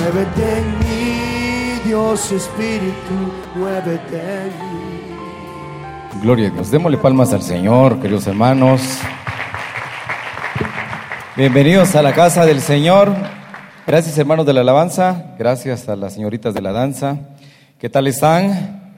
Muévete 0.00 0.58
en 0.58 0.78
mí, 0.78 1.80
Dios 1.84 2.30
Espíritu, 2.30 3.32
muévete 3.56 4.16
en 4.16 4.46
mí. 4.46 6.20
Gloria 6.22 6.48
a 6.48 6.50
Dios. 6.50 6.70
Démosle 6.70 6.98
palmas 6.98 7.32
al 7.32 7.42
Señor, 7.42 8.00
queridos 8.00 8.26
hermanos. 8.28 8.80
Bienvenidos 11.36 11.96
a 11.96 12.02
la 12.02 12.12
casa 12.12 12.46
del 12.46 12.60
Señor. 12.60 13.12
Gracias 13.88 14.16
hermanos 14.16 14.46
de 14.46 14.52
la 14.52 14.60
alabanza. 14.60 15.34
Gracias 15.36 15.88
a 15.88 15.96
las 15.96 16.14
señoritas 16.14 16.54
de 16.54 16.62
la 16.62 16.70
danza. 16.70 17.18
¿Qué 17.80 17.90
tal 17.90 18.06
están? 18.06 18.92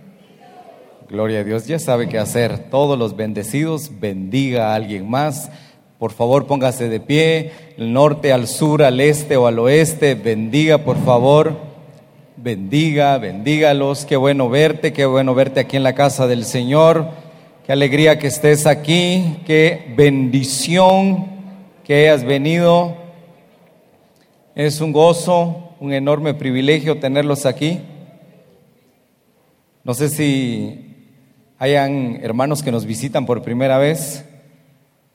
Gloria 1.09 1.41
a 1.41 1.45
Dios. 1.45 1.67
Ya 1.67 1.79
sabe 1.79 2.09
qué 2.09 2.19
hacer. 2.19 2.71
Todos 2.71 2.99
los 2.99 3.17
bendecidos, 3.17 3.91
bendiga 4.01 4.73
a 4.73 4.75
alguien 4.75 5.09
más. 5.09 5.51
Por 6.01 6.13
favor, 6.13 6.47
póngase 6.47 6.89
de 6.89 6.99
pie, 6.99 7.53
el 7.77 7.93
norte 7.93 8.33
al 8.33 8.49
sur, 8.49 8.83
al 8.83 9.01
este 9.01 9.37
o 9.37 9.47
al 9.47 9.59
oeste. 9.59 10.15
Bendiga, 10.15 10.79
por 10.79 10.97
favor. 10.97 11.59
Bendiga, 12.39 13.19
bendígalos. 13.19 14.07
Qué 14.07 14.17
bueno 14.17 14.49
verte, 14.49 14.95
qué 14.95 15.05
bueno 15.05 15.35
verte 15.35 15.61
aquí 15.61 15.77
en 15.77 15.83
la 15.83 15.95
casa 15.95 16.27
del 16.27 16.47
Señor. 16.47 17.07
Qué 17.67 17.73
alegría 17.73 18.19
que 18.19 18.29
estés 18.29 18.67
aquí. 18.67 19.41
Qué 19.47 19.93
bendición 19.95 21.27
que 21.85 22.09
hayas 22.09 22.25
venido. 22.25 22.97
Es 24.55 24.81
un 24.81 24.93
gozo, 24.93 25.75
un 25.81 25.93
enorme 25.93 26.33
privilegio 26.33 26.99
tenerlos 26.99 27.45
aquí. 27.45 27.79
No 29.85 29.93
sé 29.93 30.09
si 30.09 30.97
hayan 31.59 32.21
hermanos 32.23 32.63
que 32.63 32.73
nos 32.73 32.87
visitan 32.87 33.27
por 33.27 33.43
primera 33.43 33.77
vez 33.77 34.25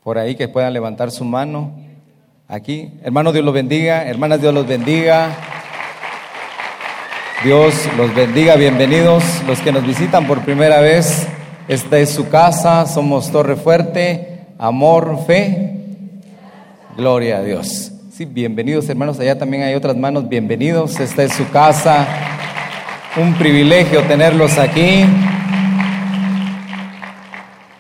por 0.06 0.20
ahí 0.20 0.36
que 0.36 0.48
puedan 0.48 0.72
levantar 0.72 1.10
su 1.10 1.26
mano. 1.26 1.72
Aquí, 2.48 2.92
hermano, 3.02 3.34
Dios 3.34 3.44
los 3.44 3.56
bendiga, 3.56 4.06
hermanas, 4.06 4.40
Dios 4.40 4.54
los 4.54 4.68
bendiga. 4.68 5.36
Dios 7.44 7.74
los 7.98 8.14
bendiga, 8.14 8.56
bienvenidos 8.56 9.24
los 9.48 9.60
que 9.62 9.72
nos 9.72 9.84
visitan 9.84 10.28
por 10.28 10.42
primera 10.42 10.80
vez. 10.80 11.28
Esta 11.68 11.98
es 11.98 12.12
su 12.12 12.30
casa, 12.30 12.86
somos 12.86 13.32
Torre 13.32 13.56
Fuerte, 13.56 14.42
amor, 14.60 15.26
fe, 15.26 15.74
gloria 16.96 17.38
a 17.38 17.42
Dios. 17.42 17.92
Sí, 18.12 18.26
bienvenidos 18.26 18.88
hermanos, 18.88 19.20
allá 19.20 19.40
también 19.40 19.64
hay 19.64 19.74
otras 19.74 19.98
manos, 19.98 20.30
bienvenidos, 20.30 21.00
esta 21.00 21.24
es 21.24 21.34
su 21.34 21.50
casa. 21.50 22.06
Un 23.18 23.34
privilegio 23.34 24.04
tenerlos 24.04 24.60
aquí. 24.60 25.04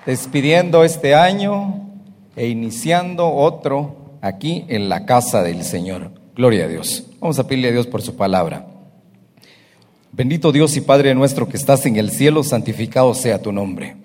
Despidiendo 0.08 0.84
este 0.84 1.14
año, 1.14 1.85
e 2.36 2.48
iniciando 2.48 3.32
otro 3.34 4.18
aquí 4.22 4.66
en 4.68 4.90
la 4.90 5.06
casa 5.06 5.44
del 5.44 5.64
Señor. 5.64 6.12
Gloria 6.36 6.66
a 6.66 6.68
Dios. 6.68 7.08
Vamos 7.20 7.40
a 7.40 7.48
pedirle 7.48 7.70
a 7.70 7.72
Dios 7.72 7.88
por 7.88 8.02
su 8.02 8.16
palabra. 8.16 8.68
Bendito 10.12 10.52
Dios 10.52 10.76
y 10.78 10.82
Padre 10.82 11.14
nuestro 11.14 11.48
que 11.48 11.58
estás 11.58 11.86
en 11.86 11.96
el 11.98 12.10
cielo, 12.10 12.44
santificado 12.44 13.14
sea 13.14 13.42
tu 13.42 13.52
nombre. 13.52 13.98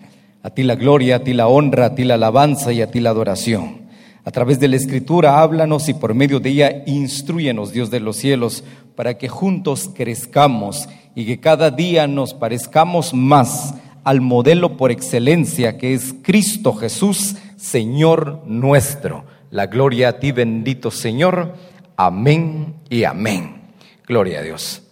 A 0.42 0.50
ti 0.50 0.62
la 0.62 0.74
gloria, 0.74 1.16
a 1.16 1.18
ti 1.20 1.32
la 1.32 1.48
honra, 1.48 1.86
a 1.86 1.94
ti 1.94 2.04
la 2.04 2.14
alabanza 2.14 2.72
y 2.72 2.82
a 2.82 2.90
ti 2.90 3.00
la 3.00 3.10
adoración. 3.10 3.82
A 4.24 4.30
través 4.30 4.60
de 4.60 4.68
la 4.68 4.76
Escritura 4.76 5.40
háblanos 5.40 5.88
y 5.88 5.94
por 5.94 6.14
medio 6.14 6.40
de 6.40 6.50
ella 6.50 6.82
instruyenos, 6.86 7.72
Dios 7.72 7.90
de 7.90 8.00
los 8.00 8.16
cielos, 8.16 8.64
para 8.94 9.18
que 9.18 9.28
juntos 9.28 9.90
crezcamos 9.94 10.88
y 11.14 11.26
que 11.26 11.40
cada 11.40 11.70
día 11.70 12.06
nos 12.06 12.34
parezcamos 12.34 13.14
más 13.14 13.74
al 14.10 14.20
modelo 14.20 14.76
por 14.76 14.90
excelencia 14.90 15.78
que 15.78 15.94
es 15.94 16.16
Cristo 16.20 16.72
Jesús, 16.74 17.36
Señor 17.56 18.42
nuestro. 18.44 19.24
La 19.52 19.66
gloria 19.68 20.08
a 20.08 20.12
ti, 20.18 20.32
bendito 20.32 20.90
Señor. 20.90 21.54
Amén 21.96 22.74
y 22.88 23.04
amén. 23.04 23.68
Gloria 24.08 24.40
a 24.40 24.42
Dios. 24.42 24.82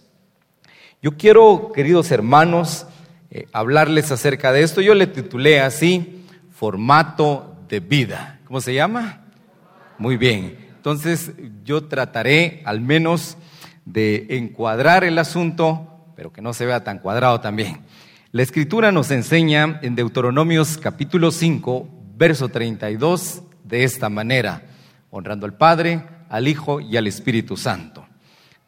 Yo 1.02 1.16
quiero, 1.16 1.72
queridos 1.75 2.12
hermanos, 2.12 2.86
eh, 3.33 3.47
hablarles 3.52 4.12
acerca 4.12 4.52
de 4.52 4.62
esto. 4.62 4.83
Yo 4.83 4.94
le 4.94 5.08
titulé 5.08 5.62
así, 5.62 6.25
formato 6.53 7.56
de 7.69 7.81
vida. 7.81 8.38
¿Cómo 8.44 8.60
se 8.60 8.72
llama? 8.72 9.22
Muy 9.98 10.16
bien. 10.16 10.64
Entonces 10.76 11.32
yo 11.64 11.88
trataré 11.88 12.62
al 12.64 12.81
menos 12.81 13.37
de 13.84 14.28
encuadrar 14.31 15.03
el 15.03 15.19
asunto, 15.19 16.04
pero 16.14 16.32
que 16.32 16.41
no 16.41 16.53
se 16.53 16.66
vea 16.66 16.84
tan 16.84 17.00
cuadrado 17.00 17.41
también. 17.41 17.78
La 18.31 18.43
escritura 18.43 18.93
nos 18.93 19.11
enseña 19.11 19.81
en 19.81 19.94
Deuteronomios 19.94 20.77
capítulo 20.77 21.31
5, 21.31 21.89
verso 22.15 22.50
32, 22.50 23.41
de 23.65 23.84
esta 23.84 24.11
manera, 24.11 24.66
honrando 25.09 25.47
al 25.47 25.56
Padre, 25.56 26.05
al 26.28 26.47
Hijo 26.47 26.78
y 26.78 26.99
al 26.99 27.06
Espíritu 27.06 27.56
Santo. 27.56 28.06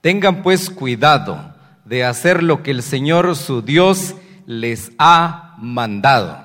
Tengan 0.00 0.42
pues 0.42 0.70
cuidado 0.70 1.54
de 1.84 2.04
hacer 2.04 2.42
lo 2.42 2.62
que 2.62 2.70
el 2.70 2.82
Señor 2.82 3.36
su 3.36 3.60
Dios 3.60 4.14
les 4.46 4.92
ha 4.96 5.56
mandado. 5.58 6.42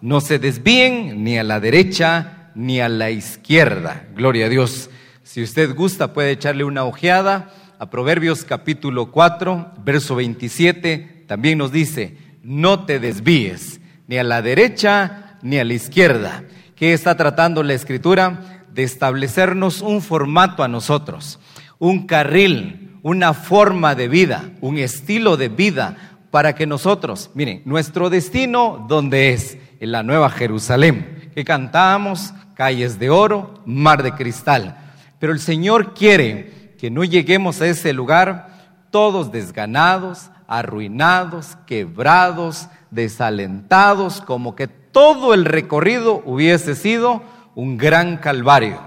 No 0.00 0.20
se 0.20 0.40
desvíen 0.40 1.22
ni 1.22 1.38
a 1.38 1.44
la 1.44 1.60
derecha 1.60 2.50
ni 2.56 2.80
a 2.80 2.88
la 2.88 3.12
izquierda. 3.12 4.08
Gloria 4.16 4.46
a 4.46 4.48
Dios. 4.48 4.90
Si 5.22 5.40
usted 5.40 5.72
gusta 5.72 6.12
puede 6.12 6.32
echarle 6.32 6.64
una 6.64 6.82
ojeada 6.82 7.48
a 7.78 7.90
Proverbios 7.90 8.44
capítulo 8.44 9.12
4, 9.12 9.74
verso 9.84 10.16
27. 10.16 11.26
También 11.28 11.58
nos 11.58 11.70
dice, 11.70 12.25
no 12.46 12.84
te 12.84 13.00
desvíes 13.00 13.80
ni 14.06 14.18
a 14.18 14.24
la 14.24 14.40
derecha 14.40 15.38
ni 15.42 15.58
a 15.58 15.64
la 15.64 15.74
izquierda. 15.74 16.44
¿Qué 16.76 16.92
está 16.92 17.16
tratando 17.16 17.62
la 17.62 17.74
escritura? 17.74 18.64
De 18.72 18.84
establecernos 18.84 19.82
un 19.82 20.00
formato 20.00 20.62
a 20.62 20.68
nosotros, 20.68 21.40
un 21.78 22.06
carril, 22.06 22.98
una 23.02 23.34
forma 23.34 23.94
de 23.94 24.08
vida, 24.08 24.50
un 24.60 24.78
estilo 24.78 25.36
de 25.36 25.48
vida 25.48 26.18
para 26.30 26.54
que 26.54 26.66
nosotros, 26.66 27.30
miren, 27.34 27.62
nuestro 27.64 28.10
destino, 28.10 28.84
¿dónde 28.88 29.32
es? 29.32 29.58
En 29.80 29.92
la 29.92 30.02
Nueva 30.02 30.30
Jerusalén, 30.30 31.30
que 31.34 31.44
cantamos, 31.44 32.32
calles 32.54 32.98
de 32.98 33.10
oro, 33.10 33.62
mar 33.66 34.02
de 34.02 34.12
cristal. 34.12 34.76
Pero 35.18 35.32
el 35.32 35.40
Señor 35.40 35.94
quiere 35.94 36.74
que 36.78 36.90
no 36.90 37.02
lleguemos 37.04 37.60
a 37.60 37.66
ese 37.66 37.92
lugar 37.92 38.48
todos 38.90 39.32
desganados, 39.32 40.30
arruinados, 40.48 41.56
quebrados, 41.66 42.68
desalentados, 42.90 44.20
como 44.20 44.54
que 44.54 44.68
todo 44.68 45.34
el 45.34 45.44
recorrido 45.44 46.22
hubiese 46.24 46.74
sido 46.74 47.22
un 47.54 47.76
gran 47.76 48.18
calvario. 48.18 48.80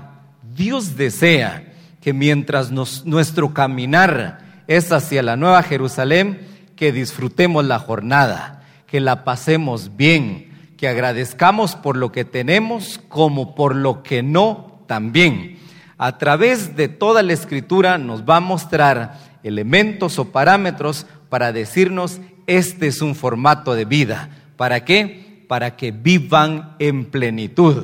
Dios 0.55 0.95
desea 0.95 1.73
que 2.01 2.13
mientras 2.13 2.71
nuestro 2.71 3.53
caminar 3.53 4.63
es 4.67 4.91
hacia 4.91 5.23
la 5.23 5.35
Nueva 5.35 5.63
Jerusalén, 5.63 6.47
que 6.75 6.91
disfrutemos 6.91 7.65
la 7.65 7.79
jornada, 7.79 8.63
que 8.87 8.99
la 8.99 9.23
pasemos 9.23 9.95
bien, 9.97 10.73
que 10.77 10.87
agradezcamos 10.87 11.75
por 11.75 11.97
lo 11.97 12.11
que 12.11 12.23
tenemos 12.23 13.01
como 13.09 13.53
por 13.53 13.75
lo 13.75 14.01
que 14.01 14.23
no 14.23 14.81
también. 14.87 15.59
A 15.97 16.17
través 16.17 16.77
de 16.77 16.87
toda 16.87 17.21
la 17.21 17.33
escritura 17.33 17.97
nos 17.97 18.23
va 18.23 18.37
a 18.37 18.41
mostrar 18.41 19.19
elementos 19.43 20.19
o 20.19 20.31
parámetros 20.31 21.05
para 21.29 21.51
decirnos, 21.51 22.19
este 22.47 22.87
es 22.87 23.01
un 23.01 23.15
formato 23.15 23.75
de 23.75 23.85
vida. 23.85 24.29
¿Para 24.57 24.83
qué? 24.83 25.29
para 25.49 25.75
que 25.75 25.91
vivan 25.91 26.75
en 26.77 27.05
plenitud. 27.05 27.83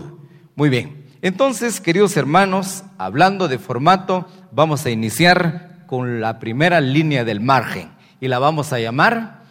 Muy 0.55 0.69
bien. 0.69 1.07
Entonces, 1.23 1.81
queridos 1.81 2.15
hermanos, 2.15 2.83
hablando 2.99 3.47
de 3.47 3.57
formato, 3.57 4.27
vamos 4.51 4.85
a 4.85 4.91
iniciar 4.91 5.83
con 5.87 6.21
la 6.21 6.37
primera 6.37 6.79
línea 6.79 7.25
del 7.25 7.41
margen 7.41 7.89
y 8.21 8.27
la 8.27 8.37
vamos 8.37 8.71
a 8.71 8.79
llamar 8.79 9.45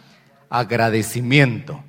agradecimiento. 0.49 1.83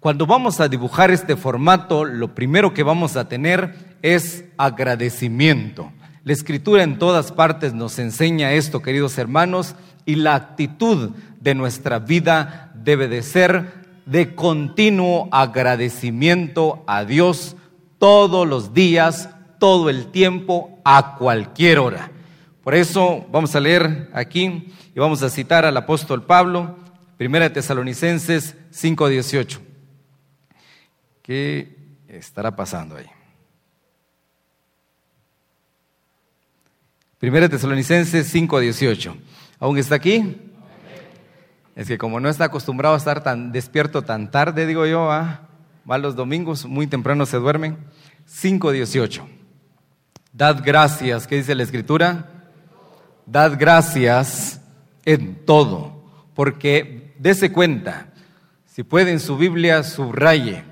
Cuando 0.00 0.26
vamos 0.26 0.60
a 0.60 0.68
dibujar 0.68 1.10
este 1.10 1.34
formato, 1.34 2.04
lo 2.04 2.34
primero 2.34 2.74
que 2.74 2.82
vamos 2.82 3.16
a 3.16 3.26
tener 3.26 3.96
es 4.02 4.44
agradecimiento. 4.58 5.90
La 6.24 6.34
escritura 6.34 6.82
en 6.82 6.98
todas 6.98 7.32
partes 7.32 7.72
nos 7.72 7.98
enseña 7.98 8.52
esto, 8.52 8.82
queridos 8.82 9.16
hermanos, 9.16 9.76
y 10.04 10.16
la 10.16 10.34
actitud 10.34 11.12
de 11.40 11.54
nuestra 11.54 11.98
vida 11.98 12.70
debe 12.74 13.08
de 13.08 13.22
ser 13.22 13.80
de 14.06 14.34
continuo 14.34 15.28
agradecimiento 15.32 16.84
a 16.86 17.04
Dios 17.04 17.56
todos 17.98 18.46
los 18.46 18.72
días, 18.72 19.30
todo 19.58 19.90
el 19.90 20.10
tiempo, 20.10 20.80
a 20.84 21.16
cualquier 21.16 21.78
hora. 21.78 22.10
Por 22.62 22.74
eso 22.74 23.26
vamos 23.30 23.54
a 23.54 23.60
leer 23.60 24.10
aquí 24.12 24.72
y 24.94 24.98
vamos 25.00 25.22
a 25.22 25.30
citar 25.30 25.64
al 25.64 25.76
apóstol 25.76 26.24
Pablo, 26.24 26.76
Primera 27.16 27.48
de 27.48 27.54
Tesalonicenses 27.54 28.56
5:18. 28.70 29.60
¿Qué 31.22 31.76
estará 32.08 32.56
pasando 32.56 32.96
ahí? 32.96 33.06
Primera 37.18 37.48
de 37.48 37.56
Tesalonicenses 37.56 38.26
5:18. 38.34 39.14
¿Aún 39.58 39.76
está 39.76 39.96
aquí? 39.96 40.49
Es 41.80 41.88
que 41.88 41.96
como 41.96 42.20
no 42.20 42.28
está 42.28 42.44
acostumbrado 42.44 42.94
a 42.94 42.98
estar 42.98 43.22
tan 43.22 43.52
despierto 43.52 44.02
tan 44.02 44.30
tarde, 44.30 44.66
digo 44.66 44.84
yo, 44.84 45.06
va 45.06 45.96
los 45.96 46.14
domingos, 46.14 46.66
muy 46.66 46.86
temprano 46.86 47.24
se 47.24 47.38
duermen. 47.38 47.78
5.18. 48.28 49.22
Dad 50.30 50.60
gracias, 50.62 51.26
¿qué 51.26 51.36
dice 51.36 51.54
la 51.54 51.62
escritura? 51.62 52.50
Dad 53.24 53.56
gracias 53.58 54.60
en 55.06 55.46
todo, 55.46 56.04
porque 56.34 57.14
dése 57.18 57.50
cuenta, 57.50 58.08
si 58.66 58.82
puede 58.82 59.12
en 59.12 59.18
su 59.18 59.38
Biblia 59.38 59.82
subraye, 59.82 60.64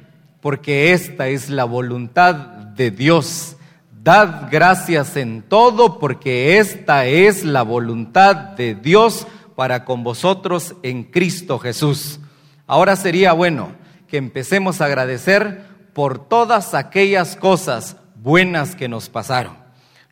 porque 0.42 0.92
esta 0.92 1.28
es 1.28 1.48
la 1.48 1.64
voluntad 1.64 2.34
de 2.34 2.90
Dios. 2.90 3.56
Dad 4.02 4.48
gracias 4.50 5.16
en 5.16 5.40
todo, 5.40 5.98
porque 6.00 6.58
esta 6.58 7.06
es 7.06 7.46
la 7.46 7.62
voluntad 7.62 8.36
de 8.36 8.74
Dios 8.74 9.26
para 9.58 9.84
con 9.84 10.04
vosotros 10.04 10.76
en 10.84 11.02
Cristo 11.02 11.58
Jesús. 11.58 12.20
Ahora 12.68 12.94
sería 12.94 13.32
bueno 13.32 13.72
que 14.06 14.16
empecemos 14.16 14.80
a 14.80 14.84
agradecer 14.84 15.64
por 15.94 16.28
todas 16.28 16.74
aquellas 16.74 17.34
cosas 17.34 17.96
buenas 18.14 18.76
que 18.76 18.86
nos 18.86 19.08
pasaron. 19.08 19.56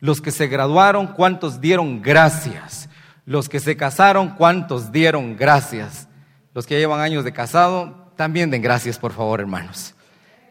Los 0.01 0.19
que 0.19 0.31
se 0.31 0.47
graduaron, 0.47 1.07
¿cuántos 1.07 1.61
dieron 1.61 2.01
gracias? 2.01 2.89
Los 3.23 3.47
que 3.47 3.61
se 3.61 3.77
casaron, 3.77 4.31
¿cuántos 4.31 4.91
dieron 4.91 5.37
gracias? 5.37 6.09
Los 6.53 6.67
que 6.67 6.77
llevan 6.77 6.99
años 6.99 7.23
de 7.23 7.31
casado, 7.31 8.11
también 8.17 8.51
den 8.51 8.61
gracias, 8.61 8.99
por 8.99 9.13
favor, 9.13 9.39
hermanos. 9.39 9.95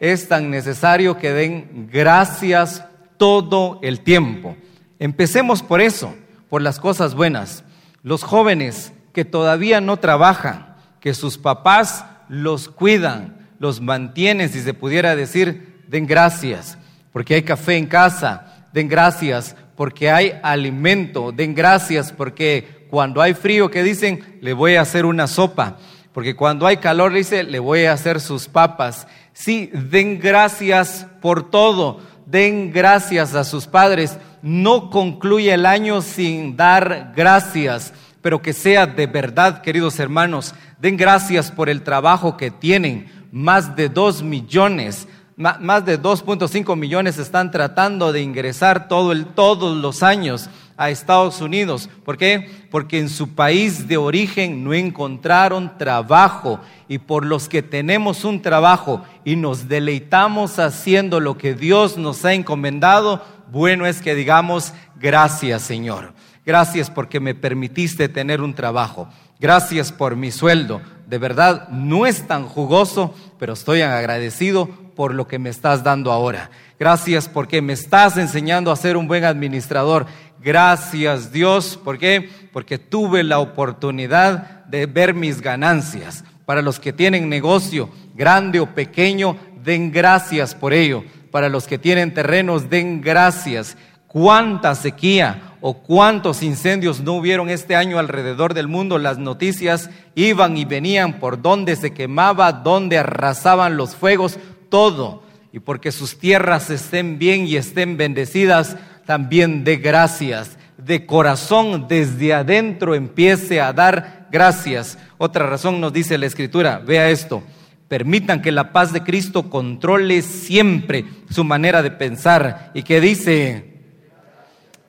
Es 0.01 0.27
tan 0.27 0.49
necesario 0.49 1.19
que 1.19 1.35
den 1.35 1.91
gracias 1.93 2.83
todo 3.19 3.79
el 3.83 4.01
tiempo. 4.01 4.57
Empecemos 4.99 5.63
por 5.63 5.83
eso, 5.83 6.15
por 6.49 6.63
las 6.63 6.81
cosas 6.81 7.15
buenas. 7.15 7.63
Los 8.06 8.23
jóvenes 8.23 8.93
que 9.12 9.25
todavía 9.25 9.81
no 9.81 9.97
trabajan, 9.97 10.76
que 11.00 11.12
sus 11.12 11.38
papás 11.38 12.05
los 12.29 12.69
cuidan, 12.69 13.49
los 13.58 13.81
mantienen, 13.81 14.49
si 14.49 14.61
se 14.61 14.75
pudiera 14.75 15.17
decir, 15.17 15.82
den 15.88 16.06
gracias, 16.06 16.79
porque 17.12 17.35
hay 17.35 17.43
café 17.43 17.76
en 17.76 17.87
casa, 17.87 18.69
den 18.73 18.87
gracias, 18.87 19.56
porque 19.75 20.08
hay 20.08 20.38
alimento, 20.44 21.32
den 21.32 21.53
gracias, 21.53 22.12
porque 22.12 22.87
cuando 22.91 23.20
hay 23.20 23.35
frío, 23.35 23.73
que 23.73 23.82
dicen? 23.82 24.38
Le 24.41 24.52
voy 24.52 24.76
a 24.76 24.82
hacer 24.82 25.05
una 25.05 25.26
sopa, 25.26 25.79
porque 26.12 26.37
cuando 26.37 26.69
hay 26.69 26.76
calor, 26.76 27.12
dice, 27.12 27.43
le 27.43 27.59
voy 27.59 27.87
a 27.87 27.93
hacer 27.93 28.20
sus 28.20 28.47
papas. 28.47 29.09
Sí, 29.32 29.69
den 29.73 30.20
gracias 30.20 31.09
por 31.20 31.50
todo, 31.50 31.99
den 32.25 32.70
gracias 32.70 33.35
a 33.35 33.43
sus 33.43 33.67
padres. 33.67 34.17
No 34.47 34.91
concluye 34.91 35.53
el 35.53 35.67
año 35.67 36.01
sin 36.03 36.57
dar 36.57 37.13
gracias, 37.17 37.93
pero 38.23 38.41
que 38.41 38.53
sea 38.53 38.87
de 38.87 39.09
verdad, 39.09 39.61
queridos 39.61 39.99
hermanos. 39.99 40.55
Den 40.79 40.97
gracias 40.97 41.51
por 41.51 41.69
el 41.69 41.83
trabajo 41.83 42.37
que 42.37 42.53
tienen 42.53 43.11
más 43.33 43.75
de 43.75 43.89
2 43.89 44.23
millones, 44.23 45.09
más 45.37 45.85
de 45.85 46.01
2.5 46.01 46.77
millones 46.77 47.19
están 47.19 47.51
tratando 47.51 48.13
de 48.13 48.21
ingresar 48.21 48.87
todo 48.87 49.11
el, 49.11 49.27
todos 49.27 49.77
los 49.79 50.05
años 50.05 50.49
a 50.77 50.91
Estados 50.91 51.41
Unidos. 51.41 51.89
¿Por 52.05 52.17
qué? 52.17 52.49
Porque 52.71 52.99
en 52.99 53.09
su 53.09 53.35
país 53.35 53.89
de 53.89 53.97
origen 53.97 54.63
no 54.63 54.75
encontraron 54.75 55.77
trabajo 55.77 56.61
y 56.89 56.99
por 56.99 57.25
los 57.25 57.49
que 57.49 57.63
tenemos 57.63 58.25
un 58.25 58.43
trabajo 58.43 59.03
y 59.25 59.37
nos 59.37 59.69
deleitamos 59.69 60.59
haciendo 60.59 61.19
lo 61.19 61.37
que 61.37 61.55
Dios 61.55 61.97
nos 61.97 62.25
ha 62.25 62.35
encomendado, 62.35 63.25
bueno 63.51 63.87
es 63.87 64.03
que 64.03 64.15
digamos 64.15 64.73
gracias 64.97 65.63
Señor. 65.63 66.15
Gracias 66.45 66.91
porque 66.91 67.19
me 67.19 67.35
permitiste 67.35 68.09
tener 68.09 68.41
un 68.41 68.55
trabajo. 68.55 69.09
Gracias 69.41 69.91
por 69.91 70.15
mi 70.15 70.31
sueldo. 70.31 70.81
De 71.07 71.19
verdad, 71.19 71.69
no 71.71 72.07
es 72.07 72.27
tan 72.27 72.47
jugoso, 72.47 73.15
pero 73.39 73.55
estoy 73.55 73.83
agradecido 73.83 74.69
por 74.95 75.13
lo 75.13 75.27
que 75.27 75.41
me 75.41 75.51
estás 75.51 75.83
dando 75.83 76.13
ahora. 76.13 76.51
Gracias 76.79 77.29
porque 77.29 77.61
me 77.63 77.73
estás 77.73 78.17
enseñando 78.17 78.71
a 78.71 78.77
ser 78.77 78.97
un 78.97 79.09
buen 79.09 79.25
administrador. 79.25 80.07
Gracias 80.41 81.33
Dios, 81.33 81.79
¿por 81.83 81.99
qué? 81.99 82.31
Porque 82.53 82.79
tuve 82.79 83.25
la 83.25 83.41
oportunidad 83.41 84.65
de 84.67 84.87
ver 84.87 85.15
mis 85.15 85.41
ganancias. 85.41 86.25
Para 86.45 86.63
los 86.63 86.79
que 86.79 86.93
tienen 86.93 87.29
negocio, 87.29 87.91
grande 88.15 88.61
o 88.61 88.73
pequeño, 88.73 89.37
den 89.65 89.91
gracias 89.91 90.55
por 90.55 90.73
ello. 90.73 91.03
Para 91.31 91.49
los 91.49 91.67
que 91.67 91.78
tienen 91.78 92.14
terrenos, 92.14 92.70
den 92.70 93.00
gracias. 93.00 93.76
¿Cuánta 94.06 94.75
sequía 94.75 95.56
o 95.61 95.75
cuántos 95.75 96.43
incendios 96.43 97.00
no 97.00 97.14
hubieron 97.14 97.50
este 97.50 97.76
año 97.76 97.99
alrededor 97.99 98.55
del 98.55 98.69
mundo? 98.69 98.99
Las 98.99 99.19
noticias 99.19 99.90
iban 100.14 100.56
y 100.56 100.64
venían 100.64 101.19
por 101.19 101.43
donde 101.43 101.76
se 101.76 101.93
quemaba, 101.93 102.52
donde 102.52 102.99
arrasaban 102.99 103.76
los 103.76 103.94
fuegos, 103.94 104.38
todo. 104.70 105.23
Y 105.52 105.61
porque 105.61 105.93
sus 105.93 106.19
tierras 106.19 106.70
estén 106.70 107.19
bien 107.19 107.46
y 107.46 107.56
estén 107.56 107.96
bendecidas, 107.96 108.76
también 109.05 109.64
de 109.64 109.76
gracias. 109.76 110.56
De 110.78 111.05
corazón, 111.05 111.87
desde 111.88 112.32
adentro, 112.32 112.94
empiece 112.94 113.61
a 113.61 113.73
dar 113.73 114.28
gracias. 114.31 114.99
Otra 115.19 115.46
razón 115.46 115.81
nos 115.81 115.93
dice 115.93 116.17
la 116.17 116.26
Escritura, 116.26 116.78
vea 116.78 117.11
esto. 117.11 117.43
Permitan 117.88 118.43
que 118.43 118.53
la 118.53 118.73
paz 118.73 118.93
de 118.93 119.03
Cristo 119.03 119.49
controle 119.49 120.23
siempre 120.23 121.05
su 121.31 121.44
manera 121.44 121.83
de 121.83 121.91
pensar. 121.91 122.73
Y 122.75 122.83
que 122.83 123.00
dice, 123.00 123.83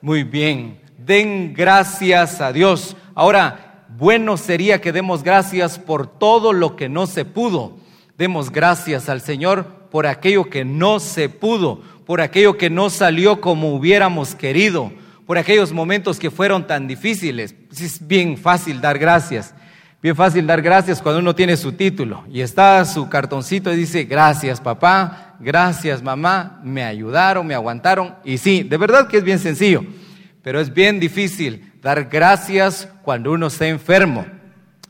muy 0.00 0.24
bien, 0.24 0.80
den 0.96 1.54
gracias 1.54 2.40
a 2.40 2.52
Dios. 2.52 2.96
Ahora, 3.14 3.86
bueno 3.96 4.36
sería 4.36 4.80
que 4.80 4.92
demos 4.92 5.22
gracias 5.22 5.78
por 5.78 6.06
todo 6.06 6.52
lo 6.52 6.76
que 6.76 6.88
no 6.88 7.06
se 7.06 7.24
pudo. 7.24 7.78
Demos 8.16 8.50
gracias 8.50 9.08
al 9.08 9.20
Señor 9.20 9.64
por 9.90 10.06
aquello 10.06 10.50
que 10.50 10.64
no 10.64 11.00
se 11.00 11.28
pudo, 11.28 11.82
por 12.04 12.20
aquello 12.20 12.56
que 12.56 12.70
no 12.70 12.90
salió 12.90 13.40
como 13.40 13.74
hubiéramos 13.74 14.34
querido, 14.34 14.92
por 15.26 15.38
aquellos 15.38 15.72
momentos 15.72 16.18
que 16.18 16.30
fueron 16.30 16.66
tan 16.66 16.86
difíciles. 16.86 17.54
Es 17.72 18.06
bien 18.06 18.36
fácil 18.36 18.80
dar 18.80 18.98
gracias. 18.98 19.54
Bien 20.00 20.14
fácil 20.14 20.46
dar 20.46 20.62
gracias 20.62 21.02
cuando 21.02 21.18
uno 21.18 21.34
tiene 21.34 21.56
su 21.56 21.72
título 21.72 22.22
y 22.30 22.40
está 22.40 22.84
su 22.84 23.08
cartoncito 23.08 23.72
y 23.72 23.76
dice, 23.76 24.04
gracias 24.04 24.60
papá, 24.60 25.34
gracias 25.40 26.04
mamá, 26.04 26.60
me 26.62 26.84
ayudaron, 26.84 27.44
me 27.44 27.54
aguantaron. 27.54 28.14
Y 28.22 28.38
sí, 28.38 28.62
de 28.62 28.76
verdad 28.76 29.08
que 29.08 29.16
es 29.16 29.24
bien 29.24 29.40
sencillo, 29.40 29.82
pero 30.40 30.60
es 30.60 30.72
bien 30.72 31.00
difícil 31.00 31.72
dar 31.82 32.04
gracias 32.04 32.88
cuando 33.02 33.32
uno 33.32 33.48
está 33.48 33.66
enfermo. 33.66 34.24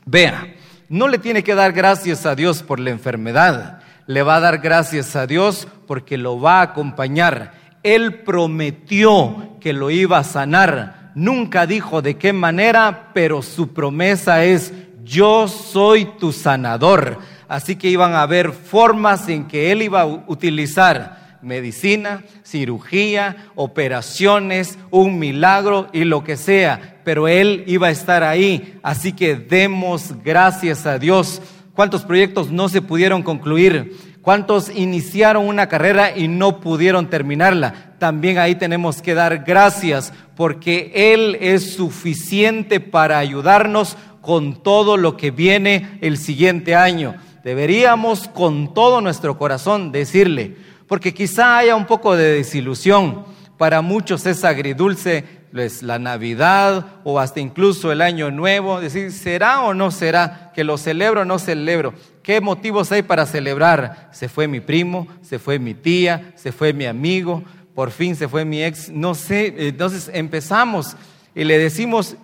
Vea, 0.05 0.53
no 0.89 1.07
le 1.07 1.17
tiene 1.17 1.43
que 1.43 1.55
dar 1.55 1.73
gracias 1.73 2.27
a 2.27 2.35
Dios 2.35 2.61
por 2.61 2.79
la 2.79 2.91
enfermedad, 2.91 3.79
le 4.05 4.21
va 4.21 4.35
a 4.35 4.41
dar 4.41 4.59
gracias 4.59 5.15
a 5.15 5.25
Dios 5.25 5.67
porque 5.87 6.19
lo 6.19 6.39
va 6.39 6.59
a 6.59 6.65
acompañar. 6.65 7.53
Él 7.81 8.21
prometió 8.21 9.57
que 9.59 9.73
lo 9.73 9.89
iba 9.89 10.19
a 10.19 10.23
sanar. 10.23 11.13
Nunca 11.15 11.65
dijo 11.65 12.03
de 12.03 12.17
qué 12.17 12.31
manera, 12.31 13.09
pero 13.13 13.41
su 13.41 13.73
promesa 13.73 14.45
es 14.45 14.71
yo 15.09 15.47
soy 15.47 16.05
tu 16.19 16.31
sanador. 16.31 17.17
Así 17.47 17.75
que 17.75 17.89
iban 17.89 18.13
a 18.13 18.21
haber 18.21 18.51
formas 18.51 19.27
en 19.27 19.47
que 19.47 19.71
él 19.71 19.81
iba 19.81 20.01
a 20.01 20.05
utilizar 20.05 21.39
medicina, 21.41 22.23
cirugía, 22.43 23.47
operaciones, 23.55 24.77
un 24.91 25.17
milagro 25.17 25.87
y 25.93 26.03
lo 26.03 26.23
que 26.23 26.37
sea, 26.37 26.97
pero 27.03 27.27
él 27.27 27.63
iba 27.65 27.87
a 27.87 27.91
estar 27.91 28.23
ahí. 28.23 28.77
Así 28.83 29.13
que 29.13 29.35
demos 29.35 30.13
gracias 30.23 30.85
a 30.85 30.99
Dios. 30.99 31.41
¿Cuántos 31.73 32.03
proyectos 32.03 32.51
no 32.51 32.69
se 32.69 32.83
pudieron 32.83 33.23
concluir? 33.23 33.97
¿Cuántos 34.21 34.69
iniciaron 34.69 35.47
una 35.47 35.69
carrera 35.69 36.15
y 36.15 36.27
no 36.27 36.59
pudieron 36.59 37.09
terminarla? 37.09 37.95
También 37.97 38.37
ahí 38.37 38.53
tenemos 38.55 39.01
que 39.01 39.15
dar 39.15 39.39
gracias 39.39 40.13
porque 40.35 40.91
Él 40.93 41.37
es 41.39 41.73
suficiente 41.73 42.79
para 42.79 43.17
ayudarnos 43.17 43.97
con 44.29 44.61
todo 44.61 44.95
lo 44.95 45.17
que 45.17 45.31
viene 45.31 45.97
el 46.01 46.19
siguiente 46.19 46.75
año. 46.75 47.15
Deberíamos 47.43 48.27
con 48.27 48.75
todo 48.75 49.01
nuestro 49.01 49.39
corazón 49.39 49.91
decirle, 49.91 50.55
porque 50.85 51.15
quizá 51.15 51.57
haya 51.57 51.75
un 51.75 51.87
poco 51.87 52.15
de 52.15 52.33
desilusión. 52.33 53.25
Para 53.57 53.81
muchos 53.81 54.27
es 54.27 54.43
agridulce 54.43 55.25
es 55.57 55.81
la 55.81 55.97
Navidad 55.97 56.85
o 57.03 57.19
hasta 57.19 57.39
incluso 57.39 57.91
el 57.91 58.03
Año 58.03 58.29
Nuevo. 58.29 58.79
Decir, 58.79 59.11
¿será 59.11 59.61
o 59.61 59.73
no 59.73 59.89
será? 59.89 60.51
Que 60.53 60.63
lo 60.63 60.77
celebro 60.77 61.21
o 61.21 61.25
no 61.25 61.39
celebro. 61.39 61.95
¿Qué 62.21 62.39
motivos 62.39 62.91
hay 62.91 63.01
para 63.01 63.25
celebrar? 63.25 64.09
Se 64.11 64.29
fue 64.29 64.47
mi 64.47 64.59
primo, 64.59 65.07
se 65.23 65.39
fue 65.39 65.57
mi 65.57 65.73
tía, 65.73 66.33
se 66.35 66.51
fue 66.51 66.71
mi 66.71 66.85
amigo, 66.85 67.41
por 67.73 67.89
fin 67.89 68.15
se 68.15 68.27
fue 68.27 68.45
mi 68.45 68.63
ex. 68.63 68.89
No 68.89 69.15
sé, 69.15 69.55
entonces 69.57 70.11
empezamos 70.13 70.95
y 71.33 71.45
le 71.45 71.57
decimos, 71.57 72.15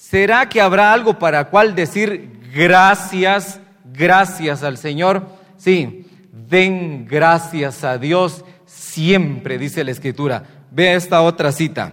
¿Será 0.00 0.48
que 0.48 0.60
habrá 0.60 0.92
algo 0.92 1.18
para 1.18 1.50
cual 1.50 1.74
decir 1.74 2.30
gracias, 2.54 3.60
gracias 3.84 4.62
al 4.62 4.78
Señor? 4.78 5.28
Sí, 5.58 6.06
den 6.32 7.04
gracias 7.04 7.82
a 7.82 7.98
Dios 7.98 8.44
siempre, 8.64 9.58
dice 9.58 9.82
la 9.82 9.90
Escritura. 9.90 10.44
Vea 10.70 10.94
esta 10.94 11.20
otra 11.20 11.50
cita. 11.50 11.92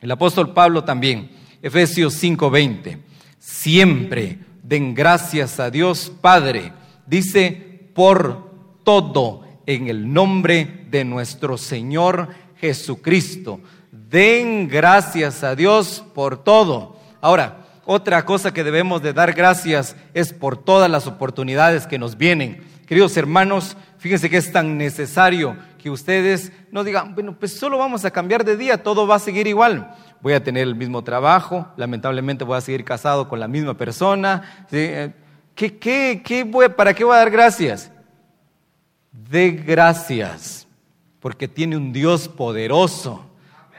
El 0.00 0.10
apóstol 0.10 0.54
Pablo 0.54 0.84
también, 0.84 1.30
Efesios 1.62 2.14
5:20. 2.14 2.98
Siempre 3.38 4.38
den 4.62 4.94
gracias 4.94 5.60
a 5.60 5.70
Dios 5.70 6.10
Padre, 6.20 6.72
dice, 7.06 7.90
por 7.94 8.50
todo 8.84 9.44
en 9.66 9.88
el 9.88 10.12
nombre 10.12 10.86
de 10.90 11.04
nuestro 11.04 11.58
Señor 11.58 12.30
Jesucristo. 12.56 13.60
Den 13.92 14.66
gracias 14.66 15.44
a 15.44 15.54
Dios 15.54 16.02
por 16.14 16.42
todo. 16.42 16.97
Ahora, 17.20 17.68
Otra 17.90 18.26
cosa 18.26 18.52
que 18.52 18.64
debemos 18.64 19.00
de 19.00 19.14
dar 19.14 19.32
gracias 19.32 19.96
es 20.12 20.34
por 20.34 20.62
todas 20.62 20.90
las 20.90 21.06
oportunidades 21.06 21.86
que 21.86 21.98
nos 21.98 22.18
vienen. 22.18 22.62
Queridos 22.84 23.16
hermanos, 23.16 23.78
fíjense 23.96 24.28
que 24.28 24.36
es 24.36 24.52
tan 24.52 24.76
necesario 24.76 25.56
que 25.78 25.88
ustedes 25.88 26.52
no 26.70 26.84
digan, 26.84 27.14
bueno, 27.14 27.38
pues 27.38 27.58
solo 27.58 27.78
vamos 27.78 28.04
a 28.04 28.10
cambiar 28.10 28.44
de 28.44 28.58
día, 28.58 28.82
todo 28.82 29.06
va 29.06 29.14
a 29.14 29.18
seguir 29.18 29.46
igual. 29.46 29.96
Voy 30.20 30.34
a 30.34 30.44
tener 30.44 30.64
el 30.64 30.74
mismo 30.74 31.02
trabajo, 31.02 31.66
lamentablemente 31.78 32.44
voy 32.44 32.58
a 32.58 32.60
seguir 32.60 32.84
casado 32.84 33.26
con 33.26 33.40
la 33.40 33.48
misma 33.48 33.72
persona. 33.72 34.66
¿Qué, 34.68 35.14
qué, 35.54 36.20
qué 36.22 36.44
voy, 36.44 36.68
¿Para 36.68 36.92
qué 36.92 37.04
voy 37.04 37.14
a 37.14 37.20
dar 37.20 37.30
gracias? 37.30 37.90
De 39.12 39.50
gracias, 39.50 40.68
porque 41.20 41.48
tiene 41.48 41.74
un 41.78 41.90
Dios 41.90 42.28
poderoso. 42.28 43.27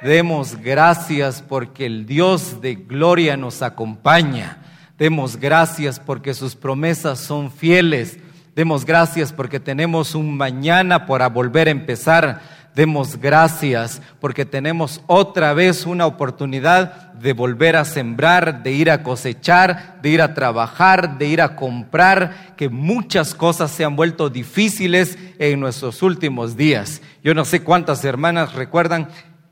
Demos 0.01 0.55
gracias 0.55 1.41
porque 1.41 1.85
el 1.85 2.05
Dios 2.05 2.61
de 2.61 2.75
gloria 2.75 3.35
nos 3.35 3.61
acompaña. 3.61 4.59
Demos 4.97 5.35
gracias 5.35 5.99
porque 5.99 6.33
sus 6.33 6.55
promesas 6.55 7.19
son 7.19 7.51
fieles. 7.51 8.17
Demos 8.55 8.85
gracias 8.85 9.33
porque 9.33 9.59
tenemos 9.59 10.15
un 10.15 10.37
mañana 10.37 11.05
para 11.05 11.27
volver 11.27 11.67
a 11.67 11.71
empezar. 11.71 12.41
Demos 12.73 13.17
gracias 13.17 14.01
porque 14.21 14.45
tenemos 14.45 15.01
otra 15.07 15.53
vez 15.53 15.85
una 15.85 16.05
oportunidad 16.05 17.11
de 17.13 17.33
volver 17.33 17.75
a 17.75 17.83
sembrar, 17.83 18.63
de 18.63 18.71
ir 18.71 18.89
a 18.89 19.03
cosechar, 19.03 19.99
de 20.01 20.09
ir 20.11 20.21
a 20.21 20.33
trabajar, 20.33 21.17
de 21.17 21.27
ir 21.27 21.41
a 21.41 21.57
comprar, 21.57 22.53
que 22.55 22.69
muchas 22.69 23.33
cosas 23.35 23.71
se 23.71 23.83
han 23.83 23.97
vuelto 23.97 24.29
difíciles 24.29 25.17
en 25.39 25.59
nuestros 25.59 26.01
últimos 26.01 26.55
días. 26.55 27.01
Yo 27.21 27.33
no 27.33 27.43
sé 27.43 27.63
cuántas 27.63 28.05
hermanas 28.05 28.53
recuerdan 28.53 29.09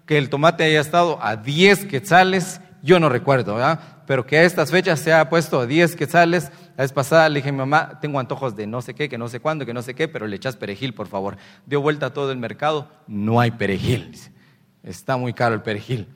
que 0.08 0.18
el 0.18 0.30
tomate 0.30 0.64
haya 0.64 0.82
estado 0.82 1.20
a 1.22 1.36
10 1.36 1.86
quetzales, 1.86 2.60
yo 2.82 3.00
no 3.00 3.10
recuerdo, 3.10 3.54
¿verdad? 3.54 3.80
Pero 4.08 4.26
que 4.26 4.38
a 4.38 4.44
estas 4.44 4.72
fechas 4.72 5.00
se 5.00 5.14
ha 5.14 5.30
puesto 5.30 5.60
a 5.60 5.68
10 5.68 5.96
quetzales 5.96 6.52
la 6.78 6.84
vez 6.84 6.94
pasada 6.94 7.28
le 7.28 7.40
dije 7.40 7.50
a 7.50 7.52
mi 7.52 7.58
mamá, 7.58 7.98
tengo 8.00 8.20
antojos 8.20 8.56
de 8.56 8.68
no 8.68 8.84
sé 8.84 8.94
qué, 8.94 9.10
que 9.10 9.18
no 9.18 9.28
sé 9.30 9.40
cuándo, 9.40 9.66
que 9.66 9.74
no 9.74 9.82
sé 9.82 9.96
qué, 9.96 10.08
pero 10.08 10.28
le 10.28 10.36
echas 10.36 10.56
perejil, 10.56 10.94
por 10.94 11.08
favor. 11.08 11.36
Dio 11.66 11.82
vuelta 11.82 12.06
a 12.06 12.14
todo 12.14 12.32
el 12.32 12.38
mercado, 12.38 12.88
no 13.08 13.40
hay 13.40 13.50
perejil. 13.50 14.16
Está 14.84 15.18
muy 15.18 15.34
caro 15.34 15.56
el 15.56 15.64
perejil. 15.64 16.08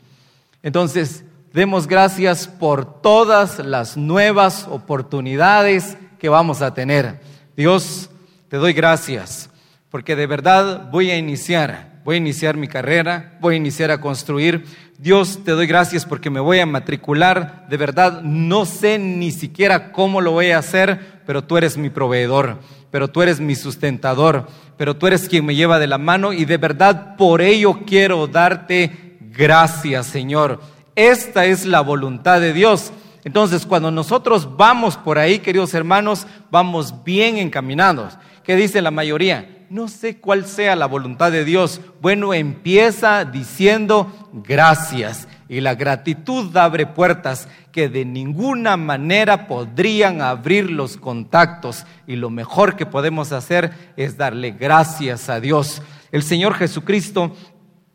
Entonces, 0.61 1.25
demos 1.51 1.87
gracias 1.87 2.47
por 2.47 3.01
todas 3.01 3.57
las 3.57 3.97
nuevas 3.97 4.67
oportunidades 4.69 5.97
que 6.19 6.29
vamos 6.29 6.61
a 6.61 6.75
tener. 6.75 7.19
Dios, 7.57 8.11
te 8.47 8.57
doy 8.57 8.73
gracias, 8.73 9.49
porque 9.89 10.15
de 10.15 10.27
verdad 10.27 10.91
voy 10.91 11.09
a 11.09 11.17
iniciar 11.17 11.90
voy 12.03 12.15
a 12.15 12.17
iniciar 12.19 12.57
mi 12.57 12.67
carrera, 12.67 13.37
voy 13.39 13.55
a 13.55 13.57
iniciar 13.57 13.91
a 13.91 14.01
construir. 14.01 14.65
Dios, 14.97 15.39
te 15.43 15.51
doy 15.51 15.67
gracias 15.67 16.05
porque 16.05 16.29
me 16.29 16.39
voy 16.39 16.59
a 16.59 16.65
matricular. 16.65 17.65
De 17.69 17.77
verdad, 17.77 18.21
no 18.21 18.65
sé 18.65 18.99
ni 18.99 19.31
siquiera 19.31 19.91
cómo 19.91 20.21
lo 20.21 20.31
voy 20.31 20.51
a 20.51 20.59
hacer, 20.59 21.21
pero 21.25 21.43
tú 21.43 21.57
eres 21.57 21.77
mi 21.77 21.89
proveedor, 21.89 22.59
pero 22.91 23.07
tú 23.07 23.21
eres 23.21 23.39
mi 23.39 23.55
sustentador, 23.55 24.47
pero 24.77 24.95
tú 24.95 25.07
eres 25.07 25.27
quien 25.27 25.45
me 25.45 25.55
lleva 25.55 25.79
de 25.79 25.87
la 25.87 25.97
mano 25.97 26.33
y 26.33 26.45
de 26.45 26.57
verdad 26.57 27.15
por 27.15 27.41
ello 27.41 27.79
quiero 27.85 28.27
darte 28.27 29.17
gracias, 29.19 30.07
Señor. 30.07 30.59
Esta 30.95 31.45
es 31.45 31.65
la 31.65 31.81
voluntad 31.81 32.41
de 32.41 32.53
Dios. 32.53 32.91
Entonces, 33.23 33.65
cuando 33.65 33.91
nosotros 33.91 34.57
vamos 34.57 34.97
por 34.97 35.19
ahí, 35.19 35.39
queridos 35.39 35.73
hermanos, 35.73 36.25
vamos 36.49 37.03
bien 37.03 37.37
encaminados. 37.37 38.17
¿Qué 38.43 38.55
dice 38.55 38.81
la 38.81 38.91
mayoría? 38.91 39.60
No 39.71 39.87
sé 39.87 40.17
cuál 40.17 40.45
sea 40.45 40.75
la 40.75 40.85
voluntad 40.85 41.31
de 41.31 41.45
Dios. 41.45 41.79
Bueno, 42.01 42.33
empieza 42.33 43.23
diciendo 43.23 44.29
gracias. 44.33 45.29
Y 45.47 45.61
la 45.61 45.75
gratitud 45.75 46.55
abre 46.57 46.85
puertas 46.85 47.47
que 47.71 47.87
de 47.87 48.03
ninguna 48.03 48.75
manera 48.75 49.47
podrían 49.47 50.21
abrir 50.21 50.69
los 50.69 50.97
contactos. 50.97 51.85
Y 52.05 52.17
lo 52.17 52.29
mejor 52.29 52.75
que 52.75 52.85
podemos 52.85 53.31
hacer 53.31 53.71
es 53.95 54.17
darle 54.17 54.51
gracias 54.51 55.29
a 55.29 55.39
Dios. 55.39 55.81
El 56.11 56.23
Señor 56.23 56.55
Jesucristo 56.55 57.33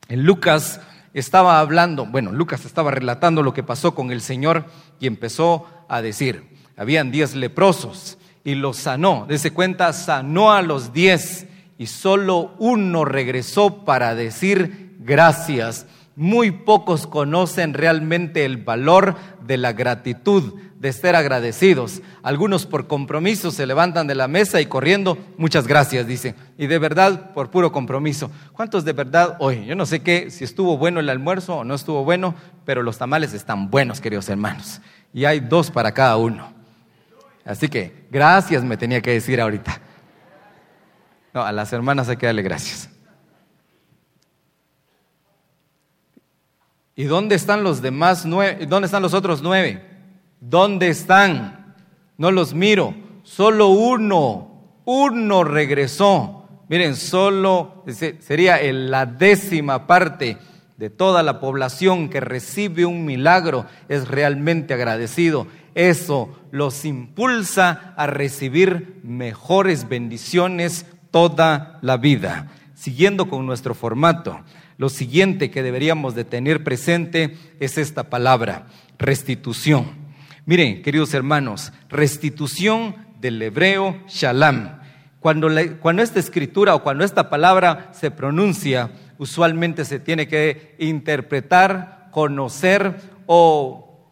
en 0.09 0.25
Lucas 0.25 0.81
estaba 1.13 1.61
hablando, 1.61 2.07
bueno, 2.07 2.33
Lucas 2.33 2.65
estaba 2.65 2.91
relatando 2.91 3.43
lo 3.43 3.53
que 3.53 3.63
pasó 3.63 3.95
con 3.95 4.13
el 4.13 4.23
Señor 4.23 4.65
y 4.99 5.07
empezó 5.07 5.67
a 5.91 6.01
decir, 6.01 6.49
habían 6.75 7.11
diez 7.11 7.35
leprosos 7.35 8.17
y 8.45 8.55
los 8.55 8.79
sanó. 8.79 9.27
Dese 9.29 9.51
cuenta, 9.51 9.93
sanó 9.93 10.53
a 10.53 10.63
los 10.63 10.95
diez 10.95 11.49
y 11.79 11.87
solo 11.87 12.55
uno 12.59 13.05
regresó 13.05 13.85
para 13.85 14.15
decir 14.15 14.97
gracias. 15.01 15.87
Muy 16.15 16.51
pocos 16.51 17.07
conocen 17.07 17.75
realmente 17.75 18.47
el 18.47 18.57
valor 18.57 19.17
de 19.47 19.59
la 19.59 19.75
gratitud, 19.75 20.55
de 20.79 20.93
ser 20.95 21.15
agradecidos. 21.15 22.01
Algunos 22.23 22.65
por 22.65 22.87
compromiso 22.87 23.51
se 23.51 23.67
levantan 23.67 24.07
de 24.07 24.15
la 24.15 24.27
mesa 24.27 24.63
y 24.63 24.67
corriendo, 24.67 25.19
muchas 25.37 25.67
gracias, 25.67 26.07
dice. 26.07 26.35
Y 26.57 26.69
de 26.69 26.79
verdad, 26.79 27.33
por 27.35 27.51
puro 27.51 27.71
compromiso. 27.71 28.31
¿Cuántos 28.55 28.87
de 28.87 28.95
verdad 28.95 29.37
hoy? 29.41 29.67
Yo 29.67 29.75
no 29.75 29.85
sé 29.85 30.01
qué, 30.01 30.31
si 30.31 30.45
estuvo 30.45 30.79
bueno 30.79 31.01
el 31.01 31.11
almuerzo 31.11 31.57
o 31.57 31.65
no 31.65 31.75
estuvo 31.75 32.03
bueno, 32.03 32.35
pero 32.65 32.83
los 32.83 32.97
tamales 32.97 33.35
están 33.35 33.71
buenos, 33.71 34.01
queridos 34.01 34.29
hermanos. 34.31 34.81
Y 35.13 35.27
hay 35.27 35.41
dos 35.41 35.71
para 35.71 35.93
cada 35.93 36.17
uno. 36.17 36.51
Así 37.45 37.69
que 37.69 38.07
gracias 38.11 38.65
me 38.65 38.79
tenía 38.79 39.03
que 39.03 39.13
decir 39.13 39.39
ahorita. 39.39 39.83
No, 41.37 41.45
a 41.45 41.53
las 41.53 41.71
hermanas 41.75 42.09
hay 42.09 42.17
que 42.17 42.25
darle 42.25 42.41
gracias. 42.41 42.89
¿Y 46.95 47.05
dónde 47.05 47.35
están 47.35 47.63
los 47.63 47.83
demás 47.83 48.25
nueve? 48.25 48.65
¿Dónde 48.65 48.87
están 48.87 49.03
los 49.03 49.13
otros 49.13 49.43
nueve? 49.43 49.85
¿Dónde 50.41 50.89
están? 50.89 51.75
No 52.17 52.31
los 52.31 52.55
miro. 52.55 52.95
Solo 53.23 53.69
uno, 53.69 54.81
uno 54.87 55.45
regresó. 55.45 56.49
Miren, 56.71 56.97
solo 56.97 57.85
sería 58.21 58.59
la 58.73 59.05
décima 59.05 59.87
parte 59.87 60.39
de 60.79 60.89
toda 60.89 61.23
la 61.23 61.39
población 61.39 62.09
que 62.09 62.21
recibe 62.21 62.87
un 62.87 63.05
milagro 63.05 63.67
es 63.91 64.09
realmente 64.09 64.73
agradecido. 64.73 65.49
Eso 65.75 66.35
los 66.51 66.87
impulsa 66.87 67.93
a 67.99 68.07
recibir 68.07 69.01
mejores 69.03 69.91
bendiciones 69.91 70.87
toda 71.17 71.79
la 71.81 71.97
vida. 71.97 72.49
Siguiendo 72.75 73.31
con 73.31 73.47
nuestro 73.47 73.75
formato, 73.75 74.43
lo 74.77 74.91
siguiente 74.91 75.51
que 75.51 75.63
deberíamos 75.63 76.15
de 76.15 76.27
tener 76.27 76.63
presente 76.63 77.39
es 77.59 77.79
esta 77.79 78.11
palabra, 78.11 78.67
restitución. 78.99 79.93
Miren, 80.45 80.83
queridos 80.83 81.15
hermanos, 81.15 81.73
restitución 81.89 82.97
del 83.19 83.41
hebreo 83.41 83.97
shalom. 84.09 84.69
Cuando, 85.19 85.49
cuando 85.81 86.03
esta 86.03 86.21
escritura 86.21 86.75
o 86.75 86.83
cuando 86.83 87.03
esta 87.03 87.31
palabra 87.31 87.89
se 87.95 88.11
pronuncia, 88.11 88.91
usualmente 89.17 89.87
se 89.87 89.99
tiene 89.99 90.29
que 90.29 90.77
interpretar, 90.79 92.11
conocer 92.11 92.95
o, 93.25 94.07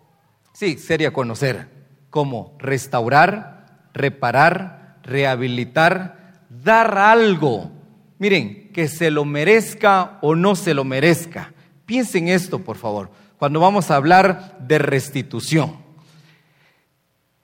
sí, 0.54 0.78
sería 0.78 1.12
conocer, 1.12 1.68
como 2.08 2.56
restaurar, 2.58 3.90
reparar, 3.92 4.96
rehabilitar, 5.02 6.23
dar 6.62 6.99
algo, 6.99 7.70
miren, 8.18 8.70
que 8.73 8.88
se 8.88 9.11
lo 9.11 9.25
merezca 9.25 10.18
o 10.20 10.34
no 10.34 10.54
se 10.56 10.75
lo 10.75 10.84
merezca. 10.84 11.52
Piensen 11.87 12.28
esto, 12.28 12.58
por 12.61 12.76
favor, 12.76 13.11
cuando 13.38 13.61
vamos 13.61 13.90
a 13.90 13.96
hablar 13.96 14.58
de 14.61 14.78
restitución. 14.78 15.84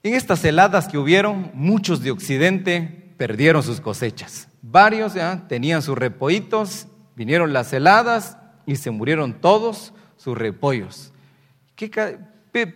En 0.03 0.15
estas 0.15 0.45
heladas 0.45 0.89
que 0.89 0.99
hubieron, 0.99 1.51
muchos 1.55 2.03
de 2.03 2.11
Occidente 2.11 3.13
perdieron 3.19 3.63
sus 3.63 3.81
cosechas. 3.81 4.49
Varios 4.63 5.15
tenían 5.49 5.83
sus 5.83 5.97
repollitos, 5.97 6.87
vinieron 7.17 7.53
las 7.53 7.73
heladas 7.73 8.39
y 8.65 8.77
se 8.77 8.91
murieron 8.91 9.35
todos 9.41 9.93
sus 10.17 10.37
repollos. 10.37 11.13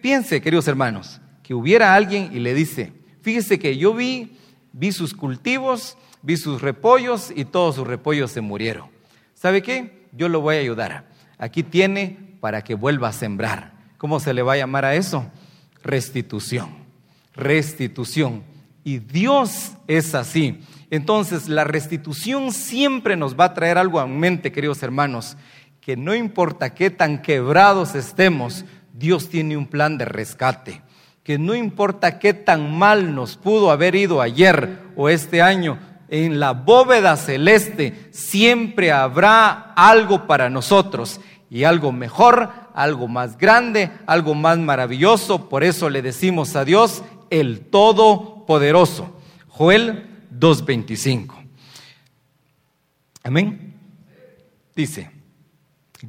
piense, 0.03 0.41
queridos 0.43 0.69
hermanos, 0.69 1.21
que 1.43 1.55
hubiera 1.55 1.95
alguien 1.95 2.31
y 2.33 2.41
le 2.41 2.55
dice, 2.55 2.93
fíjese 3.23 3.59
que 3.59 3.76
yo 3.79 3.95
vi, 3.95 4.38
vi 4.73 4.93
sus 4.93 5.14
cultivos 5.14 5.97
vi 6.25 6.38
sus 6.38 6.62
repollos 6.62 7.33
y 7.35 7.45
todos 7.45 7.76
sus 7.76 7.87
repollos 7.87 8.33
se 8.33 8.40
murieron. 8.40 8.88
¿Sabe 9.35 9.62
qué? 9.62 10.07
Yo 10.12 10.28
lo 10.28 10.40
voy 10.40 10.57
a 10.57 10.61
ayudar. 10.61 11.04
Aquí 11.38 11.62
tiene 11.62 12.37
para 12.40 12.64
que 12.64 12.75
vuelva 12.75 13.09
a 13.09 13.12
sembrar. 13.12 13.75
¿Cómo 13.99 14.19
se 14.21 14.33
le 14.33 14.43
va 14.43 14.54
a 14.54 14.57
llamar 14.57 14.87
a 14.87 14.95
eso? 14.95 15.26
Restitución. 15.83 16.71
Restitución. 17.35 18.43
Y 18.85 18.99
Dios 18.99 19.73
es 19.87 20.14
así. 20.14 20.61
Entonces, 20.90 21.49
la 21.49 21.64
restitución 21.64 22.52
siempre 22.52 23.16
nos 23.16 23.38
va 23.38 23.47
a 23.47 23.54
traer 23.54 23.76
algo 23.76 24.00
a 24.00 24.07
mente, 24.07 24.52
queridos 24.52 24.83
hermanos, 24.83 25.37
que 25.81 25.97
no 25.97 26.14
importa 26.14 26.75
qué 26.75 26.88
tan 26.88 27.21
quebrados 27.21 27.95
estemos, 27.95 28.64
Dios 28.95 29.28
tiene 29.28 29.57
un 29.57 29.66
plan 29.66 29.99
de 29.99 30.07
rescate. 30.07 30.83
Que 31.23 31.38
no 31.38 31.54
importa 31.54 32.19
qué 32.19 32.33
tan 32.33 32.78
mal 32.78 33.14
nos 33.14 33.37
pudo 33.37 33.71
haber 33.71 33.95
ido 33.95 34.21
ayer 34.21 34.78
o 34.97 35.09
este 35.09 35.43
año, 35.43 35.78
en 36.08 36.40
la 36.40 36.52
bóveda 36.52 37.16
celeste 37.16 38.08
siempre 38.12 38.92
habrá 38.92 39.73
algo 39.75 40.26
para 40.26 40.50
nosotros. 40.50 41.20
y 41.50 41.62
algo 41.62 41.92
mejor, 41.92 42.50
algo 42.75 43.06
más 43.06 43.38
grande, 43.38 43.88
algo 44.06 44.34
más 44.34 44.58
maravilloso. 44.58 45.49
Por 45.49 45.62
eso 45.62 45.88
le 45.88 46.02
decimos 46.02 46.56
a 46.56 46.64
Dios 46.64 47.04
el 47.30 47.61
Todopoderoso. 47.61 49.20
Joel 49.46 50.08
2.25. 50.37 51.32
Amén. 53.23 53.75
Dice, 54.75 55.11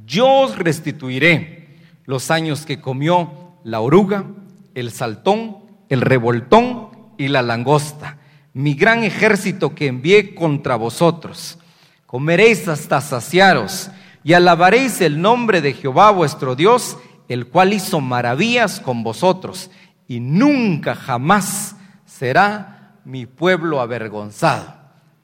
yo 0.05 0.27
os 0.27 0.57
restituiré 0.57 1.77
los 2.05 2.31
años 2.31 2.65
que 2.65 2.81
comió 2.81 3.53
la 3.63 3.79
oruga, 3.81 4.25
el 4.73 4.91
saltón, 4.91 5.57
el 5.89 6.01
revoltón 6.01 6.89
y 7.17 7.27
la 7.27 7.41
langosta, 7.41 8.17
mi 8.55 8.74
gran 8.74 9.03
ejército 9.03 9.75
que 9.75 9.88
envié 9.88 10.33
contra 10.33 10.77
vosotros. 10.77 11.59
Comeréis 12.05 12.69
hasta 12.69 13.01
saciaros 13.01 13.89
y 14.24 14.31
alabaréis 14.31 15.01
el 15.01 15.21
nombre 15.21 15.59
de 15.59 15.74
Jehová 15.74 16.09
vuestro 16.12 16.55
Dios, 16.55 16.97
el 17.27 17.47
cual 17.47 17.74
hizo 17.74 18.00
maravillas 18.00 18.79
con 18.79 19.03
vosotros, 19.03 19.69
y 20.07 20.21
nunca 20.21 20.95
jamás 20.95 21.75
será 22.05 22.95
mi 23.03 23.25
pueblo 23.25 23.81
avergonzado. 23.81 24.74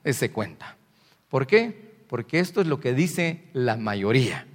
Ese 0.04 0.32
cuenta. 0.32 0.76
¿Por 1.30 1.48
qué? 1.48 2.04
Porque 2.10 2.42
esto 2.42 2.60
es 2.60 2.68
lo 2.68 2.82
que 2.82 2.94
dice 2.94 3.48
la 3.54 3.78
mayoría. 3.78 4.46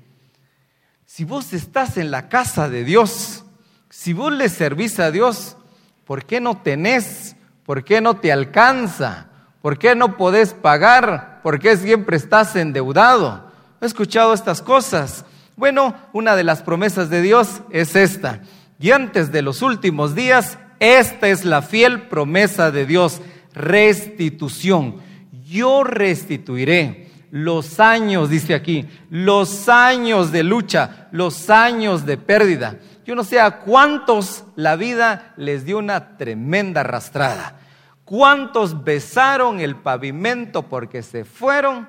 Si 1.07 1.25
vos 1.25 1.55
estás 1.55 1.97
en 1.97 2.11
la 2.11 2.29
casa 2.29 2.69
de 2.69 2.85
Dios, 2.85 3.47
si 3.89 4.13
vos 4.13 4.33
le 4.35 4.51
servís 4.51 5.01
a 5.01 5.11
Dios, 5.11 5.57
¿por 6.05 6.27
qué 6.27 6.41
no 6.43 6.59
tenés? 6.59 7.26
¿Por 7.67 7.83
qué 7.83 8.01
no 8.01 8.15
te 8.15 8.31
alcanza? 8.33 9.27
¿Por 9.61 9.77
qué 9.77 9.97
no 9.97 10.17
podés 10.17 10.55
pagar? 10.55 11.41
¿Por 11.43 11.59
qué 11.59 11.77
siempre 11.77 12.17
estás 12.17 12.55
endeudado? 12.55 13.51
He 13.81 13.87
escuchado 13.87 14.33
estas 14.33 14.63
cosas. 14.63 15.25
Bueno, 15.57 15.95
una 16.13 16.37
de 16.37 16.45
las 16.45 16.63
promesas 16.63 17.11
de 17.11 17.23
Dios 17.23 17.63
es 17.71 17.97
esta. 17.97 18.41
Y 18.79 18.93
antes 18.93 19.33
de 19.33 19.43
los 19.43 19.63
últimos 19.63 20.15
días, 20.15 20.59
esta 20.79 21.29
es 21.29 21.45
la 21.45 21.61
fiel 21.61 22.03
promesa 22.03 22.71
de 22.71 22.87
Dios, 22.87 23.21
restitución. 23.53 24.97
Yo 25.45 25.83
restituiré 25.83 27.11
los 27.31 27.81
años, 27.81 28.31
dice 28.31 28.55
aquí, 28.55 28.87
los 29.11 29.69
años 29.69 30.31
de 30.31 30.45
lucha, 30.45 31.09
los 31.11 31.51
años 31.51 32.07
de 32.07 32.17
pérdida. 32.17 32.79
Yo 33.07 33.15
no 33.15 33.25
sé 33.25 33.41
a 33.41 33.61
cuántos 33.61 34.45
la 34.57 34.77
vida 34.77 35.33
les 35.37 35.65
dio 35.65 35.79
una 35.79 36.17
tremenda 36.17 36.83
arrastrada. 36.83 37.57
¿Cuántos 38.05 38.85
besaron 38.85 39.61
el 39.61 39.77
pavimento 39.77 40.69
porque 40.69 41.03
se 41.03 41.25
fueron 41.25 41.89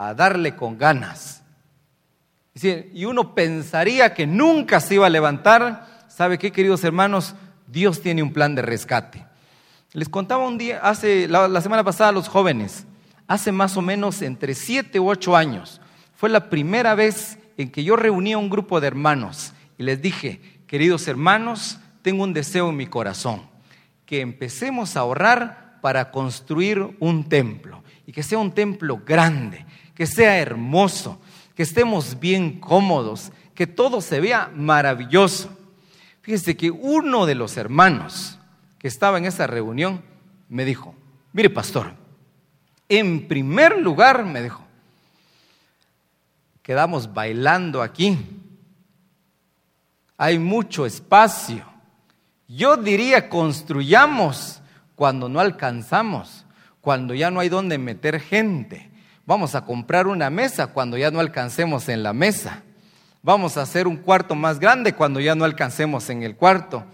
a 0.00 0.14
darle 0.14 0.56
con 0.56 0.78
ganas. 0.78 1.42
Y 2.62 3.04
uno 3.04 3.34
pensaría 3.34 4.14
que 4.14 4.26
nunca 4.26 4.80
se 4.80 4.94
iba 4.94 5.06
a 5.06 5.10
levantar. 5.10 6.04
¿Sabe 6.08 6.38
qué, 6.38 6.50
queridos 6.50 6.82
hermanos? 6.84 7.34
Dios 7.66 8.00
tiene 8.00 8.22
un 8.22 8.32
plan 8.32 8.54
de 8.54 8.62
rescate. 8.62 9.26
Les 9.92 10.08
contaba 10.08 10.46
un 10.46 10.56
día, 10.56 10.80
hace 10.82 11.28
la, 11.28 11.60
semana 11.60 11.84
pasada 11.84 12.10
a 12.10 12.12
los 12.12 12.28
jóvenes, 12.28 12.86
hace 13.26 13.52
más 13.52 13.76
o 13.76 13.82
menos 13.82 14.22
entre 14.22 14.54
siete 14.54 14.98
u 15.00 15.10
ocho 15.10 15.36
años, 15.36 15.80
fue 16.14 16.30
la 16.30 16.48
primera 16.48 16.94
vez 16.94 17.38
en 17.56 17.70
que 17.70 17.84
yo 17.84 17.96
reuní 17.96 18.32
a 18.32 18.38
un 18.38 18.50
grupo 18.50 18.80
de 18.80 18.86
hermanos 18.86 19.52
y 19.80 19.82
les 19.82 20.02
dije, 20.02 20.42
queridos 20.66 21.08
hermanos, 21.08 21.78
tengo 22.02 22.24
un 22.24 22.34
deseo 22.34 22.68
en 22.68 22.76
mi 22.76 22.86
corazón, 22.86 23.40
que 24.04 24.20
empecemos 24.20 24.94
a 24.94 25.00
ahorrar 25.00 25.78
para 25.80 26.10
construir 26.10 26.98
un 27.00 27.30
templo 27.30 27.82
y 28.06 28.12
que 28.12 28.22
sea 28.22 28.36
un 28.36 28.52
templo 28.52 29.00
grande, 29.06 29.64
que 29.94 30.04
sea 30.04 30.36
hermoso, 30.36 31.18
que 31.54 31.62
estemos 31.62 32.20
bien 32.20 32.60
cómodos, 32.60 33.32
que 33.54 33.66
todo 33.66 34.02
se 34.02 34.20
vea 34.20 34.52
maravilloso. 34.54 35.48
Fíjese 36.20 36.58
que 36.58 36.70
uno 36.70 37.24
de 37.24 37.36
los 37.36 37.56
hermanos 37.56 38.38
que 38.78 38.88
estaba 38.88 39.16
en 39.16 39.24
esa 39.24 39.46
reunión 39.46 40.02
me 40.50 40.66
dijo, 40.66 40.94
mire 41.32 41.48
pastor, 41.48 41.94
en 42.86 43.26
primer 43.26 43.80
lugar 43.80 44.26
me 44.26 44.42
dijo, 44.42 44.62
quedamos 46.62 47.14
bailando 47.14 47.80
aquí, 47.80 48.39
hay 50.20 50.38
mucho 50.38 50.84
espacio, 50.84 51.64
yo 52.46 52.76
diría 52.76 53.30
construyamos 53.30 54.60
cuando 54.94 55.30
no 55.30 55.40
alcanzamos, 55.40 56.44
cuando 56.82 57.14
ya 57.14 57.30
no 57.30 57.40
hay 57.40 57.48
donde 57.48 57.78
meter 57.78 58.20
gente. 58.20 58.90
Vamos 59.24 59.54
a 59.54 59.64
comprar 59.64 60.06
una 60.06 60.28
mesa 60.28 60.66
cuando 60.66 60.98
ya 60.98 61.10
no 61.10 61.20
alcancemos 61.20 61.88
en 61.88 62.02
la 62.02 62.12
mesa. 62.12 62.62
Vamos 63.22 63.56
a 63.56 63.62
hacer 63.62 63.88
un 63.88 63.96
cuarto 63.96 64.34
más 64.34 64.60
grande 64.60 64.92
cuando 64.92 65.20
ya 65.20 65.34
no 65.34 65.46
alcancemos 65.46 66.10
en 66.10 66.22
el 66.22 66.36
cuarto. 66.36 66.84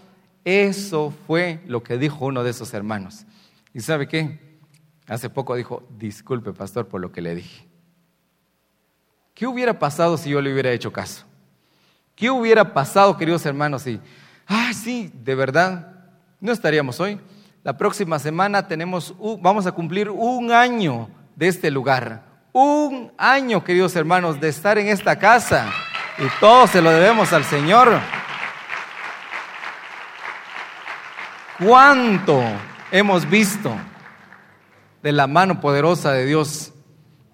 Eso 0.45 1.13
fue 1.27 1.59
lo 1.67 1.83
que 1.83 1.97
dijo 1.97 2.27
uno 2.27 2.45
de 2.45 2.51
esos 2.51 2.73
hermanos. 2.73 3.25
¿Y 3.73 3.81
sabe 3.81 4.07
qué? 4.07 4.39
Hace 5.05 5.29
poco 5.29 5.55
dijo, 5.55 5.85
disculpe 5.99 6.53
pastor 6.53 6.87
por 6.87 7.01
lo 7.01 7.11
que 7.11 7.19
le 7.19 7.35
dije. 7.35 7.67
¿Qué 9.33 9.45
hubiera 9.45 9.77
pasado 9.77 10.15
si 10.15 10.29
yo 10.29 10.39
le 10.39 10.53
hubiera 10.53 10.71
hecho 10.71 10.93
caso? 10.93 11.26
¿Qué 12.17 12.29
hubiera 12.29 12.73
pasado, 12.73 13.15
queridos 13.15 13.45
hermanos, 13.45 13.83
si, 13.83 14.01
ah, 14.47 14.71
sí, 14.73 15.09
de 15.13 15.35
verdad, 15.35 15.93
no 16.41 16.51
estaríamos 16.51 16.99
hoy? 16.99 17.21
La 17.63 17.77
próxima 17.77 18.19
semana 18.19 18.67
tenemos, 18.67 19.15
vamos 19.39 19.65
a 19.65 19.71
cumplir 19.71 20.09
un 20.09 20.51
año 20.51 21.09
de 21.37 21.47
este 21.47 21.71
lugar 21.71 22.27
un 22.59 23.11
año, 23.19 23.63
queridos 23.63 23.95
hermanos, 23.95 24.39
de 24.41 24.49
estar 24.49 24.79
en 24.79 24.87
esta 24.87 25.19
casa 25.19 25.71
y 26.17 26.23
todo 26.39 26.65
se 26.65 26.81
lo 26.81 26.89
debemos 26.89 27.31
al 27.31 27.43
Señor. 27.43 27.99
¿Cuánto 31.63 32.41
hemos 32.91 33.29
visto 33.29 33.75
de 35.03 35.11
la 35.11 35.27
mano 35.27 35.61
poderosa 35.61 36.13
de 36.13 36.25
Dios? 36.25 36.73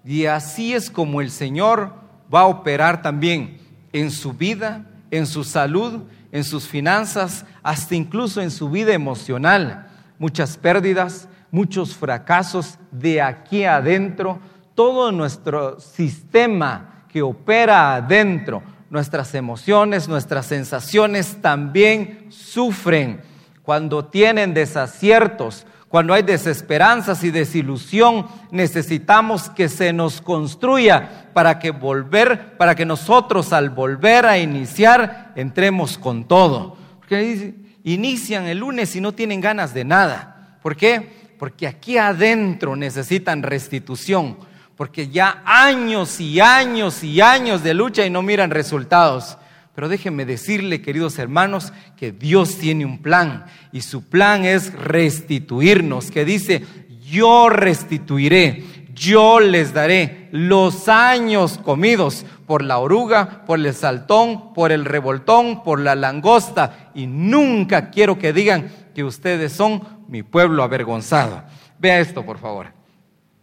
Y 0.04 0.26
así 0.26 0.74
es 0.74 0.90
como 0.90 1.22
el 1.22 1.30
Señor 1.30 1.94
va 2.32 2.40
a 2.40 2.46
operar 2.46 3.00
también 3.00 3.63
en 3.94 4.10
su 4.10 4.34
vida, 4.34 4.84
en 5.10 5.26
su 5.26 5.42
salud, 5.42 6.02
en 6.30 6.44
sus 6.44 6.68
finanzas, 6.68 7.46
hasta 7.62 7.94
incluso 7.94 8.42
en 8.42 8.50
su 8.50 8.68
vida 8.68 8.92
emocional. 8.92 9.88
Muchas 10.18 10.58
pérdidas, 10.58 11.28
muchos 11.50 11.96
fracasos 11.96 12.78
de 12.90 13.22
aquí 13.22 13.64
adentro 13.64 14.38
todo 14.74 15.12
nuestro 15.12 15.78
sistema 15.78 17.04
que 17.08 17.22
opera 17.22 17.94
adentro, 17.94 18.62
nuestras 18.90 19.34
emociones, 19.34 20.08
nuestras 20.08 20.46
sensaciones 20.46 21.40
también 21.40 22.26
sufren 22.30 23.22
cuando 23.62 24.04
tienen 24.04 24.52
desaciertos, 24.52 25.66
cuando 25.94 26.12
hay 26.12 26.24
desesperanzas 26.24 27.22
y 27.22 27.30
desilusión, 27.30 28.26
necesitamos 28.50 29.48
que 29.50 29.68
se 29.68 29.92
nos 29.92 30.20
construya 30.20 31.30
para 31.32 31.60
que 31.60 31.70
volver, 31.70 32.56
para 32.56 32.74
que 32.74 32.84
nosotros 32.84 33.52
al 33.52 33.70
volver 33.70 34.26
a 34.26 34.36
iniciar 34.36 35.30
entremos 35.36 35.96
con 35.96 36.24
todo. 36.24 36.76
Porque 36.98 37.54
inician 37.84 38.46
el 38.46 38.58
lunes 38.58 38.96
y 38.96 39.00
no 39.00 39.12
tienen 39.12 39.40
ganas 39.40 39.72
de 39.72 39.84
nada. 39.84 40.58
¿Por 40.64 40.74
qué? 40.74 41.30
Porque 41.38 41.68
aquí 41.68 41.96
adentro 41.96 42.74
necesitan 42.74 43.44
restitución 43.44 44.36
porque 44.76 45.10
ya 45.10 45.44
años 45.44 46.18
y 46.18 46.40
años 46.40 47.04
y 47.04 47.20
años 47.20 47.62
de 47.62 47.72
lucha 47.72 48.04
y 48.04 48.10
no 48.10 48.20
miran 48.20 48.50
resultados. 48.50 49.38
Pero 49.74 49.88
déjenme 49.88 50.24
decirle, 50.24 50.80
queridos 50.80 51.18
hermanos, 51.18 51.72
que 51.96 52.12
Dios 52.12 52.58
tiene 52.58 52.84
un 52.84 52.98
plan 52.98 53.46
y 53.72 53.80
su 53.80 54.08
plan 54.08 54.44
es 54.44 54.72
restituirnos, 54.72 56.10
que 56.10 56.24
dice, 56.24 56.62
yo 57.10 57.48
restituiré, 57.48 58.64
yo 58.94 59.40
les 59.40 59.72
daré 59.72 60.28
los 60.30 60.88
años 60.88 61.58
comidos 61.58 62.24
por 62.46 62.62
la 62.62 62.78
oruga, 62.78 63.44
por 63.46 63.58
el 63.58 63.74
saltón, 63.74 64.54
por 64.54 64.70
el 64.70 64.84
revoltón, 64.84 65.64
por 65.64 65.80
la 65.80 65.96
langosta, 65.96 66.90
y 66.94 67.06
nunca 67.06 67.90
quiero 67.90 68.18
que 68.18 68.32
digan 68.32 68.70
que 68.94 69.02
ustedes 69.02 69.52
son 69.52 69.82
mi 70.08 70.22
pueblo 70.22 70.62
avergonzado. 70.62 71.42
Vea 71.80 71.98
esto, 71.98 72.24
por 72.24 72.38
favor. 72.38 72.68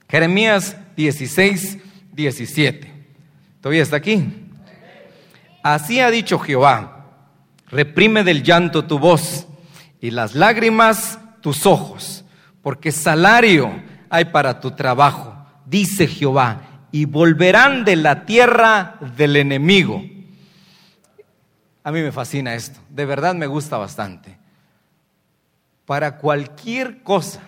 Jeremías 0.07 0.77
16, 0.95 1.77
17. 2.13 2.91
¿Todavía 3.61 3.83
está 3.83 3.97
aquí? 3.97 4.47
Así 5.63 5.99
ha 5.99 6.09
dicho 6.09 6.39
Jehová, 6.39 7.05
reprime 7.67 8.23
del 8.23 8.43
llanto 8.43 8.85
tu 8.85 8.97
voz 8.97 9.47
y 9.99 10.11
las 10.11 10.33
lágrimas 10.33 11.19
tus 11.41 11.65
ojos, 11.65 12.25
porque 12.61 12.91
salario 12.91 13.71
hay 14.09 14.25
para 14.25 14.59
tu 14.59 14.71
trabajo, 14.71 15.45
dice 15.65 16.07
Jehová, 16.07 16.87
y 16.91 17.05
volverán 17.05 17.85
de 17.85 17.95
la 17.95 18.25
tierra 18.25 18.97
del 19.15 19.35
enemigo. 19.35 20.03
A 21.83 21.91
mí 21.91 22.01
me 22.01 22.11
fascina 22.11 22.55
esto, 22.55 22.79
de 22.89 23.05
verdad 23.05 23.35
me 23.35 23.47
gusta 23.47 23.77
bastante. 23.77 24.37
Para 25.85 26.17
cualquier 26.17 27.03
cosa, 27.03 27.41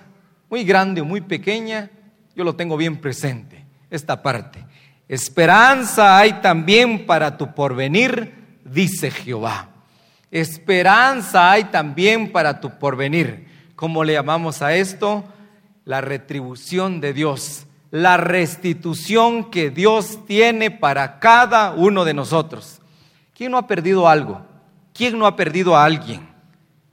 muy 0.49 0.63
grande 0.63 1.01
o 1.01 1.05
muy 1.05 1.21
pequeña, 1.21 1.89
yo 2.35 2.43
lo 2.43 2.55
tengo 2.55 2.77
bien 2.77 2.97
presente, 2.97 3.65
esta 3.89 4.21
parte. 4.21 4.65
Esperanza 5.07 6.17
hay 6.17 6.33
también 6.41 7.05
para 7.05 7.37
tu 7.37 7.53
porvenir, 7.53 8.59
dice 8.63 9.11
Jehová. 9.11 9.69
Esperanza 10.31 11.51
hay 11.51 11.65
también 11.65 12.31
para 12.31 12.59
tu 12.59 12.79
porvenir. 12.79 13.47
¿Cómo 13.75 14.03
le 14.03 14.13
llamamos 14.13 14.61
a 14.61 14.73
esto? 14.73 15.23
La 15.85 16.01
retribución 16.01 17.01
de 17.01 17.13
Dios, 17.13 17.65
la 17.91 18.17
restitución 18.17 19.51
que 19.51 19.69
Dios 19.69 20.25
tiene 20.25 20.71
para 20.71 21.19
cada 21.19 21.73
uno 21.73 22.05
de 22.05 22.13
nosotros. 22.13 22.79
¿Quién 23.35 23.51
no 23.51 23.57
ha 23.57 23.67
perdido 23.67 24.07
algo? 24.07 24.41
¿Quién 24.93 25.19
no 25.19 25.27
ha 25.27 25.35
perdido 25.35 25.75
a 25.75 25.83
alguien? 25.83 26.27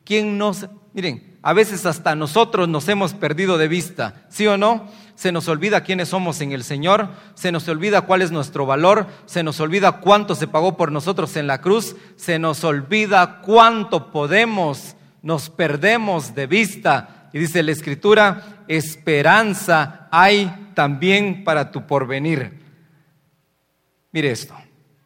¿Quién 0.05 0.37
no? 0.37 0.53
Miren, 0.93 1.39
a 1.43 1.53
veces 1.53 1.87
hasta 1.87 2.15
nosotros 2.15 2.69
nos 2.69 2.89
hemos 2.89 3.15
perdido 3.15 3.57
de 3.57 3.69
vista, 3.69 4.27
¿sí 4.29 4.47
o 4.47 4.59
no? 4.59 4.89
Se 5.21 5.33
nos 5.33 5.49
olvida 5.49 5.83
quiénes 5.83 6.09
somos 6.09 6.41
en 6.41 6.53
el 6.53 6.65
Señor, 6.65 7.11
se 7.35 7.53
nos 7.53 7.69
olvida 7.69 8.01
cuál 8.01 8.23
es 8.23 8.31
nuestro 8.31 8.65
valor, 8.65 9.07
se 9.27 9.43
nos 9.43 9.61
olvida 9.61 10.01
cuánto 10.01 10.35
se 10.35 10.49
pagó 10.49 10.79
por 10.79 10.91
nosotros 10.91 11.37
en 11.37 11.47
la 11.47 11.61
cruz, 11.61 11.95
se 12.17 12.39
nos 12.39 12.65
olvida 12.65 13.43
cuánto 13.43 14.13
podemos, 14.13 14.97
nos 15.21 15.51
perdemos 15.51 16.35
de 16.35 16.47
vista. 16.47 17.29
Y 17.35 17.39
dice 17.39 17.63
la 17.63 17.73
Escritura, 17.73 18.65
esperanza 18.67 20.09
hay 20.11 20.71
también 20.73 21.45
para 21.45 21.71
tu 21.71 21.87
porvenir. 21.87 22.59
Mire 24.13 24.31
esto, 24.31 24.55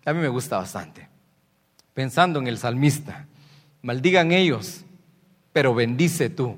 a 0.04 0.12
mí 0.12 0.20
me 0.20 0.28
gusta 0.28 0.58
bastante. 0.58 1.08
Pensando 1.92 2.38
en 2.38 2.46
el 2.46 2.58
salmista, 2.58 3.26
maldigan 3.82 4.30
ellos, 4.30 4.84
pero 5.52 5.74
bendice 5.74 6.30
tú. 6.30 6.56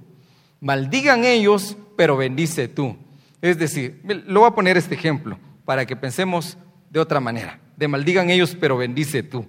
Maldigan 0.61 1.25
ellos, 1.25 1.79
pero 1.97 2.19
bendice 2.19 2.69
tú. 2.69 2.99
Es 3.42 3.59
decir, 3.59 4.01
lo 4.27 4.40
voy 4.40 4.49
a 4.49 4.55
poner 4.55 4.77
este 4.77 4.94
ejemplo 4.94 5.38
para 5.64 5.87
que 5.87 5.96
pensemos 5.96 6.57
de 6.90 7.01
otra 7.01 7.20
manera. 7.20 7.61
De 7.77 7.88
maldigan 7.88 8.31
ellos, 8.31 8.57
pero 8.59 8.77
bendice 8.77 9.22
tú. 9.22 9.46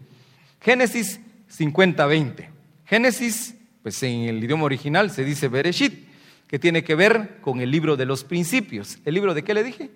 Génesis 0.61 1.21
50-20. 1.57 2.49
Génesis, 2.85 3.55
pues 3.83 4.01
en 4.03 4.23
el 4.23 4.43
idioma 4.43 4.65
original 4.65 5.11
se 5.11 5.23
dice 5.23 5.47
Bereshit, 5.47 6.07
que 6.47 6.59
tiene 6.59 6.83
que 6.83 6.95
ver 6.95 7.39
con 7.41 7.61
el 7.61 7.71
libro 7.71 7.95
de 7.97 8.05
los 8.05 8.23
principios. 8.23 8.99
¿El 9.05 9.13
libro 9.13 9.33
de 9.33 9.43
qué 9.43 9.53
le 9.53 9.63
dije? 9.63 9.91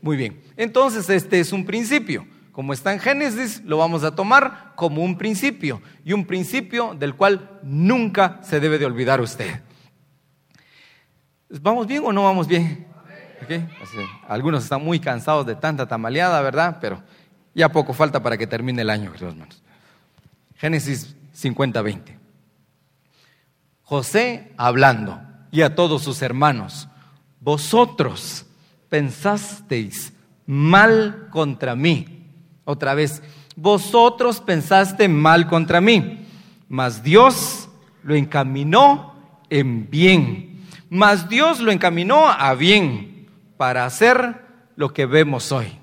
Muy 0.00 0.16
bien. 0.16 0.40
Entonces, 0.56 1.08
este 1.08 1.40
es 1.40 1.52
un 1.52 1.64
principio. 1.64 2.26
Como 2.52 2.72
está 2.72 2.92
en 2.92 3.00
Génesis, 3.00 3.62
lo 3.64 3.78
vamos 3.78 4.04
a 4.04 4.14
tomar 4.14 4.74
como 4.76 5.02
un 5.02 5.18
principio 5.18 5.82
y 6.04 6.12
un 6.12 6.24
principio 6.24 6.94
del 6.94 7.14
cual 7.14 7.58
nunca 7.62 8.40
se 8.42 8.60
debe 8.60 8.78
de 8.78 8.86
olvidar 8.86 9.20
usted. 9.20 9.60
¿Vamos 11.48 11.86
bien 11.86 12.02
o 12.04 12.12
no 12.12 12.24
vamos 12.24 12.46
bien? 12.46 12.86
Algunos 14.28 14.64
están 14.64 14.84
muy 14.84 15.00
cansados 15.00 15.46
de 15.46 15.54
tanta 15.54 15.86
tamaleada, 15.86 16.40
¿verdad? 16.40 16.78
Pero 16.80 17.02
ya 17.54 17.70
poco 17.70 17.92
falta 17.92 18.22
para 18.22 18.36
que 18.36 18.46
termine 18.46 18.82
el 18.82 18.90
año, 18.90 19.12
queridos 19.12 19.34
hermanos. 19.34 19.62
Génesis 20.56 21.14
50, 21.32 21.82
20. 21.82 22.18
José 23.82 24.52
hablando 24.56 25.20
y 25.50 25.62
a 25.62 25.74
todos 25.74 26.02
sus 26.02 26.22
hermanos, 26.22 26.88
vosotros 27.40 28.46
pensasteis 28.88 30.12
mal 30.46 31.28
contra 31.30 31.76
mí. 31.76 32.26
Otra 32.64 32.94
vez, 32.94 33.22
vosotros 33.56 34.40
pensaste 34.40 35.08
mal 35.08 35.46
contra 35.46 35.80
mí, 35.80 36.26
mas 36.68 37.02
Dios 37.02 37.68
lo 38.02 38.14
encaminó 38.14 39.14
en 39.50 39.90
bien. 39.90 40.64
Mas 40.88 41.28
Dios 41.28 41.60
lo 41.60 41.70
encaminó 41.72 42.28
a 42.28 42.54
bien 42.54 43.13
para 43.56 43.84
hacer 43.84 44.42
lo 44.76 44.92
que 44.92 45.06
vemos 45.06 45.52
hoy. 45.52 45.78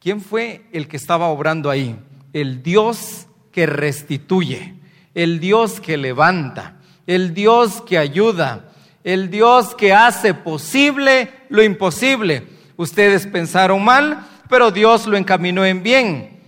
¿Quién 0.00 0.20
fue 0.20 0.66
el 0.72 0.88
que 0.88 0.96
estaba 0.96 1.28
obrando 1.28 1.70
ahí? 1.70 1.96
El 2.32 2.62
Dios 2.62 3.26
que 3.52 3.66
restituye, 3.66 4.74
el 5.14 5.38
Dios 5.38 5.80
que 5.80 5.96
levanta, 5.96 6.76
el 7.06 7.34
Dios 7.34 7.82
que 7.82 7.98
ayuda, 7.98 8.72
el 9.04 9.30
Dios 9.30 9.74
que 9.74 9.92
hace 9.92 10.34
posible 10.34 11.30
lo 11.48 11.62
imposible. 11.62 12.46
Ustedes 12.76 13.26
pensaron 13.26 13.84
mal, 13.84 14.26
pero 14.48 14.70
Dios 14.70 15.06
lo 15.06 15.16
encaminó 15.16 15.64
en 15.64 15.82
bien. 15.82 16.40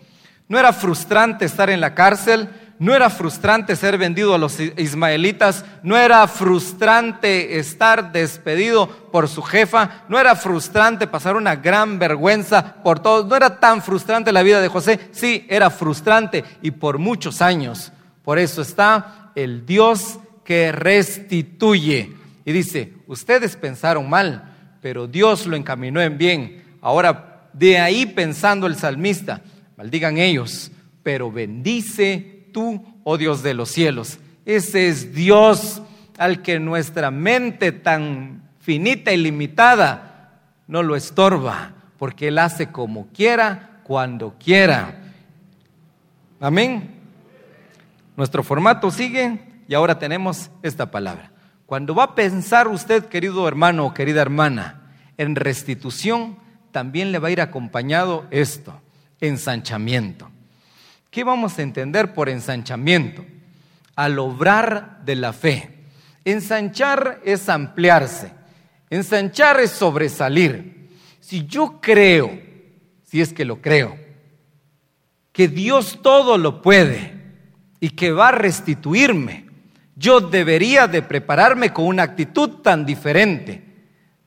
No 0.48 0.58
era 0.58 0.72
frustrante 0.72 1.44
estar 1.44 1.70
en 1.70 1.80
la 1.80 1.94
cárcel, 1.94 2.48
no 2.78 2.94
era 2.94 3.08
frustrante 3.10 3.76
ser 3.76 3.98
vendido 3.98 4.34
a 4.34 4.38
los 4.38 4.58
ismaelitas, 4.58 5.64
no 5.82 5.96
era 5.96 6.26
frustrante 6.26 7.58
estar 7.58 8.12
despedido 8.12 8.88
por 9.12 9.28
su 9.28 9.42
jefa, 9.42 10.04
no 10.08 10.18
era 10.18 10.34
frustrante 10.34 11.06
pasar 11.06 11.36
una 11.36 11.56
gran 11.56 11.98
vergüenza 11.98 12.82
por 12.82 13.00
todos, 13.00 13.26
no 13.26 13.36
era 13.36 13.60
tan 13.60 13.82
frustrante 13.82 14.32
la 14.32 14.42
vida 14.42 14.60
de 14.60 14.68
José, 14.68 14.98
sí, 15.12 15.46
era 15.48 15.70
frustrante 15.70 16.44
y 16.62 16.72
por 16.72 16.98
muchos 16.98 17.40
años. 17.40 17.92
Por 18.22 18.38
eso 18.38 18.62
está 18.62 19.30
el 19.34 19.66
Dios 19.66 20.18
que 20.44 20.72
restituye. 20.72 22.12
Y 22.44 22.52
dice, 22.52 22.94
ustedes 23.06 23.56
pensaron 23.56 24.08
mal, 24.08 24.52
pero 24.80 25.06
Dios 25.06 25.46
lo 25.46 25.56
encaminó 25.56 26.00
en 26.00 26.18
bien. 26.18 26.64
Ahora, 26.80 27.48
de 27.52 27.78
ahí 27.78 28.04
pensando 28.04 28.66
el 28.66 28.76
salmista, 28.76 29.42
maldigan 29.76 30.18
ellos, 30.18 30.70
pero 31.02 31.30
bendice 31.30 32.33
tú, 32.54 32.82
oh 33.02 33.18
Dios 33.18 33.42
de 33.42 33.52
los 33.52 33.68
cielos. 33.68 34.18
Ese 34.46 34.88
es 34.88 35.12
Dios 35.12 35.82
al 36.16 36.40
que 36.40 36.58
nuestra 36.58 37.10
mente 37.10 37.72
tan 37.72 38.48
finita 38.60 39.12
y 39.12 39.18
limitada 39.18 40.40
no 40.66 40.82
lo 40.82 40.96
estorba, 40.96 41.72
porque 41.98 42.28
Él 42.28 42.38
hace 42.38 42.70
como 42.70 43.08
quiera, 43.08 43.80
cuando 43.82 44.36
quiera. 44.38 45.02
Amén. 46.40 46.94
Nuestro 48.16 48.42
formato 48.42 48.90
sigue 48.90 49.40
y 49.68 49.74
ahora 49.74 49.98
tenemos 49.98 50.50
esta 50.62 50.90
palabra. 50.90 51.30
Cuando 51.66 51.94
va 51.94 52.04
a 52.04 52.14
pensar 52.14 52.68
usted, 52.68 53.06
querido 53.06 53.48
hermano 53.48 53.86
o 53.86 53.94
querida 53.94 54.22
hermana, 54.22 54.92
en 55.18 55.34
restitución, 55.34 56.38
también 56.70 57.12
le 57.12 57.18
va 57.18 57.28
a 57.28 57.32
ir 57.32 57.40
acompañado 57.40 58.26
esto, 58.30 58.80
ensanchamiento. 59.20 60.30
¿Qué 61.14 61.22
vamos 61.22 61.60
a 61.60 61.62
entender 61.62 62.12
por 62.12 62.28
ensanchamiento? 62.28 63.24
Al 63.94 64.18
obrar 64.18 65.04
de 65.04 65.14
la 65.14 65.32
fe. 65.32 65.84
Ensanchar 66.24 67.20
es 67.24 67.48
ampliarse. 67.48 68.32
Ensanchar 68.90 69.60
es 69.60 69.70
sobresalir. 69.70 70.90
Si 71.20 71.46
yo 71.46 71.78
creo, 71.80 72.36
si 73.04 73.20
es 73.20 73.32
que 73.32 73.44
lo 73.44 73.62
creo, 73.62 73.96
que 75.30 75.46
Dios 75.46 76.00
todo 76.02 76.36
lo 76.36 76.60
puede 76.60 77.12
y 77.78 77.90
que 77.90 78.10
va 78.10 78.30
a 78.30 78.32
restituirme, 78.32 79.46
yo 79.94 80.18
debería 80.20 80.88
de 80.88 81.02
prepararme 81.02 81.72
con 81.72 81.86
una 81.86 82.02
actitud 82.02 82.60
tan 82.60 82.84
diferente, 82.84 83.62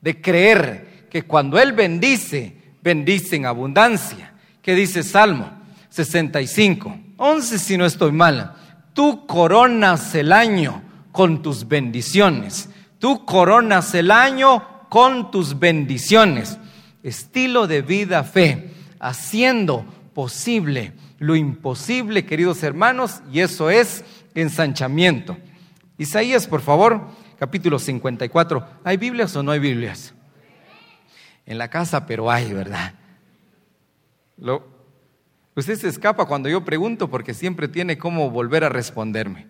de 0.00 0.22
creer 0.22 1.06
que 1.10 1.24
cuando 1.24 1.60
Él 1.60 1.74
bendice, 1.74 2.56
bendice 2.80 3.36
en 3.36 3.44
abundancia. 3.44 4.32
¿Qué 4.62 4.74
dice 4.74 5.02
Salmo? 5.02 5.57
65, 6.04 6.96
11 7.16 7.58
si 7.58 7.76
no 7.76 7.84
estoy 7.84 8.12
mala. 8.12 8.54
Tú 8.92 9.26
coronas 9.26 10.14
el 10.14 10.32
año 10.32 10.82
con 11.10 11.42
tus 11.42 11.66
bendiciones. 11.66 12.68
Tú 13.00 13.24
coronas 13.24 13.94
el 13.94 14.12
año 14.12 14.64
con 14.88 15.32
tus 15.32 15.58
bendiciones. 15.58 16.58
Estilo 17.02 17.66
de 17.66 17.82
vida 17.82 18.22
fe, 18.22 18.70
haciendo 19.00 19.84
posible 20.14 20.92
lo 21.18 21.34
imposible, 21.34 22.24
queridos 22.24 22.62
hermanos, 22.62 23.22
y 23.32 23.40
eso 23.40 23.70
es 23.70 24.04
ensanchamiento. 24.36 25.36
Isaías, 25.96 26.46
por 26.46 26.60
favor, 26.60 27.08
capítulo 27.40 27.80
54. 27.80 28.64
¿Hay 28.84 28.98
Biblias 28.98 29.34
o 29.34 29.42
no 29.42 29.50
hay 29.50 29.58
Biblias? 29.58 30.14
En 31.44 31.58
la 31.58 31.68
casa, 31.68 32.06
pero 32.06 32.30
hay, 32.30 32.52
¿verdad? 32.52 32.94
Lo, 34.36 34.77
Usted 35.58 35.76
se 35.76 35.88
escapa 35.88 36.26
cuando 36.26 36.48
yo 36.48 36.64
pregunto 36.64 37.10
porque 37.10 37.34
siempre 37.34 37.66
tiene 37.66 37.98
cómo 37.98 38.30
volver 38.30 38.62
a 38.62 38.68
responderme. 38.68 39.48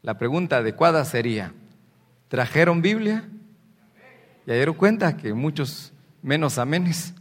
La 0.00 0.16
pregunta 0.16 0.56
adecuada 0.56 1.04
sería, 1.04 1.52
¿trajeron 2.28 2.80
Biblia? 2.80 3.28
Y 4.46 4.52
dieron 4.52 4.74
cuenta 4.74 5.18
que 5.18 5.34
muchos 5.34 5.92
menos 6.22 6.56
amenes. 6.56 7.12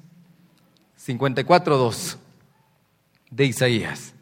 54.2 1.06 2.15
de 3.30 3.46
Isaías. 3.46 4.13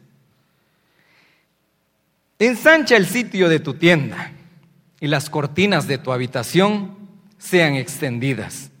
Ensancha 2.40 2.96
el 2.96 3.06
sitio 3.06 3.48
de 3.48 3.60
tu 3.60 3.74
tienda 3.74 4.32
y 4.98 5.06
las 5.06 5.30
cortinas 5.30 5.86
de 5.86 5.98
tu 5.98 6.10
habitación 6.10 6.98
sean 7.38 7.76
extendidas. 7.76 8.72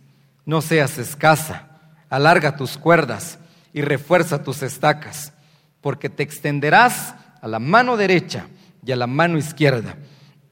No 0.44 0.60
seas 0.62 0.98
escasa, 0.98 1.94
alarga 2.10 2.56
tus 2.56 2.76
cuerdas 2.76 3.38
y 3.76 3.82
refuerza 3.82 4.42
tus 4.42 4.62
estacas, 4.62 5.34
porque 5.82 6.08
te 6.08 6.22
extenderás 6.22 7.14
a 7.42 7.46
la 7.46 7.58
mano 7.58 7.98
derecha 7.98 8.48
y 8.82 8.90
a 8.90 8.96
la 8.96 9.06
mano 9.06 9.36
izquierda, 9.36 9.98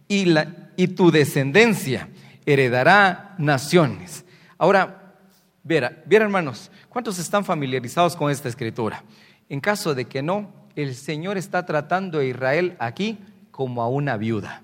y, 0.06 0.26
la, 0.26 0.70
y 0.76 0.88
tu 0.88 1.10
descendencia 1.10 2.10
heredará 2.44 3.34
naciones. 3.38 4.26
Ahora, 4.58 5.16
Viera, 5.62 6.04
hermanos, 6.10 6.70
¿cuántos 6.90 7.18
están 7.18 7.46
familiarizados 7.46 8.14
con 8.14 8.30
esta 8.30 8.50
escritura? 8.50 9.02
En 9.48 9.58
caso 9.58 9.94
de 9.94 10.04
que 10.04 10.20
no, 10.20 10.52
el 10.76 10.94
Señor 10.94 11.38
está 11.38 11.64
tratando 11.64 12.18
a 12.18 12.24
Israel 12.26 12.76
aquí 12.78 13.20
como 13.50 13.80
a 13.80 13.88
una 13.88 14.18
viuda. 14.18 14.60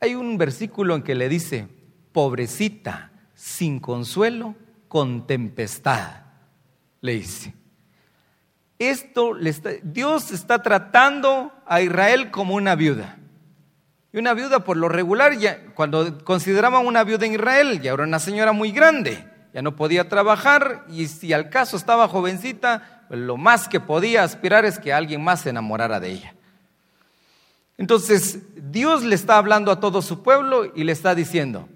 Hay 0.00 0.14
un 0.14 0.36
versículo 0.36 0.94
en 0.96 1.02
que 1.02 1.14
le 1.14 1.30
dice, 1.30 1.66
pobrecita, 2.12 3.10
sin 3.34 3.80
consuelo, 3.80 4.54
con 4.90 5.24
tempestad, 5.24 6.24
le 7.00 7.12
dice. 7.12 7.54
Esto 8.76 9.34
le 9.34 9.50
está, 9.50 9.70
Dios 9.84 10.32
está 10.32 10.62
tratando 10.62 11.52
a 11.64 11.80
Israel 11.80 12.32
como 12.32 12.56
una 12.56 12.74
viuda. 12.74 13.16
Y 14.12 14.18
una 14.18 14.34
viuda 14.34 14.64
por 14.64 14.76
lo 14.76 14.88
regular, 14.88 15.38
ya, 15.38 15.64
cuando 15.76 16.24
consideraban 16.24 16.84
una 16.84 17.04
viuda 17.04 17.24
en 17.24 17.34
Israel, 17.34 17.80
ya 17.80 17.92
era 17.92 18.02
una 18.02 18.18
señora 18.18 18.50
muy 18.50 18.72
grande, 18.72 19.24
ya 19.54 19.62
no 19.62 19.76
podía 19.76 20.08
trabajar 20.08 20.84
y 20.88 21.06
si 21.06 21.32
al 21.32 21.50
caso 21.50 21.76
estaba 21.76 22.08
jovencita, 22.08 23.04
lo 23.10 23.36
más 23.36 23.68
que 23.68 23.78
podía 23.78 24.24
aspirar 24.24 24.64
es 24.64 24.80
que 24.80 24.92
alguien 24.92 25.22
más 25.22 25.42
se 25.42 25.50
enamorara 25.50 26.00
de 26.00 26.10
ella. 26.10 26.34
Entonces, 27.78 28.40
Dios 28.56 29.04
le 29.04 29.14
está 29.14 29.36
hablando 29.36 29.70
a 29.70 29.78
todo 29.78 30.02
su 30.02 30.24
pueblo 30.24 30.72
y 30.74 30.82
le 30.82 30.90
está 30.90 31.14
diciendo, 31.14 31.68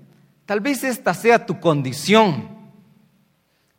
tal 0.46 0.58
vez 0.58 0.82
esta 0.82 1.14
sea 1.14 1.46
tu 1.46 1.60
condición, 1.60 2.53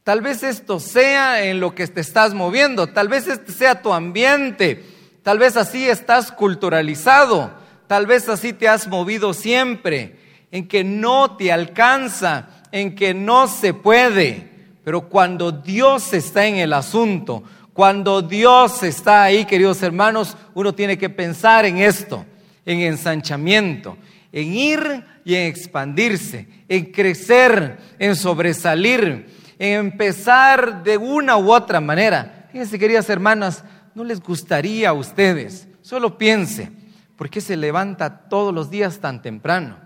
tal 0.05 0.21
vez 0.21 0.43
esto 0.43 0.79
sea 0.79 1.45
en 1.45 1.59
lo 1.59 1.73
que 1.73 1.87
te 1.87 1.99
estás 1.99 2.35
moviendo, 2.35 2.85
tal 2.85 3.07
vez 3.07 3.27
este 3.27 3.51
sea 3.51 3.81
tu 3.81 3.91
ambiente, 3.91 4.83
tal 5.23 5.39
vez 5.39 5.57
así 5.57 5.89
estás 5.89 6.31
culturalizado, 6.31 7.51
tal 7.87 8.05
vez 8.05 8.29
así 8.29 8.53
te 8.53 8.67
has 8.67 8.87
movido 8.87 9.33
siempre, 9.33 10.19
en 10.51 10.67
que 10.67 10.83
no 10.83 11.35
te 11.35 11.51
alcanza, 11.51 12.49
en 12.71 12.93
que 12.93 13.15
no 13.15 13.47
se 13.47 13.73
puede, 13.73 14.51
pero 14.83 15.09
cuando 15.09 15.51
Dios 15.51 16.13
está 16.13 16.45
en 16.45 16.57
el 16.57 16.73
asunto, 16.73 17.41
cuando 17.73 18.21
Dios 18.21 18.83
está 18.83 19.23
ahí, 19.23 19.45
queridos 19.45 19.81
hermanos, 19.81 20.37
uno 20.53 20.75
tiene 20.75 20.99
que 20.99 21.09
pensar 21.09 21.65
en 21.65 21.79
esto, 21.79 22.23
en 22.63 22.81
ensanchamiento, 22.81 23.97
en 24.31 24.53
ir 24.53 25.03
y 25.25 25.33
en 25.33 25.47
expandirse, 25.47 26.47
en 26.69 26.91
crecer, 26.91 27.79
en 27.97 28.15
sobresalir, 28.15 29.33
empezar 29.59 30.83
de 30.83 30.97
una 30.97 31.37
u 31.37 31.51
otra 31.51 31.81
manera. 31.81 32.47
Fíjense, 32.51 32.79
queridas 32.79 33.09
hermanas, 33.09 33.63
¿no 33.93 34.03
les 34.03 34.21
gustaría 34.21 34.89
a 34.89 34.93
ustedes? 34.93 35.67
Solo 35.81 36.17
piense, 36.17 36.71
¿por 37.15 37.29
qué 37.29 37.41
se 37.41 37.57
levanta 37.57 38.27
todos 38.29 38.53
los 38.53 38.69
días 38.69 38.99
tan 38.99 39.21
temprano? 39.21 39.77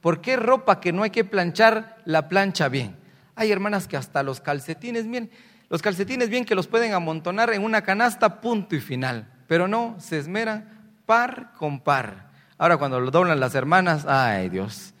¿Por 0.00 0.20
qué 0.20 0.36
ropa 0.36 0.80
que 0.80 0.92
no 0.92 1.02
hay 1.02 1.10
que 1.10 1.24
planchar 1.24 1.98
la 2.04 2.28
plancha 2.28 2.68
bien? 2.68 2.96
Hay 3.36 3.50
hermanas 3.50 3.88
que 3.88 3.96
hasta 3.96 4.22
los 4.22 4.40
calcetines, 4.40 5.08
bien, 5.08 5.30
los 5.70 5.82
calcetines 5.82 6.28
bien 6.28 6.44
que 6.44 6.54
los 6.54 6.66
pueden 6.66 6.92
amontonar 6.92 7.52
en 7.52 7.64
una 7.64 7.82
canasta, 7.82 8.40
punto 8.40 8.76
y 8.76 8.80
final. 8.80 9.28
Pero 9.46 9.66
no, 9.66 9.96
se 9.98 10.18
esmeran 10.18 10.92
par 11.06 11.52
con 11.58 11.80
par. 11.80 12.30
Ahora 12.58 12.76
cuando 12.76 13.00
lo 13.00 13.10
doblan 13.10 13.40
las 13.40 13.54
hermanas, 13.54 14.06
ay 14.06 14.48
Dios, 14.48 14.94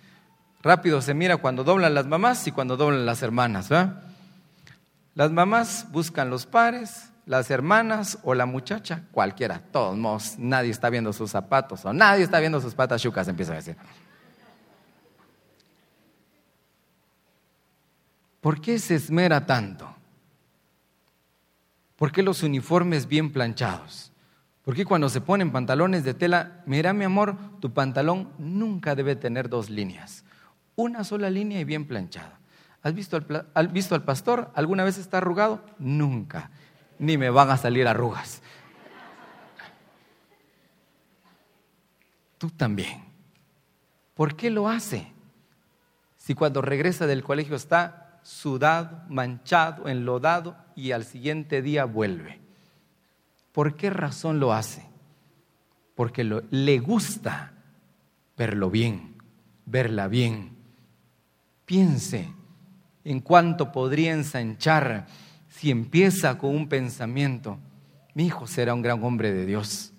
rápido 0.62 1.00
se 1.00 1.14
mira 1.14 1.36
cuando 1.36 1.64
doblan 1.64 1.94
las 1.94 2.06
mamás 2.06 2.46
y 2.46 2.52
cuando 2.52 2.76
doblan 2.76 3.06
las 3.06 3.22
hermanas. 3.22 3.70
Las 5.14 5.30
mamás 5.30 5.86
buscan 5.92 6.28
los 6.30 6.44
pares, 6.46 7.10
las 7.26 7.50
hermanas 7.50 8.18
o 8.22 8.34
la 8.34 8.46
muchacha, 8.46 9.04
cualquiera, 9.12 9.60
todos 9.72 9.96
modos, 9.96 10.34
nadie 10.38 10.70
está 10.70 10.90
viendo 10.90 11.12
sus 11.12 11.30
zapatos 11.30 11.84
o 11.84 11.92
nadie 11.92 12.24
está 12.24 12.40
viendo 12.40 12.60
sus 12.60 12.74
patas 12.74 13.00
chucas, 13.00 13.28
empieza 13.28 13.52
a 13.52 13.56
decir. 13.56 13.76
¿Por 18.40 18.60
qué 18.60 18.78
se 18.78 18.96
esmera 18.96 19.46
tanto? 19.46 19.94
¿Por 21.96 22.12
qué 22.12 22.22
los 22.22 22.42
uniformes 22.42 23.06
bien 23.06 23.32
planchados? 23.32 24.12
¿Por 24.64 24.74
qué 24.74 24.84
cuando 24.84 25.08
se 25.08 25.20
ponen 25.20 25.52
pantalones 25.52 26.04
de 26.04 26.12
tela, 26.12 26.62
mira 26.66 26.92
mi 26.92 27.04
amor, 27.04 27.36
tu 27.60 27.72
pantalón 27.72 28.32
nunca 28.38 28.94
debe 28.94 29.16
tener 29.16 29.48
dos 29.48 29.70
líneas? 29.70 30.24
Una 30.76 31.04
sola 31.04 31.30
línea 31.30 31.60
y 31.60 31.64
bien 31.64 31.86
planchada. 31.86 32.38
¿Has 32.84 32.92
visto 32.92 33.18
al, 33.54 33.68
visto 33.68 33.94
al 33.94 34.04
pastor? 34.04 34.52
¿Alguna 34.54 34.84
vez 34.84 34.98
está 34.98 35.16
arrugado? 35.16 35.64
Nunca. 35.78 36.50
Ni 36.98 37.16
me 37.16 37.30
van 37.30 37.48
a 37.50 37.56
salir 37.56 37.88
arrugas. 37.88 38.42
Tú 42.36 42.50
también. 42.50 43.02
¿Por 44.12 44.36
qué 44.36 44.50
lo 44.50 44.68
hace? 44.68 45.10
Si 46.18 46.34
cuando 46.34 46.60
regresa 46.60 47.06
del 47.06 47.24
colegio 47.24 47.56
está 47.56 48.20
sudado, 48.22 49.02
manchado, 49.08 49.88
enlodado 49.88 50.54
y 50.76 50.92
al 50.92 51.06
siguiente 51.06 51.62
día 51.62 51.86
vuelve. 51.86 52.38
¿Por 53.52 53.76
qué 53.76 53.88
razón 53.88 54.40
lo 54.40 54.52
hace? 54.52 54.86
Porque 55.94 56.22
le 56.22 56.78
gusta 56.80 57.54
verlo 58.36 58.68
bien, 58.68 59.16
verla 59.64 60.06
bien. 60.06 60.54
Piense 61.64 62.43
en 63.04 63.20
cuánto 63.20 63.70
podría 63.70 64.12
ensanchar 64.12 65.06
si 65.48 65.70
empieza 65.70 66.38
con 66.38 66.54
un 66.54 66.68
pensamiento. 66.68 67.58
Mi 68.14 68.26
hijo 68.26 68.46
será 68.46 68.74
un 68.74 68.82
gran 68.82 69.02
hombre 69.04 69.32
de 69.32 69.46
Dios. 69.46 69.92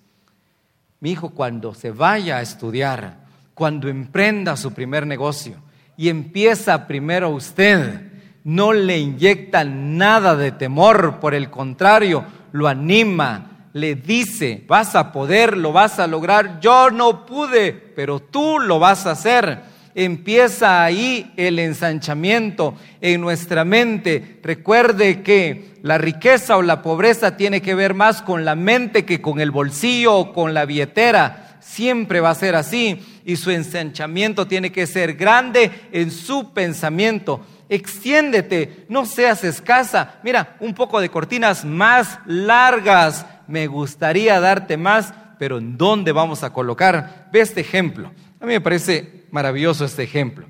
Mi 1.00 1.12
hijo 1.12 1.30
cuando 1.30 1.74
se 1.74 1.92
vaya 1.92 2.38
a 2.38 2.42
estudiar, 2.42 3.26
cuando 3.54 3.88
emprenda 3.88 4.58
su 4.58 4.74
primer 4.74 5.06
negocio 5.06 5.56
y 5.98 6.10
empieza 6.10 6.88
primero 6.88 7.30
usted, 7.30 8.12
no 8.44 8.74
le 8.74 9.00
inyecta 9.00 9.64
nada 9.64 10.36
de 10.36 10.52
temor, 10.52 11.20
por 11.20 11.34
el 11.34 11.50
contrario, 11.50 12.26
lo 12.52 12.68
anima, 12.68 13.70
le 13.74 13.96
dice, 13.96 14.64
vas 14.68 14.96
a 14.96 15.12
poder, 15.12 15.58
lo 15.58 15.74
vas 15.74 16.00
a 16.00 16.08
lograr, 16.08 16.60
yo 16.60 16.92
no 16.92 17.26
pude, 17.26 17.74
pero 17.74 18.20
tú 18.20 18.60
lo 18.60 18.80
vas 18.80 19.06
a 19.06 19.12
hacer. 19.12 19.75
Empieza 19.96 20.84
ahí 20.84 21.32
el 21.38 21.58
ensanchamiento 21.58 22.76
en 23.00 23.22
nuestra 23.22 23.64
mente. 23.64 24.40
Recuerde 24.44 25.24
que 25.24 25.76
la 25.82 25.98
riqueza 25.98 26.58
o 26.58 26.62
la 26.62 26.82
pobreza 26.82 27.38
tiene 27.38 27.62
que 27.62 27.76
ver 27.76 27.94
más 27.94 28.22
con 28.22 28.44
la 28.44 28.56
mente 28.56 29.06
que 29.06 29.22
con 29.22 29.40
el 29.40 29.52
bolsillo 29.52 30.14
o 30.16 30.34
con 30.34 30.54
la 30.54 30.66
billetera. 30.66 31.60
Siempre 31.62 32.20
va 32.20 32.30
a 32.30 32.36
ser 32.36 32.56
así 32.56 33.00
y 33.26 33.38
su 33.38 33.52
ensanchamiento 33.52 34.46
tiene 34.48 34.72
que 34.72 34.86
ser 34.86 35.14
grande 35.14 35.72
en 35.92 36.12
su 36.12 36.54
pensamiento 36.54 37.42
extiéndete, 37.70 38.86
no 38.90 39.06
seas 39.06 39.44
escasa. 39.44 40.20
Mira, 40.24 40.56
un 40.60 40.74
poco 40.74 41.00
de 41.02 41.10
cortinas 41.10 41.66
más 41.66 42.20
largas. 42.26 43.26
Me 43.48 43.68
gustaría 43.68 44.40
darte 44.40 44.78
más, 44.78 45.14
pero 45.40 45.58
¿en 45.58 45.78
dónde 45.78 46.12
vamos 46.12 46.44
a 46.44 46.54
colocar? 46.54 47.28
Ve 47.32 47.42
este 47.42 47.62
ejemplo. 47.62 48.12
A 48.40 48.46
mí 48.46 48.54
me 48.54 48.62
parece 48.62 49.15
maravilloso 49.36 49.84
este 49.84 50.04
ejemplo. 50.04 50.48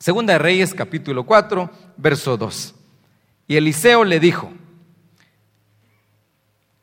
Segunda 0.00 0.32
de 0.32 0.40
Reyes, 0.40 0.74
capítulo 0.74 1.24
4, 1.24 1.70
verso 1.96 2.36
2. 2.36 2.74
Y 3.46 3.54
Eliseo 3.56 4.02
le 4.02 4.18
dijo, 4.18 4.52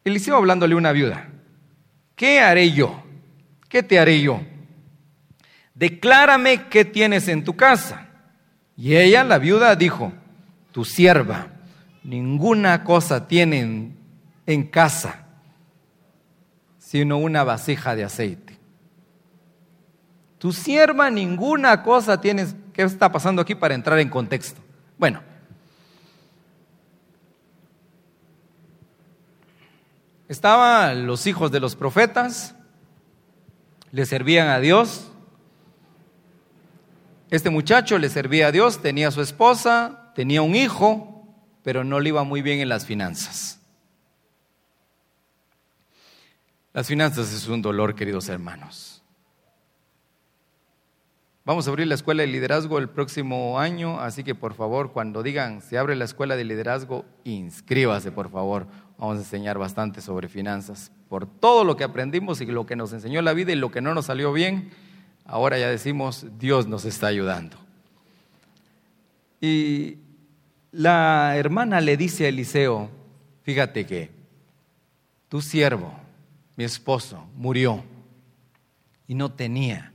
Eliseo 0.05 0.37
hablándole 0.37 0.73
a 0.73 0.77
una 0.77 0.93
viuda, 0.93 1.27
¿qué 2.15 2.39
haré 2.39 2.71
yo? 2.71 3.03
¿Qué 3.67 3.83
te 3.83 3.99
haré 3.99 4.21
yo? 4.21 4.39
Declárame 5.75 6.69
qué 6.69 6.85
tienes 6.85 7.27
en 7.27 7.43
tu 7.43 7.57
casa 7.57 8.07
y 8.77 8.95
ella, 8.95 9.25
la 9.25 9.37
viuda, 9.37 9.75
dijo, 9.75 10.13
tu 10.71 10.85
sierva, 10.85 11.47
ninguna 12.05 12.85
cosa 12.85 13.27
tiene 13.27 13.91
en, 14.45 14.63
casa, 14.67 15.25
sino 16.77 17.17
una 17.17 17.43
vasija 17.43 17.97
de 17.97 18.05
aceite. 18.05 18.46
Tu 20.39 20.53
sierva 20.53 21.09
ninguna 21.09 21.83
cosa 21.83 22.21
tienes. 22.21 22.55
¿Qué 22.73 22.83
está 22.83 23.11
pasando 23.11 23.41
aquí 23.41 23.55
para 23.55 23.73
entrar 23.73 23.99
en 23.99 24.09
contexto? 24.09 24.61
Bueno, 24.97 25.21
estaban 30.27 31.07
los 31.07 31.25
hijos 31.25 31.51
de 31.51 31.59
los 31.59 31.75
profetas, 31.75 32.55
le 33.91 34.05
servían 34.05 34.47
a 34.49 34.59
Dios, 34.59 35.11
este 37.29 37.49
muchacho 37.49 37.97
le 37.97 38.09
servía 38.09 38.47
a 38.47 38.51
Dios, 38.51 38.81
tenía 38.81 39.11
su 39.11 39.21
esposa, 39.21 40.11
tenía 40.15 40.41
un 40.41 40.55
hijo, 40.55 41.27
pero 41.63 41.83
no 41.83 41.99
le 41.99 42.09
iba 42.09 42.23
muy 42.23 42.41
bien 42.41 42.59
en 42.59 42.69
las 42.69 42.85
finanzas. 42.85 43.59
Las 46.73 46.87
finanzas 46.87 47.33
es 47.33 47.47
un 47.47 47.61
dolor, 47.61 47.95
queridos 47.95 48.29
hermanos. 48.29 48.96
Vamos 51.47 51.65
a 51.65 51.71
abrir 51.71 51.87
la 51.87 51.95
escuela 51.95 52.21
de 52.21 52.27
liderazgo 52.27 52.77
el 52.77 52.89
próximo 52.89 53.59
año, 53.59 53.99
así 53.99 54.23
que 54.23 54.35
por 54.35 54.53
favor, 54.53 54.91
cuando 54.91 55.23
digan 55.23 55.61
se 55.63 55.79
abre 55.79 55.95
la 55.95 56.05
escuela 56.05 56.35
de 56.35 56.43
liderazgo, 56.43 57.05
inscríbase, 57.23 58.11
por 58.11 58.29
favor. 58.29 58.67
Vamos 58.99 59.17
a 59.17 59.21
enseñar 59.21 59.57
bastante 59.57 60.01
sobre 60.01 60.27
finanzas. 60.27 60.91
Por 61.09 61.25
todo 61.25 61.63
lo 61.63 61.75
que 61.75 61.83
aprendimos 61.83 62.41
y 62.41 62.45
lo 62.45 62.67
que 62.67 62.75
nos 62.75 62.93
enseñó 62.93 63.23
la 63.23 63.33
vida 63.33 63.51
y 63.51 63.55
lo 63.55 63.71
que 63.71 63.81
no 63.81 63.95
nos 63.95 64.05
salió 64.05 64.31
bien, 64.31 64.69
Ahora 65.29 65.59
ya 65.59 65.69
decimos, 65.69 66.25
Dios 66.39 66.67
nos 66.67 66.85
está 66.85 67.07
ayudando. 67.07 67.57
Y 69.41 69.97
la 70.71 71.35
hermana 71.35 71.81
le 71.81 71.97
dice 71.97 72.25
a 72.25 72.29
Eliseo, 72.29 72.89
fíjate 73.43 73.85
que 73.85 74.09
tu 75.27 75.41
siervo, 75.41 75.93
mi 76.55 76.63
esposo, 76.63 77.27
murió 77.35 77.83
y 79.05 79.15
no 79.15 79.33
tenía, 79.33 79.91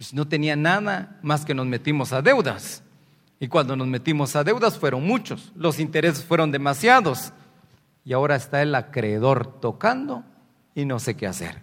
pues 0.00 0.14
no 0.14 0.26
tenía 0.26 0.56
nada 0.56 1.18
más 1.20 1.44
que 1.44 1.52
nos 1.52 1.66
metimos 1.66 2.14
a 2.14 2.22
deudas. 2.22 2.82
Y 3.38 3.48
cuando 3.48 3.76
nos 3.76 3.86
metimos 3.86 4.34
a 4.34 4.42
deudas 4.42 4.78
fueron 4.78 5.06
muchos, 5.06 5.52
los 5.54 5.78
intereses 5.78 6.24
fueron 6.24 6.50
demasiados. 6.50 7.34
Y 8.02 8.14
ahora 8.14 8.34
está 8.34 8.62
el 8.62 8.74
acreedor 8.74 9.60
tocando 9.60 10.24
y 10.74 10.86
no 10.86 11.00
sé 11.00 11.18
qué 11.18 11.26
hacer. 11.26 11.62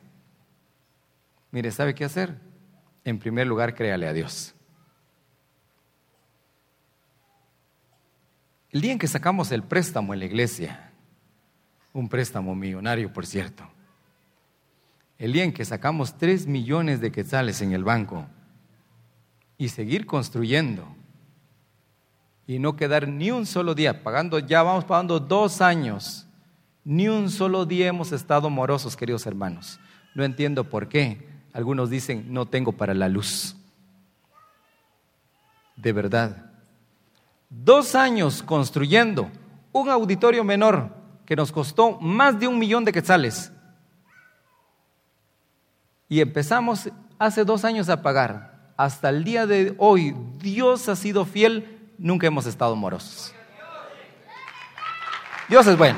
Mire, 1.49 1.71
¿sabe 1.71 1.95
qué 1.95 2.05
hacer? 2.05 2.37
En 3.03 3.17
primer 3.17 3.47
lugar, 3.47 3.73
créale 3.73 4.07
a 4.07 4.13
Dios. 4.13 4.53
El 8.69 8.81
día 8.81 8.91
en 8.91 8.99
que 8.99 9.07
sacamos 9.07 9.51
el 9.51 9.63
préstamo 9.63 10.13
en 10.13 10.19
la 10.19 10.25
iglesia, 10.27 10.91
un 11.91 12.07
préstamo 12.07 12.53
millonario, 12.53 13.11
por 13.11 13.25
cierto, 13.25 13.67
el 15.19 15.33
día 15.33 15.43
en 15.43 15.53
que 15.53 15.65
sacamos 15.65 16.17
tres 16.17 16.47
millones 16.47 17.01
de 17.01 17.11
quetzales 17.11 17.61
en 17.61 17.73
el 17.73 17.83
banco 17.83 18.25
y 19.57 19.69
seguir 19.69 20.05
construyendo 20.05 20.87
y 22.45 22.59
no 22.59 22.75
quedar 22.75 23.07
ni 23.07 23.31
un 23.31 23.45
solo 23.45 23.75
día 23.75 24.03
pagando, 24.03 24.39
ya 24.39 24.63
vamos 24.63 24.85
pagando 24.85 25.19
dos 25.19 25.59
años, 25.59 26.27
ni 26.85 27.09
un 27.09 27.29
solo 27.29 27.65
día 27.65 27.87
hemos 27.87 28.13
estado 28.13 28.49
morosos, 28.49 28.95
queridos 28.95 29.25
hermanos. 29.25 29.79
No 30.15 30.23
entiendo 30.23 30.63
por 30.69 30.87
qué. 30.87 31.27
Algunos 31.51 31.89
dicen, 31.89 32.33
no 32.33 32.45
tengo 32.45 32.71
para 32.71 32.93
la 32.93 33.09
luz. 33.09 33.57
De 35.75 35.91
verdad, 35.91 36.51
dos 37.49 37.93
años 37.93 38.41
construyendo 38.41 39.29
un 39.73 39.89
auditorio 39.89 40.43
menor 40.43 40.95
que 41.25 41.35
nos 41.35 41.51
costó 41.51 41.99
más 41.99 42.39
de 42.39 42.47
un 42.47 42.57
millón 42.57 42.85
de 42.85 42.93
quetzales. 42.93 43.51
Y 46.09 46.21
empezamos 46.21 46.89
hace 47.19 47.43
dos 47.43 47.65
años 47.65 47.89
a 47.89 48.01
pagar. 48.01 48.73
Hasta 48.77 49.09
el 49.09 49.23
día 49.23 49.47
de 49.47 49.75
hoy, 49.77 50.15
Dios 50.39 50.87
ha 50.87 50.95
sido 50.95 51.25
fiel, 51.25 51.93
nunca 51.97 52.27
hemos 52.27 52.45
estado 52.45 52.75
morosos. 52.75 53.33
Dios 55.49 55.65
es 55.65 55.77
bueno. 55.77 55.97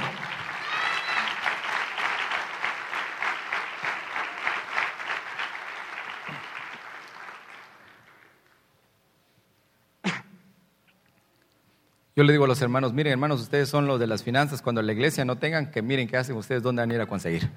Yo 12.16 12.24
le 12.26 12.34
digo 12.34 12.44
a 12.44 12.48
los 12.50 12.62
hermanos, 12.62 12.92
miren 12.92 13.14
hermanos, 13.14 13.40
ustedes 13.40 13.70
son 13.70 13.88
los 13.88 13.98
de 13.98 14.06
las 14.06 14.24
finanzas, 14.24 14.62
cuando 14.62 14.82
la 14.82 14.92
iglesia 14.92 15.24
no 15.24 15.38
tengan, 15.38 15.72
que 15.72 15.82
miren 15.82 16.06
qué 16.06 16.18
hacen 16.18 16.36
ustedes, 16.36 16.62
dónde 16.62 16.82
van 16.82 16.92
a 16.92 16.96
ir 16.96 17.00
a 17.00 17.06
conseguir. 17.06 17.50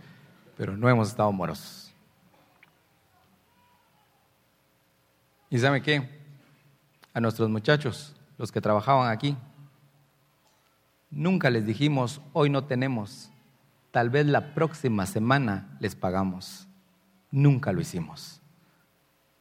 Pero 0.56 0.76
no 0.76 0.88
hemos 0.88 1.08
estado 1.08 1.32
morosos. 1.32 1.82
¿Y 5.52 5.58
sabe 5.58 5.82
qué? 5.82 6.08
A 7.12 7.20
nuestros 7.20 7.50
muchachos, 7.50 8.16
los 8.38 8.50
que 8.50 8.62
trabajaban 8.62 9.12
aquí, 9.12 9.36
nunca 11.10 11.50
les 11.50 11.66
dijimos, 11.66 12.22
hoy 12.32 12.48
no 12.48 12.64
tenemos, 12.64 13.30
tal 13.90 14.08
vez 14.08 14.24
la 14.24 14.54
próxima 14.54 15.04
semana 15.04 15.76
les 15.78 15.94
pagamos. 15.94 16.66
Nunca 17.30 17.70
lo 17.74 17.82
hicimos. 17.82 18.40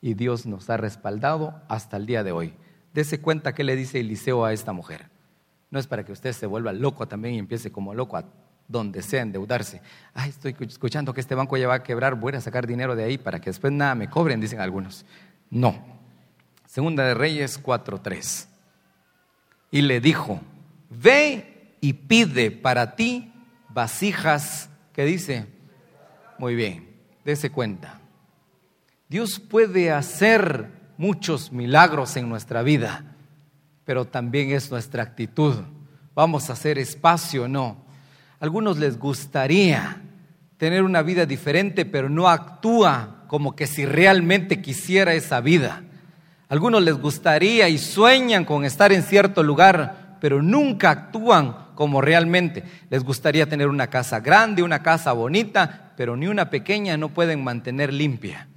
Y 0.01 0.15
Dios 0.15 0.45
nos 0.45 0.69
ha 0.69 0.75
respaldado 0.75 1.61
hasta 1.69 1.95
el 1.95 2.07
día 2.07 2.25
de 2.25 2.33
hoy. 2.33 2.55
Dese 2.93 3.21
cuenta 3.21 3.55
que 3.55 3.63
le 3.63 3.77
dice 3.77 4.01
Eliseo 4.01 4.43
a 4.43 4.51
esta 4.51 4.73
mujer. 4.73 5.09
No 5.69 5.79
es 5.79 5.87
para 5.87 6.03
que 6.03 6.11
usted 6.11 6.33
se 6.33 6.45
vuelva 6.45 6.73
loco 6.73 7.07
también 7.07 7.35
y 7.35 7.39
empiece 7.39 7.71
como 7.71 7.93
loco 7.93 8.17
a 8.17 8.25
donde 8.67 9.01
sea 9.01 9.21
endeudarse. 9.21 9.81
Ay, 10.13 10.31
estoy 10.31 10.57
escuchando 10.59 11.13
que 11.13 11.21
este 11.21 11.35
banco 11.35 11.55
ya 11.55 11.69
va 11.69 11.75
a 11.75 11.83
quebrar, 11.83 12.15
voy 12.15 12.33
a 12.33 12.41
sacar 12.41 12.67
dinero 12.67 12.97
de 12.97 13.05
ahí 13.05 13.17
para 13.17 13.39
que 13.39 13.49
después 13.49 13.71
nada 13.71 13.95
me 13.95 14.09
cobren, 14.09 14.41
dicen 14.41 14.59
algunos. 14.59 15.05
No. 15.49 16.00
Segunda 16.71 17.03
de 17.05 17.13
Reyes 17.13 17.61
4:3. 17.61 18.47
Y 19.71 19.81
le 19.81 19.99
dijo, 19.99 20.39
ve 20.89 21.75
y 21.81 21.93
pide 21.93 22.51
para 22.51 22.95
ti 22.95 23.33
vasijas, 23.69 24.69
¿qué 24.93 25.05
dice? 25.05 25.47
Muy 26.37 26.55
bien, 26.55 26.89
dése 27.25 27.51
cuenta. 27.51 27.99
Dios 29.09 29.39
puede 29.39 29.91
hacer 29.91 30.71
muchos 30.97 31.51
milagros 31.51 32.15
en 32.15 32.29
nuestra 32.29 32.61
vida 32.61 33.11
pero 33.91 34.05
también 34.05 34.51
es 34.51 34.71
nuestra 34.71 35.03
actitud. 35.03 35.55
Vamos 36.15 36.49
a 36.49 36.53
hacer 36.53 36.77
espacio, 36.77 37.47
no. 37.47 37.83
algunos 38.39 38.77
les 38.77 38.97
gustaría 38.97 40.01
tener 40.57 40.83
una 40.83 41.01
vida 41.01 41.25
diferente, 41.25 41.85
pero 41.85 42.09
no 42.09 42.29
actúa 42.29 43.25
como 43.27 43.55
que 43.55 43.67
si 43.67 43.85
realmente 43.85 44.61
quisiera 44.61 45.13
esa 45.13 45.41
vida. 45.41 45.83
Algunos 46.51 46.81
les 46.81 46.95
gustaría 46.95 47.69
y 47.69 47.77
sueñan 47.77 48.43
con 48.43 48.65
estar 48.65 48.91
en 48.91 49.03
cierto 49.03 49.41
lugar, 49.41 50.17
pero 50.19 50.41
nunca 50.41 50.89
actúan 50.89 51.55
como 51.75 52.01
realmente. 52.01 52.65
Les 52.89 53.05
gustaría 53.05 53.47
tener 53.47 53.69
una 53.69 53.87
casa 53.87 54.19
grande, 54.19 54.61
una 54.61 54.83
casa 54.83 55.13
bonita, 55.13 55.93
pero 55.95 56.17
ni 56.17 56.27
una 56.27 56.49
pequeña 56.49 56.97
no 56.97 57.07
pueden 57.07 57.41
mantener 57.41 57.93
limpia. 57.93 58.49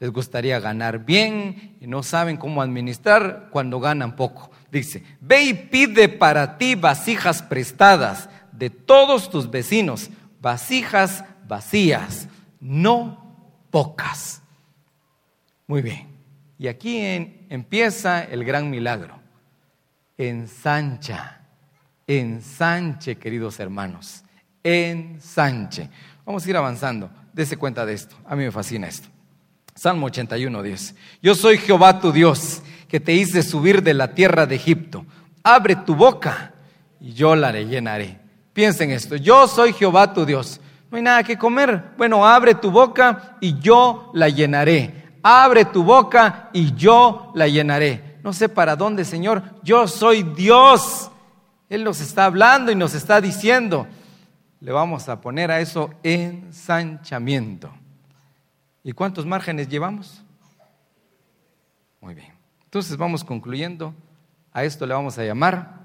Les 0.00 0.10
gustaría 0.10 0.60
ganar 0.60 1.06
bien 1.06 1.78
y 1.80 1.86
no 1.86 2.02
saben 2.02 2.36
cómo 2.36 2.60
administrar 2.60 3.48
cuando 3.50 3.80
ganan 3.80 4.16
poco. 4.16 4.50
Dice, 4.70 5.02
ve 5.22 5.42
y 5.42 5.54
pide 5.54 6.10
para 6.10 6.58
ti 6.58 6.74
vasijas 6.74 7.40
prestadas 7.40 8.28
de 8.52 8.68
todos 8.68 9.30
tus 9.30 9.50
vecinos, 9.50 10.10
vasijas 10.42 11.24
vacías, 11.48 12.28
no 12.60 13.34
pocas. 13.70 14.42
Muy 15.66 15.80
bien. 15.80 16.19
Y 16.60 16.68
aquí 16.68 17.00
empieza 17.48 18.22
el 18.22 18.44
gran 18.44 18.68
milagro. 18.68 19.18
Ensancha, 20.18 21.40
ensanche, 22.06 23.16
queridos 23.16 23.58
hermanos, 23.60 24.22
ensanche. 24.62 25.88
Vamos 26.26 26.44
a 26.44 26.50
ir 26.50 26.56
avanzando. 26.58 27.10
Dese 27.32 27.56
cuenta 27.56 27.86
de 27.86 27.94
esto. 27.94 28.14
A 28.26 28.36
mí 28.36 28.44
me 28.44 28.50
fascina 28.50 28.88
esto. 28.88 29.08
Salmo 29.74 30.04
81, 30.04 30.62
10. 30.62 30.94
Yo 31.22 31.34
soy 31.34 31.56
Jehová 31.56 31.98
tu 31.98 32.12
Dios 32.12 32.62
que 32.88 33.00
te 33.00 33.14
hice 33.14 33.42
subir 33.42 33.82
de 33.82 33.94
la 33.94 34.12
tierra 34.12 34.44
de 34.44 34.56
Egipto. 34.56 35.06
Abre 35.42 35.76
tu 35.76 35.94
boca 35.94 36.52
y 37.00 37.14
yo 37.14 37.36
la 37.36 37.52
llenaré. 37.52 38.18
Piensen 38.52 38.90
esto, 38.90 39.16
yo 39.16 39.48
soy 39.48 39.72
Jehová 39.72 40.12
tu 40.12 40.26
Dios. 40.26 40.60
No 40.90 40.98
hay 40.98 41.02
nada 41.04 41.22
que 41.22 41.38
comer. 41.38 41.92
Bueno, 41.96 42.26
abre 42.26 42.54
tu 42.54 42.70
boca 42.70 43.38
y 43.40 43.58
yo 43.60 44.10
la 44.12 44.28
llenaré. 44.28 44.99
Abre 45.22 45.64
tu 45.66 45.84
boca 45.84 46.50
y 46.52 46.74
yo 46.74 47.32
la 47.34 47.46
llenaré. 47.46 48.18
No 48.22 48.32
sé 48.32 48.48
para 48.48 48.76
dónde, 48.76 49.04
Señor. 49.04 49.42
Yo 49.62 49.86
soy 49.88 50.22
Dios. 50.22 51.10
Él 51.68 51.84
nos 51.84 52.00
está 52.00 52.24
hablando 52.24 52.72
y 52.72 52.74
nos 52.74 52.94
está 52.94 53.20
diciendo. 53.20 53.86
Le 54.60 54.72
vamos 54.72 55.08
a 55.08 55.20
poner 55.20 55.50
a 55.50 55.60
eso 55.60 55.90
ensanchamiento. 56.02 57.72
¿Y 58.82 58.92
cuántos 58.92 59.26
márgenes 59.26 59.68
llevamos? 59.68 60.22
Muy 62.00 62.14
bien. 62.14 62.32
Entonces 62.64 62.96
vamos 62.96 63.24
concluyendo. 63.24 63.94
A 64.52 64.64
esto 64.64 64.86
le 64.86 64.94
vamos 64.94 65.18
a 65.18 65.24
llamar 65.24 65.80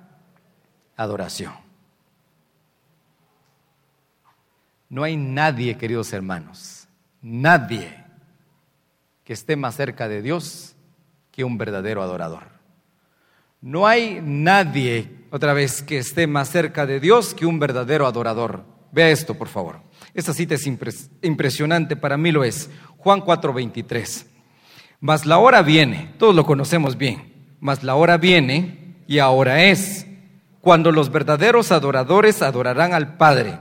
adoración. 0.95 1.54
No 4.89 5.04
hay 5.04 5.17
nadie, 5.17 5.78
queridos 5.78 6.13
hermanos, 6.13 6.88
nadie 7.21 8.05
que 9.26 9.34
esté 9.34 9.58
más 9.58 9.76
cerca 9.76 10.08
de 10.08 10.22
Dios 10.22 10.76
que 11.32 11.44
un 11.44 11.58
verdadero 11.58 12.02
adorador. 12.02 12.44
No 13.60 13.88
hay 13.88 14.22
nadie, 14.24 15.26
otra 15.32 15.54
vez, 15.54 15.82
que 15.82 15.97
esté 15.97 16.28
más 16.28 16.49
cerca 16.49 16.86
de 16.86 16.99
Dios 16.99 17.34
que 17.34 17.47
un 17.47 17.60
verdadero 17.60 18.06
adorador. 18.06 18.64
Vea 18.91 19.10
esto, 19.10 19.34
por 19.34 19.47
favor. 19.47 19.82
Esta 20.14 20.34
cita 20.34 20.54
es 20.56 20.66
impresionante, 21.22 21.95
para 21.97 22.16
mí 22.16 22.32
lo 22.32 22.43
es. 22.43 22.70
Juan 22.97 23.22
4:23. 23.22 24.28
Mas 25.02 25.26
la 25.26 25.39
hora 25.39 25.62
viene, 25.64 26.14
todos 26.18 26.36
lo 26.36 26.45
conocemos 26.45 26.97
bien, 26.97 27.58
mas 27.60 27.84
la 27.84 27.95
hora 27.95 28.18
viene 28.18 28.95
y 29.08 29.20
ahora 29.20 29.64
es, 29.64 30.08
cuando 30.62 30.91
los 30.91 31.12
verdaderos 31.12 31.72
adoradores 31.72 32.41
adorarán 32.41 32.93
al 32.93 33.18
Padre 33.18 33.60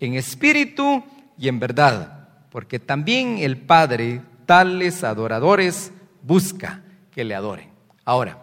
en 0.00 0.14
espíritu 0.14 1.04
y 1.38 1.48
en 1.48 1.58
verdad, 1.58 2.28
porque 2.50 2.78
también 2.78 3.38
el 3.38 3.56
Padre 3.56 4.20
tales 4.46 5.04
adoradores 5.04 5.92
busca 6.22 6.82
que 7.10 7.24
le 7.24 7.34
adoren. 7.34 7.70
Ahora, 8.04 8.38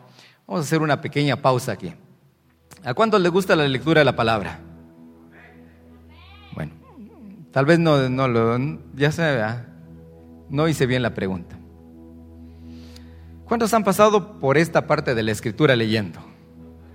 vamos 0.47 0.61
a 0.61 0.67
hacer 0.67 0.81
una 0.81 1.01
pequeña 1.01 1.35
pausa 1.35 1.73
aquí. 1.73 1.93
¿A 2.83 2.93
cuántos 2.93 3.21
les 3.21 3.31
gusta 3.31 3.55
la 3.55 3.67
lectura 3.67 3.99
de 3.99 4.05
la 4.05 4.15
palabra? 4.15 4.59
Bueno, 6.55 6.73
tal 7.51 7.65
vez 7.65 7.79
no, 7.79 8.09
no 8.09 8.27
lo, 8.27 8.57
ya 8.95 9.11
se, 9.11 9.39
no 10.49 10.67
hice 10.67 10.85
bien 10.85 11.03
la 11.03 11.13
pregunta. 11.13 11.57
¿Cuántos 13.45 13.73
han 13.73 13.83
pasado 13.83 14.39
por 14.39 14.57
esta 14.57 14.87
parte 14.87 15.13
de 15.13 15.23
la 15.23 15.31
escritura 15.31 15.75
leyendo? 15.75 16.19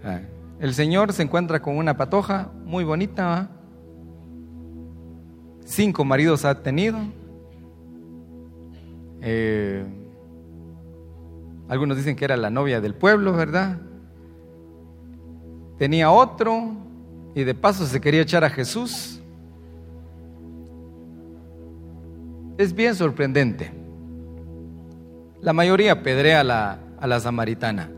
Ah, 0.02 0.20
el 0.59 0.72
Señor 0.72 1.12
se 1.12 1.22
encuentra 1.22 1.61
con 1.61 1.76
una 1.76 1.96
patoja 1.96 2.50
muy 2.64 2.82
bonita. 2.82 3.50
Cinco 5.66 6.04
maridos 6.04 6.44
ha 6.44 6.62
tenido. 6.62 6.98
Eh, 9.22 9.84
algunos 11.68 11.96
dicen 11.96 12.16
que 12.16 12.24
era 12.24 12.36
la 12.36 12.50
novia 12.50 12.80
del 12.80 12.94
pueblo, 12.94 13.32
¿verdad? 13.32 13.78
Tenía 15.78 16.10
otro 16.10 16.74
y 17.34 17.44
de 17.44 17.54
paso 17.54 17.86
se 17.86 18.00
quería 18.00 18.22
echar 18.22 18.44
a 18.44 18.50
Jesús. 18.50 19.20
Es 22.56 22.72
bien 22.72 22.94
sorprendente. 22.94 23.72
La 25.42 25.52
mayoría 25.52 26.02
pedrea 26.02 26.40
a 26.40 26.44
la, 26.44 26.78
a 26.98 27.06
la 27.06 27.20
samaritana. 27.20 27.90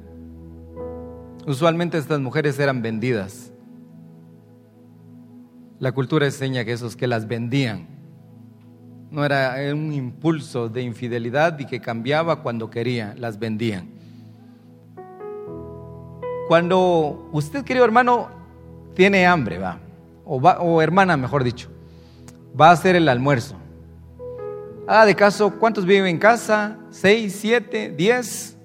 Usualmente 1.46 1.98
estas 1.98 2.20
mujeres 2.20 2.58
eran 2.58 2.82
vendidas. 2.82 3.52
La 5.78 5.92
cultura 5.92 6.26
enseña 6.26 6.64
que 6.64 6.72
esos 6.72 6.96
que 6.96 7.06
las 7.06 7.28
vendían 7.28 7.97
no 9.10 9.24
era 9.24 9.56
un 9.72 9.92
impulso 9.92 10.68
de 10.68 10.82
infidelidad 10.82 11.58
y 11.58 11.66
que 11.66 11.80
cambiaba 11.80 12.42
cuando 12.42 12.70
quería, 12.70 13.14
las 13.16 13.38
vendían. 13.38 13.88
Cuando 16.48 17.28
usted, 17.32 17.64
querido 17.64 17.84
hermano, 17.84 18.28
tiene 18.94 19.26
hambre, 19.26 19.58
va, 19.58 19.78
o, 20.24 20.40
va, 20.40 20.60
o 20.60 20.80
hermana, 20.80 21.16
mejor 21.16 21.44
dicho, 21.44 21.70
va 22.58 22.70
a 22.70 22.72
hacer 22.72 22.96
el 22.96 23.08
almuerzo. 23.08 23.56
Haga 24.86 25.04
de 25.04 25.14
caso, 25.14 25.50
¿cuántos 25.58 25.84
viven 25.84 26.06
en 26.06 26.18
casa? 26.18 26.78
¿Seis, 26.90 27.36
siete, 27.38 27.90
diez? 27.90 28.56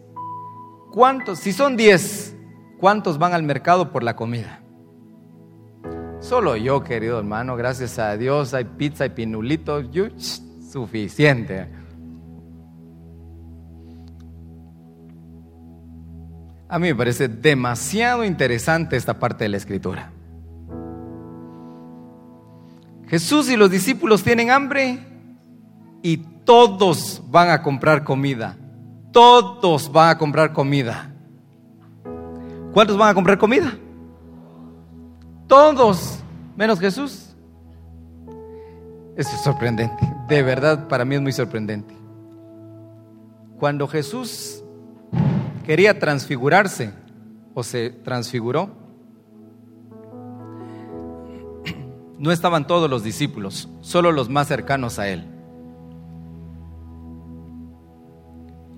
¿Cuántos? 0.93 1.39
Si 1.39 1.51
son 1.51 1.75
diez, 1.75 2.35
¿cuántos 2.79 3.17
van 3.17 3.33
al 3.33 3.43
mercado 3.43 3.91
por 3.91 4.03
la 4.03 4.15
comida? 4.15 4.62
Solo 6.23 6.55
yo, 6.55 6.81
querido 6.85 7.19
hermano, 7.19 7.57
gracias 7.57 7.99
a 7.99 8.15
Dios 8.15 8.53
hay 8.53 8.63
pizza 8.63 9.05
y 9.05 9.09
pinulitos, 9.09 10.41
suficiente. 10.71 11.67
A 16.69 16.79
mí 16.79 16.87
me 16.87 16.95
parece 16.95 17.27
demasiado 17.27 18.23
interesante 18.23 18.95
esta 18.95 19.19
parte 19.19 19.43
de 19.43 19.49
la 19.49 19.57
escritura. 19.57 20.13
Jesús 23.07 23.49
y 23.49 23.57
los 23.57 23.69
discípulos 23.69 24.23
tienen 24.23 24.49
hambre 24.49 24.99
y 26.01 26.17
todos 26.45 27.21
van 27.27 27.49
a 27.49 27.61
comprar 27.61 28.05
comida. 28.05 28.57
Todos 29.11 29.91
van 29.91 30.11
a 30.11 30.17
comprar 30.17 30.53
comida. 30.53 31.13
¿Cuántos 32.71 32.97
van 32.97 33.09
a 33.09 33.13
comprar 33.13 33.37
comida? 33.37 33.77
Todos, 35.53 36.17
menos 36.57 36.79
Jesús. 36.79 37.29
Eso 39.15 39.35
es 39.35 39.43
sorprendente. 39.43 40.03
De 40.27 40.41
verdad, 40.41 40.87
para 40.87 41.05
mí 41.05 41.13
es 41.13 41.21
muy 41.21 41.31
sorprendente. 41.31 41.93
Cuando 43.59 43.87
Jesús 43.87 44.63
quería 45.63 45.99
transfigurarse 45.99 46.91
o 47.53 47.61
se 47.61 47.91
transfiguró, 47.91 48.71
no 52.17 52.31
estaban 52.31 52.65
todos 52.65 52.89
los 52.89 53.03
discípulos, 53.03 53.69
solo 53.81 54.11
los 54.11 54.29
más 54.29 54.47
cercanos 54.47 54.97
a 54.97 55.07
él. 55.07 55.23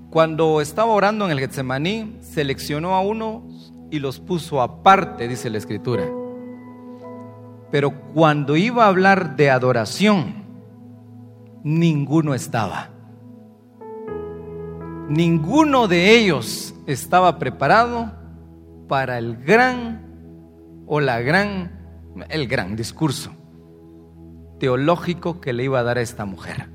Cuando 0.09 0.59
estaba 0.59 0.91
orando 0.91 1.23
en 1.23 1.31
el 1.31 1.39
Getsemaní, 1.39 2.17
seleccionó 2.19 2.95
a 2.95 2.99
unos 2.99 3.71
y 3.91 3.99
los 3.99 4.19
puso 4.19 4.61
aparte, 4.61 5.29
dice 5.29 5.49
la 5.49 5.57
Escritura. 5.57 6.03
Pero 7.75 7.91
cuando 8.13 8.55
iba 8.55 8.85
a 8.85 8.87
hablar 8.87 9.35
de 9.35 9.49
adoración, 9.49 10.45
ninguno 11.61 12.33
estaba. 12.33 12.89
Ninguno 15.09 15.89
de 15.89 16.17
ellos 16.17 16.73
estaba 16.87 17.37
preparado 17.37 18.13
para 18.87 19.17
el 19.17 19.35
gran 19.43 20.85
o 20.87 21.01
la 21.01 21.19
gran, 21.19 22.13
el 22.29 22.47
gran 22.47 22.77
discurso 22.77 23.33
teológico 24.57 25.41
que 25.41 25.51
le 25.51 25.65
iba 25.65 25.79
a 25.79 25.83
dar 25.83 25.97
a 25.97 26.01
esta 26.01 26.23
mujer. 26.23 26.69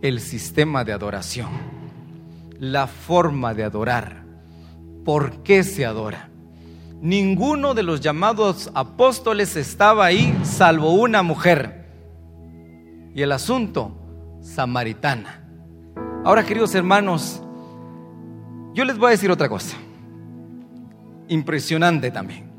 El 0.00 0.20
sistema 0.20 0.82
de 0.82 0.94
adoración, 0.94 1.50
la 2.58 2.86
forma 2.86 3.52
de 3.52 3.64
adorar, 3.64 4.24
por 5.04 5.42
qué 5.42 5.62
se 5.62 5.84
adora. 5.84 6.29
Ninguno 7.00 7.72
de 7.72 7.82
los 7.82 8.02
llamados 8.02 8.70
apóstoles 8.74 9.56
estaba 9.56 10.04
ahí 10.04 10.38
salvo 10.42 10.92
una 10.92 11.22
mujer. 11.22 11.86
Y 13.14 13.22
el 13.22 13.32
asunto, 13.32 13.96
samaritana. 14.42 15.48
Ahora, 16.24 16.44
queridos 16.44 16.74
hermanos, 16.74 17.42
yo 18.74 18.84
les 18.84 18.98
voy 18.98 19.08
a 19.08 19.10
decir 19.12 19.30
otra 19.30 19.48
cosa. 19.48 19.78
Impresionante 21.28 22.10
también. 22.10 22.50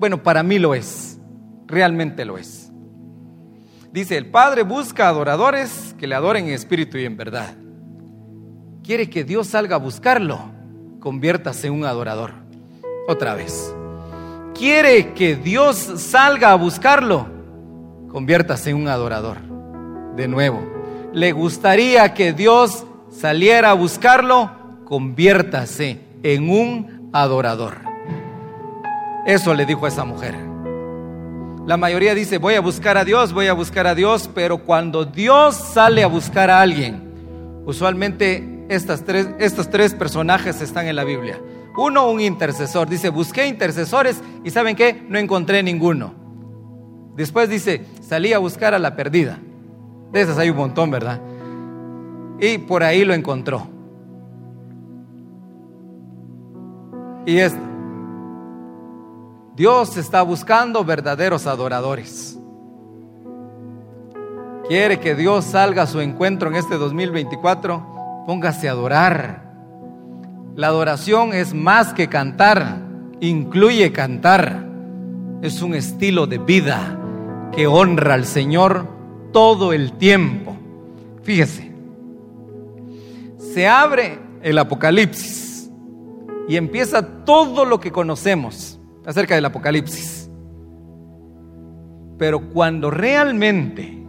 Bueno, 0.00 0.24
para 0.24 0.42
mí 0.42 0.58
lo 0.58 0.74
es. 0.74 1.20
Realmente 1.68 2.24
lo 2.24 2.36
es. 2.36 2.72
Dice, 3.92 4.16
el 4.16 4.26
Padre 4.26 4.64
busca 4.64 5.08
adoradores 5.08 5.94
que 6.00 6.08
le 6.08 6.16
adoren 6.16 6.48
en 6.48 6.54
espíritu 6.54 6.98
y 6.98 7.04
en 7.04 7.16
verdad. 7.16 7.54
Quiere 8.82 9.08
que 9.08 9.22
Dios 9.22 9.46
salga 9.46 9.76
a 9.76 9.78
buscarlo. 9.78 10.50
Conviértase 10.98 11.68
en 11.68 11.74
un 11.74 11.84
adorador. 11.84 12.32
Otra 13.06 13.34
vez. 13.34 13.72
Quiere 14.54 15.12
que 15.14 15.36
Dios 15.36 15.76
salga 15.76 16.52
a 16.52 16.54
buscarlo. 16.54 17.26
Conviértase 18.08 18.70
en 18.70 18.76
un 18.76 18.88
adorador. 18.88 19.38
De 20.16 20.28
nuevo. 20.28 20.62
Le 21.12 21.32
gustaría 21.32 22.14
que 22.14 22.32
Dios 22.32 22.84
saliera 23.10 23.70
a 23.70 23.74
buscarlo 23.74 24.64
conviértase 24.84 26.00
en 26.22 26.48
un 26.48 27.10
adorador. 27.12 27.78
Eso 29.26 29.54
le 29.54 29.66
dijo 29.66 29.86
a 29.86 29.88
esa 29.88 30.04
mujer. 30.04 30.34
La 31.66 31.76
mayoría 31.76 32.14
dice, 32.14 32.38
voy 32.38 32.54
a 32.54 32.60
buscar 32.60 32.98
a 32.98 33.04
Dios, 33.04 33.32
voy 33.32 33.46
a 33.46 33.54
buscar 33.54 33.86
a 33.86 33.94
Dios, 33.94 34.28
pero 34.34 34.58
cuando 34.58 35.04
Dios 35.04 35.54
sale 35.54 36.02
a 36.02 36.06
buscar 36.06 36.50
a 36.50 36.60
alguien, 36.60 37.02
usualmente 37.64 38.66
tres, 39.06 39.28
estos 39.38 39.70
tres 39.70 39.94
personajes 39.94 40.60
están 40.60 40.86
en 40.86 40.96
la 40.96 41.04
Biblia. 41.04 41.40
Uno, 41.76 42.10
un 42.10 42.20
intercesor. 42.20 42.88
Dice, 42.88 43.08
busqué 43.08 43.46
intercesores 43.46 44.22
y 44.44 44.50
¿saben 44.50 44.76
qué? 44.76 45.04
No 45.08 45.18
encontré 45.18 45.62
ninguno. 45.62 46.14
Después 47.16 47.48
dice, 47.48 47.84
salí 48.00 48.32
a 48.32 48.38
buscar 48.38 48.74
a 48.74 48.78
la 48.78 48.96
perdida. 48.96 49.38
De 50.12 50.20
esas 50.20 50.38
hay 50.38 50.50
un 50.50 50.56
montón, 50.56 50.90
¿verdad? 50.90 51.20
Y 52.40 52.58
por 52.58 52.82
ahí 52.82 53.04
lo 53.04 53.14
encontró. 53.14 53.66
Y 57.26 57.38
esto, 57.38 57.60
Dios 59.56 59.96
está 59.96 60.22
buscando 60.22 60.84
verdaderos 60.84 61.46
adoradores. 61.46 62.38
Quiere 64.68 64.98
que 64.98 65.14
Dios 65.14 65.44
salga 65.44 65.82
a 65.82 65.86
su 65.86 66.00
encuentro 66.00 66.48
en 66.48 66.56
este 66.56 66.76
2024. 66.76 68.24
Póngase 68.26 68.68
a 68.68 68.72
adorar. 68.72 69.43
La 70.56 70.68
adoración 70.68 71.32
es 71.32 71.52
más 71.52 71.92
que 71.94 72.08
cantar, 72.08 72.80
incluye 73.20 73.90
cantar. 73.90 74.64
Es 75.42 75.62
un 75.62 75.74
estilo 75.74 76.28
de 76.28 76.38
vida 76.38 76.96
que 77.50 77.66
honra 77.66 78.14
al 78.14 78.24
Señor 78.24 78.86
todo 79.32 79.72
el 79.72 79.94
tiempo. 79.94 80.56
Fíjese, 81.22 81.72
se 83.36 83.66
abre 83.66 84.18
el 84.42 84.56
Apocalipsis 84.58 85.70
y 86.46 86.56
empieza 86.56 87.24
todo 87.24 87.64
lo 87.64 87.80
que 87.80 87.90
conocemos 87.90 88.78
acerca 89.04 89.34
del 89.34 89.46
Apocalipsis. 89.46 90.30
Pero 92.16 92.50
cuando 92.50 92.92
realmente 92.92 94.06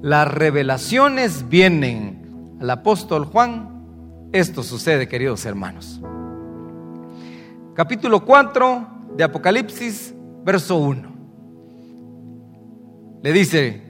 las 0.00 0.26
revelaciones 0.32 1.50
vienen 1.50 2.56
al 2.60 2.70
apóstol 2.70 3.26
Juan, 3.26 3.67
esto 4.32 4.62
sucede, 4.62 5.08
queridos 5.08 5.44
hermanos. 5.46 6.00
Capítulo 7.74 8.24
4 8.24 8.88
de 9.16 9.24
Apocalipsis, 9.24 10.14
verso 10.44 10.76
1. 10.76 11.16
Le 13.22 13.32
dice 13.32 13.82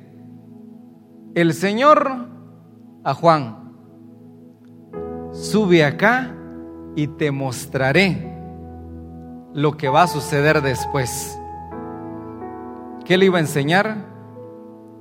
el 1.34 1.54
Señor 1.54 2.28
a 3.04 3.14
Juan, 3.14 3.72
sube 5.32 5.84
acá 5.84 6.34
y 6.94 7.08
te 7.08 7.30
mostraré 7.30 8.36
lo 9.54 9.76
que 9.76 9.88
va 9.88 10.02
a 10.02 10.08
suceder 10.08 10.62
después. 10.62 11.38
¿Qué 13.04 13.16
le 13.16 13.26
iba 13.26 13.38
a 13.38 13.40
enseñar? 13.40 14.06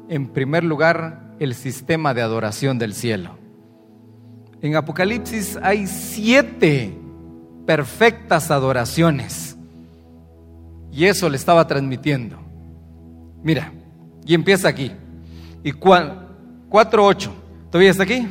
En 0.09 0.27
primer 0.29 0.63
lugar, 0.63 1.35
el 1.39 1.53
sistema 1.53 2.13
de 2.13 2.21
adoración 2.21 2.79
del 2.79 2.93
cielo. 2.93 3.46
En 4.61 4.75
Apocalipsis 4.75 5.57
hay 5.61 5.87
siete 5.87 6.93
perfectas 7.65 8.49
adoraciones. 8.49 9.55
Y 10.91 11.05
eso 11.05 11.29
le 11.29 11.37
estaba 11.37 11.67
transmitiendo. 11.67 12.37
Mira, 13.43 13.71
y 14.25 14.33
empieza 14.33 14.67
aquí. 14.67 14.91
Y 15.63 15.71
4.8, 15.73 17.29
¿todavía 17.69 17.91
está 17.91 18.03
aquí? 18.03 18.27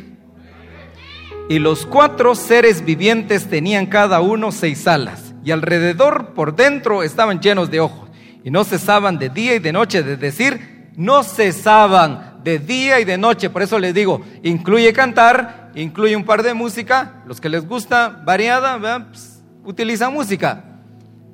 Y 1.49 1.61
los 1.61 1.87
cuatro 1.87 2.35
seres 2.35 2.85
vivientes 2.85 3.47
tenían 3.47 3.87
cada 3.87 4.21
uno 4.21 4.51
seis 4.51 4.89
alas, 4.89 5.33
y 5.45 5.53
alrededor 5.53 6.35
por 6.35 6.57
dentro 6.57 7.05
estaban 7.05 7.41
llenos 7.41 7.71
de 7.71 7.79
ojos, 7.79 8.11
y 8.43 8.51
no 8.51 8.65
cesaban 8.65 9.19
de 9.19 9.29
día 9.29 9.55
y 9.55 9.61
de 9.61 9.73
noche, 9.73 10.03
de 10.03 10.17
decir, 10.17 10.91
no 10.97 11.23
cesaban 11.23 12.43
de 12.43 12.59
día 12.59 12.99
y 12.99 13.05
de 13.05 13.17
noche. 13.17 13.51
Por 13.51 13.63
eso 13.63 13.79
les 13.79 13.95
digo, 13.95 14.23
incluye 14.43 14.93
cantar, 14.93 15.66
incluye 15.83 16.17
un 16.17 16.25
par 16.25 16.43
de 16.43 16.55
música, 16.55 17.23
los 17.27 17.41
que 17.41 17.49
les 17.49 17.67
gusta 17.67 18.09
variada, 18.25 19.07
pues, 19.09 19.43
utilizan 19.65 20.13
música. 20.13 20.65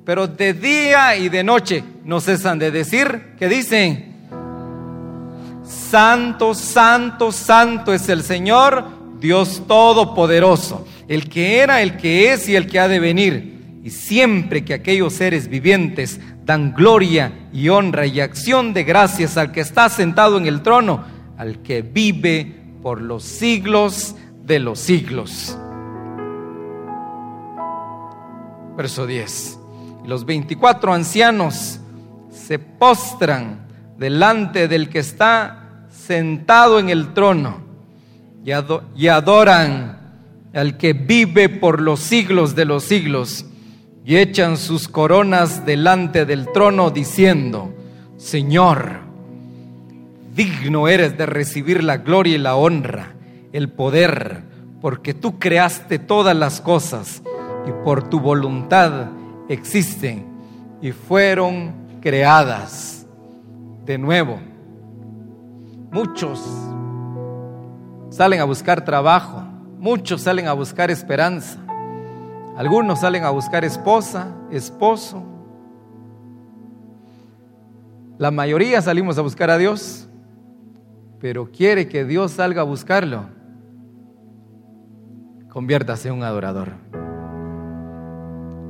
Pero 0.05 0.27
de 0.27 0.53
día 0.53 1.15
y 1.15 1.29
de 1.29 1.43
noche 1.43 1.83
no 2.03 2.19
cesan 2.19 2.59
de 2.59 2.71
decir, 2.71 3.35
que 3.39 3.47
dicen, 3.47 4.13
Santo, 5.63 6.53
santo, 6.53 7.31
santo 7.31 7.93
es 7.93 8.09
el 8.09 8.23
Señor 8.23 8.85
Dios 9.19 9.63
Todopoderoso, 9.67 10.85
el 11.07 11.29
que 11.29 11.59
era, 11.59 11.81
el 11.81 11.95
que 11.95 12.33
es 12.33 12.49
y 12.49 12.55
el 12.55 12.67
que 12.67 12.79
ha 12.79 12.89
de 12.89 12.99
venir. 12.99 13.79
Y 13.81 13.89
siempre 13.89 14.65
que 14.65 14.73
aquellos 14.73 15.13
seres 15.13 15.47
vivientes 15.47 16.19
dan 16.43 16.73
gloria 16.73 17.47
y 17.53 17.69
honra 17.69 18.05
y 18.05 18.19
acción 18.19 18.73
de 18.73 18.83
gracias 18.83 19.37
al 19.37 19.51
que 19.53 19.61
está 19.61 19.87
sentado 19.87 20.37
en 20.37 20.47
el 20.47 20.61
trono, 20.61 21.05
al 21.37 21.61
que 21.61 21.81
vive 21.81 22.63
por 22.81 23.01
los 23.01 23.23
siglos 23.23 24.15
de 24.43 24.59
los 24.59 24.79
siglos. 24.79 25.57
Verso 28.75 29.05
10. 29.05 29.59
Los 30.05 30.25
24 30.25 30.93
ancianos 30.93 31.79
se 32.31 32.59
postran 32.59 33.67
delante 33.97 34.67
del 34.67 34.89
que 34.89 34.99
está 34.99 35.87
sentado 35.89 36.79
en 36.79 36.89
el 36.89 37.13
trono 37.13 37.61
y 38.43 39.07
adoran 39.07 39.99
al 40.53 40.77
que 40.77 40.93
vive 40.93 41.49
por 41.49 41.81
los 41.81 41.99
siglos 41.99 42.55
de 42.55 42.65
los 42.65 42.83
siglos 42.83 43.45
y 44.05 44.17
echan 44.17 44.57
sus 44.57 44.87
coronas 44.87 45.65
delante 45.65 46.25
del 46.25 46.51
trono 46.51 46.89
diciendo, 46.89 47.73
Señor, 48.17 48.99
digno 50.35 50.87
eres 50.87 51.17
de 51.17 51.25
recibir 51.25 51.83
la 51.83 51.97
gloria 51.97 52.35
y 52.35 52.39
la 52.39 52.55
honra, 52.55 53.13
el 53.53 53.69
poder, 53.69 54.43
porque 54.81 55.13
tú 55.13 55.39
creaste 55.39 55.99
todas 55.99 56.35
las 56.35 56.59
cosas 56.59 57.21
y 57.65 57.71
por 57.85 58.09
tu 58.09 58.19
voluntad 58.19 59.11
existen 59.47 60.25
y 60.81 60.91
fueron 60.91 61.73
creadas. 62.01 63.05
De 63.85 63.97
nuevo, 63.97 64.39
muchos 65.91 66.41
salen 68.09 68.41
a 68.41 68.43
buscar 68.43 68.83
trabajo, 68.83 69.43
muchos 69.77 70.21
salen 70.21 70.47
a 70.47 70.53
buscar 70.53 70.89
esperanza, 70.89 71.59
algunos 72.57 72.99
salen 72.99 73.23
a 73.23 73.29
buscar 73.29 73.63
esposa, 73.63 74.33
esposo. 74.51 75.23
La 78.17 78.31
mayoría 78.31 78.81
salimos 78.81 79.17
a 79.17 79.21
buscar 79.21 79.49
a 79.49 79.57
Dios, 79.57 80.07
pero 81.19 81.51
quiere 81.51 81.87
que 81.87 82.03
Dios 82.05 82.33
salga 82.33 82.61
a 82.61 82.65
buscarlo. 82.65 83.42
Conviértase 85.53 86.07
en 86.07 86.15
un 86.15 86.23
adorador. 86.23 86.73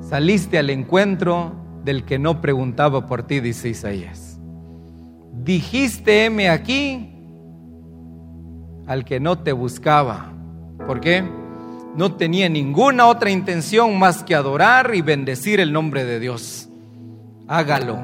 Saliste 0.02 0.60
al 0.60 0.70
encuentro 0.70 1.54
del 1.86 2.04
que 2.04 2.20
no 2.20 2.42
preguntaba 2.42 3.08
por 3.08 3.24
ti, 3.24 3.40
dice 3.40 3.70
Isaías. 3.70 4.38
Dijiste, 5.32 6.26
heme 6.26 6.50
aquí, 6.50 7.10
al 8.86 9.06
que 9.06 9.22
no 9.22 9.40
te 9.40 9.54
buscaba. 9.54 10.34
¿Por 10.86 11.00
qué? 11.00 11.24
No 11.96 12.16
tenía 12.16 12.50
ninguna 12.50 13.06
otra 13.06 13.32
intención 13.32 13.98
más 13.98 14.22
que 14.22 14.36
adorar 14.36 14.94
y 14.94 15.02
bendecir 15.02 15.62
el 15.62 15.72
nombre 15.72 16.04
de 16.04 16.20
Dios. 16.20 16.68
Hágalo 17.48 17.98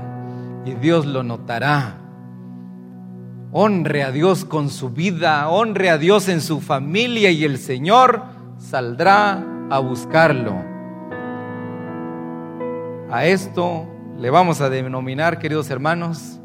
y 0.65 0.71
Dios 0.75 1.05
lo 1.05 1.23
notará. 1.23 1.97
Honre 3.51 4.03
a 4.03 4.11
Dios 4.13 4.45
con 4.45 4.69
su 4.69 4.91
vida, 4.91 5.49
honre 5.49 5.89
a 5.89 5.97
Dios 5.97 6.29
en 6.29 6.39
su 6.39 6.61
familia 6.61 7.29
y 7.29 7.43
el 7.43 7.57
Señor 7.57 8.38
saldrá 8.59 9.43
a 9.71 9.79
buscarlo. 9.79 10.53
A 13.09 13.25
esto 13.25 13.87
le 14.19 14.29
vamos 14.29 14.61
a 14.61 14.69
denominar, 14.69 15.39
queridos 15.39 15.71
hermanos, 15.71 16.39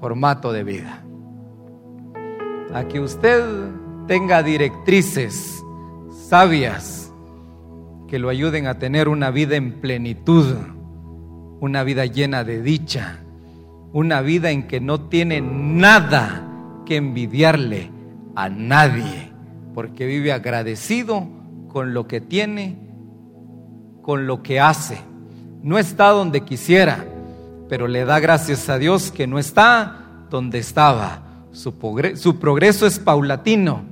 formato 0.00 0.52
de 0.52 0.62
vida 0.62 1.02
a 2.74 2.88
que 2.88 3.00
usted 3.00 3.42
tenga 4.06 4.42
directrices 4.42 5.62
sabias 6.28 7.12
que 8.08 8.18
lo 8.18 8.28
ayuden 8.28 8.66
a 8.66 8.78
tener 8.78 9.08
una 9.08 9.30
vida 9.30 9.56
en 9.56 9.80
plenitud, 9.80 10.54
una 11.60 11.82
vida 11.84 12.06
llena 12.06 12.44
de 12.44 12.62
dicha, 12.62 13.20
una 13.92 14.20
vida 14.20 14.50
en 14.50 14.66
que 14.66 14.80
no 14.80 15.08
tiene 15.08 15.40
nada 15.40 16.48
que 16.86 16.96
envidiarle 16.96 17.90
a 18.34 18.48
nadie, 18.48 19.31
porque 19.74 20.06
vive 20.06 20.32
agradecido 20.32 21.26
con 21.68 21.94
lo 21.94 22.06
que 22.06 22.20
tiene, 22.20 22.76
con 24.02 24.26
lo 24.26 24.42
que 24.42 24.60
hace. 24.60 24.98
No 25.62 25.78
está 25.78 26.08
donde 26.08 26.42
quisiera, 26.42 27.04
pero 27.68 27.88
le 27.88 28.04
da 28.04 28.20
gracias 28.20 28.68
a 28.68 28.78
Dios 28.78 29.10
que 29.10 29.26
no 29.26 29.38
está 29.38 30.26
donde 30.30 30.58
estaba 30.58 31.22
su, 31.52 32.38
progreso 32.38 32.86
es 32.86 32.98
paulatino, 32.98 33.82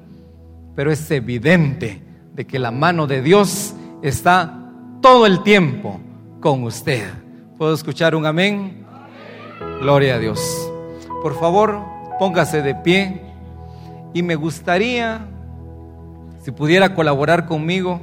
pero 0.74 0.90
es 0.90 1.10
evidente 1.10 2.02
de 2.34 2.46
que 2.46 2.58
la 2.58 2.70
mano 2.70 3.06
de 3.06 3.22
Dios 3.22 3.74
está 4.02 4.72
todo 5.02 5.26
el 5.26 5.42
tiempo 5.42 6.00
con 6.40 6.64
usted. 6.64 7.10
¿Puedo 7.58 7.74
escuchar 7.74 8.14
un 8.14 8.24
amén? 8.24 8.86
Gloria 9.80 10.14
a 10.14 10.18
Dios. 10.18 10.40
Por 11.22 11.38
favor, 11.38 11.80
póngase 12.18 12.62
de 12.62 12.74
pie 12.74 13.20
y 14.14 14.22
me 14.22 14.36
gustaría, 14.36 15.26
si 16.40 16.50
pudiera 16.50 16.94
colaborar 16.94 17.46
conmigo, 17.46 18.00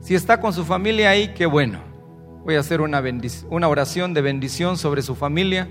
si 0.00 0.14
está 0.14 0.40
con 0.40 0.52
su 0.52 0.64
familia 0.64 1.10
ahí, 1.10 1.28
qué 1.34 1.46
bueno. 1.46 1.78
Voy 2.44 2.56
a 2.56 2.60
hacer 2.60 2.80
una, 2.80 3.00
oración 3.68 4.14
de 4.14 4.20
bendición 4.20 4.76
sobre 4.76 5.02
su 5.02 5.14
familia 5.14 5.68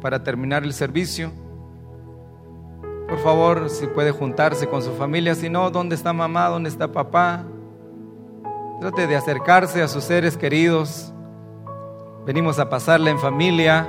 para 0.00 0.22
terminar 0.22 0.62
el 0.62 0.72
servicio. 0.72 1.32
Por 3.08 3.18
favor, 3.18 3.68
si 3.70 3.86
puede 3.86 4.12
juntarse 4.12 4.68
con 4.68 4.82
su 4.82 4.92
familia, 4.92 5.34
si 5.34 5.50
no, 5.50 5.70
¿dónde 5.70 5.94
está 5.96 6.12
mamá? 6.12 6.48
¿Dónde 6.48 6.68
está 6.68 6.92
papá? 6.92 7.44
Trate 8.80 9.06
de 9.06 9.16
acercarse 9.16 9.82
a 9.82 9.88
sus 9.88 10.04
seres 10.04 10.36
queridos. 10.36 11.12
Venimos 12.24 12.58
a 12.58 12.68
pasarla 12.68 13.10
en 13.10 13.18
familia. 13.18 13.88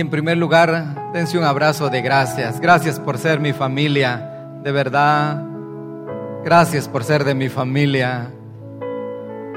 Y 0.00 0.02
en 0.02 0.08
primer 0.08 0.38
lugar, 0.38 1.10
dense 1.12 1.36
un 1.36 1.44
abrazo 1.44 1.90
de 1.90 2.00
gracias. 2.00 2.58
Gracias 2.58 2.98
por 2.98 3.18
ser 3.18 3.38
mi 3.38 3.52
familia, 3.52 4.48
de 4.62 4.72
verdad. 4.72 5.44
Gracias 6.42 6.88
por 6.88 7.04
ser 7.04 7.22
de 7.22 7.34
mi 7.34 7.50
familia. 7.50 8.30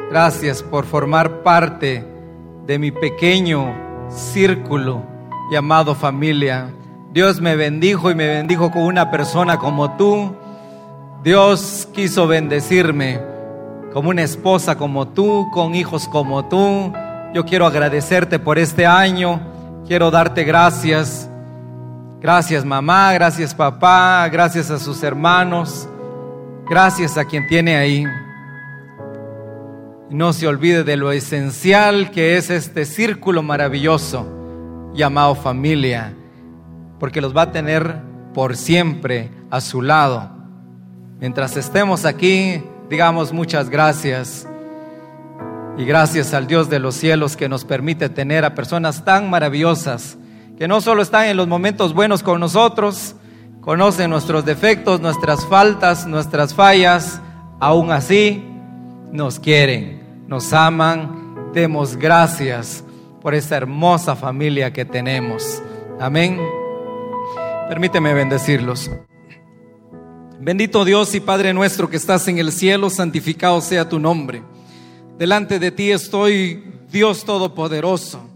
Gracias 0.09 0.61
por 0.61 0.83
formar 0.83 1.43
parte 1.43 2.05
de 2.67 2.77
mi 2.77 2.91
pequeño 2.91 3.73
círculo 4.09 5.01
llamado 5.49 5.95
familia. 5.95 6.73
Dios 7.13 7.39
me 7.39 7.55
bendijo 7.55 8.11
y 8.11 8.15
me 8.15 8.27
bendijo 8.27 8.69
con 8.69 8.81
una 8.81 9.11
persona 9.11 9.57
como 9.57 9.95
tú. 9.95 10.35
Dios 11.23 11.87
quiso 11.93 12.27
bendecirme 12.27 13.21
como 13.93 14.09
una 14.09 14.23
esposa 14.23 14.77
como 14.77 15.07
tú, 15.07 15.47
con 15.53 15.73
hijos 15.73 16.09
como 16.09 16.49
tú. 16.49 16.91
Yo 17.33 17.45
quiero 17.45 17.65
agradecerte 17.65 18.39
por 18.39 18.59
este 18.59 18.85
año 18.85 19.52
Quiero 19.87 20.11
darte 20.11 20.43
gracias. 20.43 21.29
Gracias 22.21 22.63
mamá, 22.63 23.11
gracias 23.11 23.53
papá, 23.53 24.29
gracias 24.31 24.71
a 24.71 24.79
sus 24.79 25.03
hermanos, 25.03 25.89
gracias 26.69 27.17
a 27.17 27.25
quien 27.25 27.47
tiene 27.47 27.75
ahí. 27.75 28.05
No 30.09 30.31
se 30.31 30.47
olvide 30.47 30.85
de 30.85 30.95
lo 30.95 31.11
esencial 31.11 32.11
que 32.11 32.37
es 32.37 32.49
este 32.49 32.85
círculo 32.85 33.43
maravilloso 33.43 34.25
llamado 34.93 35.35
familia, 35.35 36.13
porque 36.97 37.19
los 37.19 37.35
va 37.35 37.41
a 37.41 37.51
tener 37.51 37.99
por 38.33 38.55
siempre 38.55 39.29
a 39.51 39.59
su 39.59 39.81
lado. 39.81 40.31
Mientras 41.19 41.57
estemos 41.57 42.05
aquí, 42.05 42.63
digamos 42.89 43.33
muchas 43.33 43.69
gracias. 43.69 44.47
Y 45.77 45.85
gracias 45.85 46.33
al 46.35 46.45
Dios 46.45 46.69
de 46.69 46.77
los 46.79 46.93
cielos 46.93 47.35
que 47.35 47.49
nos 47.49 47.65
permite 47.65 48.07
tener 48.07 48.45
a 48.45 48.53
personas 48.53 49.03
tan 49.03 49.29
maravillosas, 49.29 50.17
que 50.57 50.67
no 50.67 50.81
solo 50.81 51.01
están 51.01 51.25
en 51.25 51.37
los 51.37 51.47
momentos 51.47 51.95
buenos 51.95 52.21
con 52.21 52.39
nosotros, 52.39 53.15
conocen 53.59 54.11
nuestros 54.11 54.45
defectos, 54.45 55.01
nuestras 55.01 55.45
faltas, 55.47 56.05
nuestras 56.05 56.53
fallas, 56.53 57.19
aún 57.59 57.91
así 57.91 58.43
nos 59.11 59.39
quieren, 59.39 60.25
nos 60.27 60.53
aman, 60.53 61.51
demos 61.53 61.95
gracias 61.95 62.83
por 63.19 63.33
esta 63.33 63.57
hermosa 63.57 64.15
familia 64.15 64.71
que 64.71 64.85
tenemos. 64.85 65.63
Amén. 65.99 66.39
Permíteme 67.67 68.13
bendecirlos. 68.13 68.91
Bendito 70.39 70.85
Dios 70.85 71.15
y 71.15 71.19
Padre 71.19 71.53
nuestro 71.53 71.89
que 71.89 71.97
estás 71.97 72.27
en 72.27 72.37
el 72.37 72.51
cielo, 72.51 72.91
santificado 72.91 73.59
sea 73.61 73.89
tu 73.89 73.97
nombre. 73.97 74.43
Delante 75.17 75.59
de 75.59 75.69
ti 75.69 75.91
estoy, 75.91 76.63
Dios 76.91 77.23
Todopoderoso. 77.23 78.27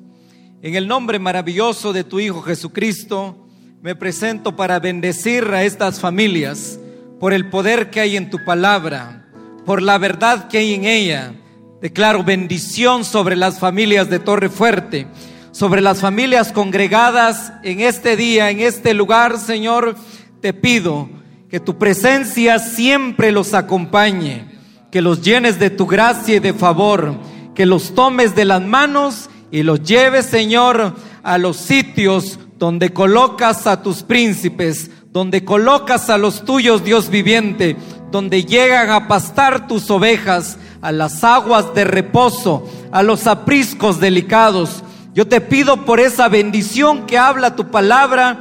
En 0.62 0.76
el 0.76 0.88
nombre 0.88 1.18
maravilloso 1.18 1.92
de 1.92 2.04
tu 2.04 2.20
Hijo 2.20 2.44
Jesucristo, 2.44 3.48
me 3.82 3.96
presento 3.96 4.56
para 4.56 4.80
bendecir 4.80 5.46
a 5.46 5.64
estas 5.64 6.00
familias 6.00 6.80
por 7.20 7.34
el 7.34 7.50
poder 7.50 7.90
que 7.90 8.00
hay 8.00 8.16
en 8.16 8.30
tu 8.30 8.46
palabra, 8.46 9.28
por 9.66 9.82
la 9.82 9.98
verdad 9.98 10.50
que 10.50 10.60
hay 10.60 10.76
en 10.76 10.86
ella. 10.86 11.34
Declaro 11.82 12.24
bendición 12.24 13.04
sobre 13.06 13.36
las 13.36 13.58
familias 13.58 14.08
de 14.12 14.20
Torre 14.20 14.50
Fuerte, 14.50 15.08
sobre 15.52 15.82
las 15.82 16.00
familias 16.00 16.52
congregadas 16.52 17.54
en 17.64 17.80
este 17.82 18.16
día, 18.16 18.52
en 18.52 18.60
este 18.60 18.94
lugar, 18.94 19.40
Señor. 19.40 19.96
Te 20.42 20.54
pido 20.54 21.10
que 21.50 21.60
tu 21.60 21.80
presencia 21.80 22.60
siempre 22.60 23.32
los 23.32 23.56
acompañe 23.56 24.57
que 24.98 25.02
los 25.04 25.22
llenes 25.22 25.60
de 25.60 25.70
tu 25.70 25.86
gracia 25.86 26.38
y 26.38 26.40
de 26.40 26.56
favor, 26.56 27.14
que 27.54 27.68
los 27.68 27.94
tomes 27.94 28.36
de 28.36 28.46
las 28.46 28.64
manos 28.64 29.30
y 29.52 29.62
los 29.62 29.84
lleves, 29.84 30.26
Señor, 30.26 30.96
a 31.22 31.38
los 31.38 31.58
sitios 31.58 32.40
donde 32.58 32.90
colocas 32.90 33.68
a 33.68 33.84
tus 33.84 34.02
príncipes, 34.02 34.90
donde 35.12 35.46
colocas 35.46 36.10
a 36.10 36.18
los 36.18 36.46
tuyos, 36.46 36.84
Dios 36.84 37.12
viviente, 37.12 37.78
donde 38.10 38.44
llegan 38.44 38.90
a 38.90 39.08
pastar 39.08 39.68
tus 39.68 39.92
ovejas, 39.92 40.58
a 40.82 40.92
las 40.92 41.24
aguas 41.24 41.76
de 41.76 41.84
reposo, 41.84 42.68
a 42.92 43.04
los 43.04 43.28
apriscos 43.28 44.00
delicados. 44.00 44.84
Yo 45.14 45.28
te 45.28 45.42
pido 45.42 45.86
por 45.86 46.00
esa 46.00 46.28
bendición 46.28 47.06
que 47.06 47.20
habla 47.20 47.56
tu 47.56 47.70
palabra, 47.70 48.40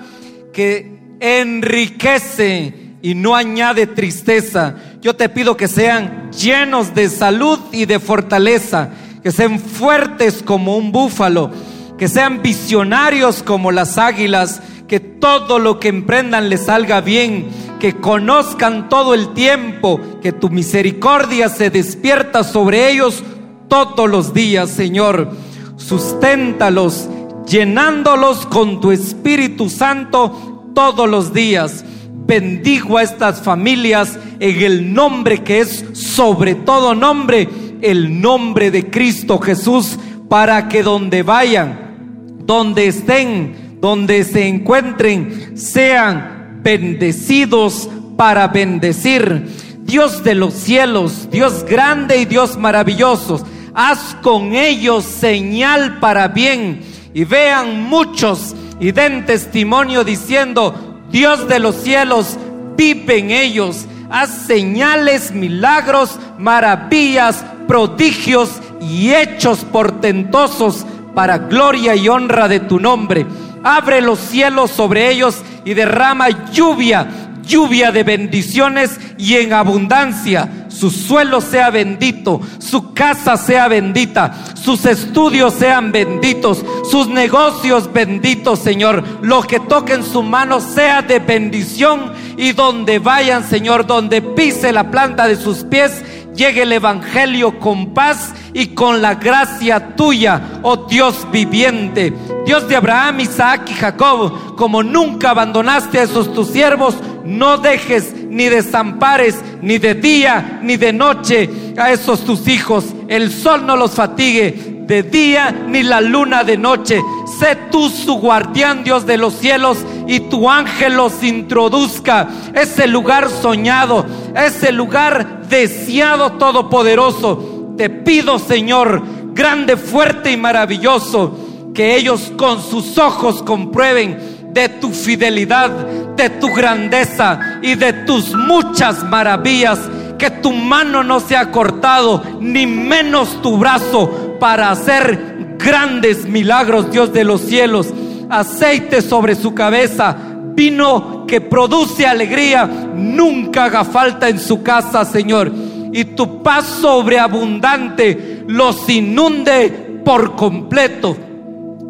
que 0.54 0.98
enriquece 1.20 2.85
y 3.06 3.14
no 3.14 3.36
añade 3.36 3.86
tristeza. 3.86 4.74
Yo 5.00 5.14
te 5.14 5.28
pido 5.28 5.56
que 5.56 5.68
sean 5.68 6.32
llenos 6.32 6.92
de 6.92 7.08
salud 7.08 7.56
y 7.70 7.84
de 7.84 8.00
fortaleza, 8.00 8.90
que 9.22 9.30
sean 9.30 9.60
fuertes 9.60 10.42
como 10.42 10.76
un 10.76 10.90
búfalo, 10.90 11.52
que 11.98 12.08
sean 12.08 12.42
visionarios 12.42 13.44
como 13.44 13.70
las 13.70 13.96
águilas, 13.96 14.60
que 14.88 14.98
todo 14.98 15.60
lo 15.60 15.78
que 15.78 15.86
emprendan 15.86 16.48
les 16.48 16.64
salga 16.64 17.00
bien, 17.00 17.46
que 17.78 17.94
conozcan 17.94 18.88
todo 18.88 19.14
el 19.14 19.34
tiempo, 19.34 20.00
que 20.20 20.32
tu 20.32 20.50
misericordia 20.50 21.48
se 21.48 21.70
despierta 21.70 22.42
sobre 22.42 22.90
ellos 22.90 23.22
todos 23.68 24.10
los 24.10 24.34
días, 24.34 24.68
Señor. 24.68 25.30
Susténtalos, 25.76 27.08
llenándolos 27.46 28.46
con 28.46 28.80
tu 28.80 28.90
Espíritu 28.90 29.70
Santo 29.70 30.72
todos 30.74 31.08
los 31.08 31.32
días 31.32 31.84
bendigo 32.26 32.98
a 32.98 33.02
estas 33.02 33.40
familias 33.40 34.18
en 34.40 34.62
el 34.62 34.92
nombre 34.92 35.42
que 35.42 35.60
es 35.60 35.84
sobre 35.92 36.54
todo 36.54 36.94
nombre, 36.94 37.48
el 37.80 38.20
nombre 38.20 38.70
de 38.70 38.90
Cristo 38.90 39.38
Jesús, 39.38 39.98
para 40.28 40.68
que 40.68 40.82
donde 40.82 41.22
vayan, 41.22 42.38
donde 42.44 42.88
estén, 42.88 43.78
donde 43.80 44.24
se 44.24 44.48
encuentren, 44.48 45.56
sean 45.56 46.60
bendecidos 46.62 47.88
para 48.16 48.48
bendecir. 48.48 49.46
Dios 49.84 50.24
de 50.24 50.34
los 50.34 50.54
cielos, 50.54 51.28
Dios 51.30 51.64
grande 51.64 52.18
y 52.18 52.24
Dios 52.24 52.56
maravilloso, 52.58 53.46
haz 53.72 54.16
con 54.20 54.52
ellos 54.54 55.04
señal 55.04 56.00
para 56.00 56.26
bien 56.26 56.80
y 57.14 57.24
vean 57.24 57.84
muchos 57.84 58.56
y 58.80 58.90
den 58.90 59.24
testimonio 59.26 60.02
diciendo, 60.02 60.85
Dios 61.16 61.48
de 61.48 61.60
los 61.60 61.76
cielos, 61.76 62.36
vive 62.76 63.16
en 63.16 63.30
ellos. 63.30 63.86
Haz 64.10 64.28
señales, 64.46 65.32
milagros, 65.32 66.18
maravillas, 66.36 67.42
prodigios 67.66 68.60
y 68.82 69.14
hechos 69.14 69.64
portentosos 69.64 70.84
para 71.14 71.38
gloria 71.38 71.96
y 71.96 72.06
honra 72.06 72.48
de 72.48 72.60
tu 72.60 72.78
nombre. 72.78 73.24
Abre 73.64 74.02
los 74.02 74.18
cielos 74.18 74.70
sobre 74.70 75.10
ellos 75.10 75.40
y 75.64 75.72
derrama 75.72 76.50
lluvia, 76.52 77.08
lluvia 77.46 77.92
de 77.92 78.02
bendiciones 78.02 79.00
y 79.16 79.36
en 79.36 79.54
abundancia 79.54 80.65
su 80.78 80.90
suelo 80.90 81.40
sea 81.40 81.70
bendito, 81.70 82.40
su 82.58 82.92
casa 82.92 83.36
sea 83.38 83.66
bendita, 83.66 84.44
sus 84.54 84.84
estudios 84.84 85.54
sean 85.54 85.90
benditos, 85.90 86.62
sus 86.90 87.08
negocios 87.08 87.90
benditos, 87.92 88.58
Señor. 88.58 89.02
Lo 89.22 89.42
que 89.42 89.58
toquen 89.58 90.04
su 90.04 90.22
mano 90.22 90.60
sea 90.60 91.00
de 91.00 91.18
bendición 91.18 92.12
y 92.36 92.52
donde 92.52 92.98
vayan, 92.98 93.42
Señor, 93.42 93.86
donde 93.86 94.20
pise 94.20 94.70
la 94.72 94.90
planta 94.90 95.26
de 95.26 95.36
sus 95.36 95.64
pies, 95.64 96.02
llegue 96.34 96.62
el 96.62 96.72
Evangelio 96.72 97.58
con 97.58 97.94
paz 97.94 98.34
y 98.56 98.68
con 98.68 99.02
la 99.02 99.16
gracia 99.16 99.94
tuya, 99.96 100.60
oh 100.62 100.86
Dios 100.88 101.26
viviente. 101.30 102.10
Dios 102.46 102.66
de 102.66 102.76
Abraham, 102.76 103.20
Isaac 103.20 103.68
y 103.68 103.74
Jacob, 103.74 104.56
como 104.56 104.82
nunca 104.82 105.30
abandonaste 105.30 105.98
a 105.98 106.04
esos 106.04 106.32
tus 106.32 106.48
siervos, 106.48 106.94
no 107.22 107.58
dejes 107.58 108.14
ni 108.30 108.46
desampares 108.46 109.42
ni 109.60 109.76
de 109.76 109.92
día 109.92 110.60
ni 110.62 110.78
de 110.78 110.94
noche 110.94 111.50
a 111.76 111.92
esos 111.92 112.24
tus 112.24 112.48
hijos. 112.48 112.86
El 113.08 113.30
sol 113.30 113.66
no 113.66 113.76
los 113.76 113.90
fatigue 113.90 114.76
de 114.86 115.02
día 115.02 115.50
ni 115.68 115.82
la 115.82 116.00
luna 116.00 116.42
de 116.42 116.56
noche. 116.56 117.02
Sé 117.38 117.58
tú 117.70 117.90
su 117.90 118.14
guardián, 118.14 118.84
Dios 118.84 119.04
de 119.04 119.18
los 119.18 119.34
cielos, 119.34 119.84
y 120.06 120.20
tu 120.20 120.48
ángel 120.48 120.96
los 120.96 121.22
introduzca. 121.22 122.26
Ese 122.54 122.86
lugar 122.86 123.28
soñado, 123.28 124.06
ese 124.34 124.72
lugar 124.72 125.42
deseado 125.46 126.32
todopoderoso. 126.32 127.55
Te 127.76 127.90
pido, 127.90 128.38
Señor, 128.38 129.02
grande, 129.34 129.76
fuerte 129.76 130.32
y 130.32 130.36
maravilloso, 130.36 131.38
que 131.74 131.96
ellos 131.96 132.32
con 132.36 132.62
sus 132.62 132.96
ojos 132.96 133.42
comprueben 133.42 134.48
de 134.52 134.70
tu 134.70 134.90
fidelidad, 134.90 135.70
de 136.16 136.30
tu 136.30 136.48
grandeza 136.54 137.58
y 137.60 137.74
de 137.74 137.92
tus 137.92 138.34
muchas 138.34 139.04
maravillas. 139.04 139.78
Que 140.18 140.30
tu 140.30 140.52
mano 140.52 141.04
no 141.04 141.20
se 141.20 141.36
ha 141.36 141.50
cortado, 141.50 142.22
ni 142.40 142.66
menos 142.66 143.42
tu 143.42 143.58
brazo 143.58 144.38
para 144.40 144.70
hacer 144.70 145.56
grandes 145.58 146.26
milagros, 146.26 146.90
Dios 146.90 147.12
de 147.12 147.24
los 147.24 147.42
cielos. 147.42 147.92
Aceite 148.30 149.02
sobre 149.02 149.34
su 149.34 149.54
cabeza, 149.54 150.16
vino 150.54 151.26
que 151.26 151.42
produce 151.42 152.06
alegría, 152.06 152.64
nunca 152.64 153.64
haga 153.64 153.84
falta 153.84 154.30
en 154.30 154.38
su 154.38 154.62
casa, 154.62 155.04
Señor. 155.04 155.52
Y 155.96 156.04
tu 156.04 156.42
paz 156.42 156.66
sobreabundante 156.82 158.44
los 158.46 158.86
inunde 158.86 160.02
por 160.04 160.36
completo, 160.36 161.16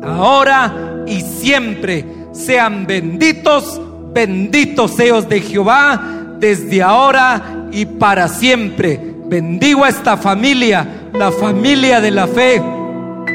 ahora 0.01 1.03
y 1.09 1.23
siempre 1.23 2.05
sean 2.31 2.87
benditos, 2.87 3.81
benditos 4.15 4.93
seos 4.93 5.29
de 5.29 5.41
Jehová 5.41 6.01
desde 6.39 6.85
ahora 6.85 7.67
y 7.73 7.85
para 7.85 8.29
siempre. 8.29 9.17
Bendigo 9.27 9.83
a 9.83 9.89
esta 9.89 10.17
familia, 10.17 11.09
la 11.13 11.33
familia 11.33 12.01
de 12.01 12.13
la 12.13 12.29
fe, 12.29 12.63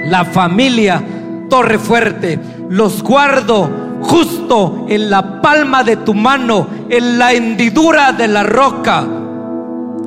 la 0.08 0.24
familia 0.24 1.04
Torre 1.50 1.80
Fuerte. 1.80 2.40
Los 2.70 3.04
guardo 3.04 4.00
justo 4.04 4.86
en 4.88 5.10
la 5.10 5.42
palma 5.42 5.84
de 5.84 5.98
tu 5.98 6.14
mano, 6.14 6.66
en 6.90 7.20
la 7.20 7.34
hendidura 7.34 8.14
de 8.14 8.30
la 8.30 8.44
roca. 8.44 9.06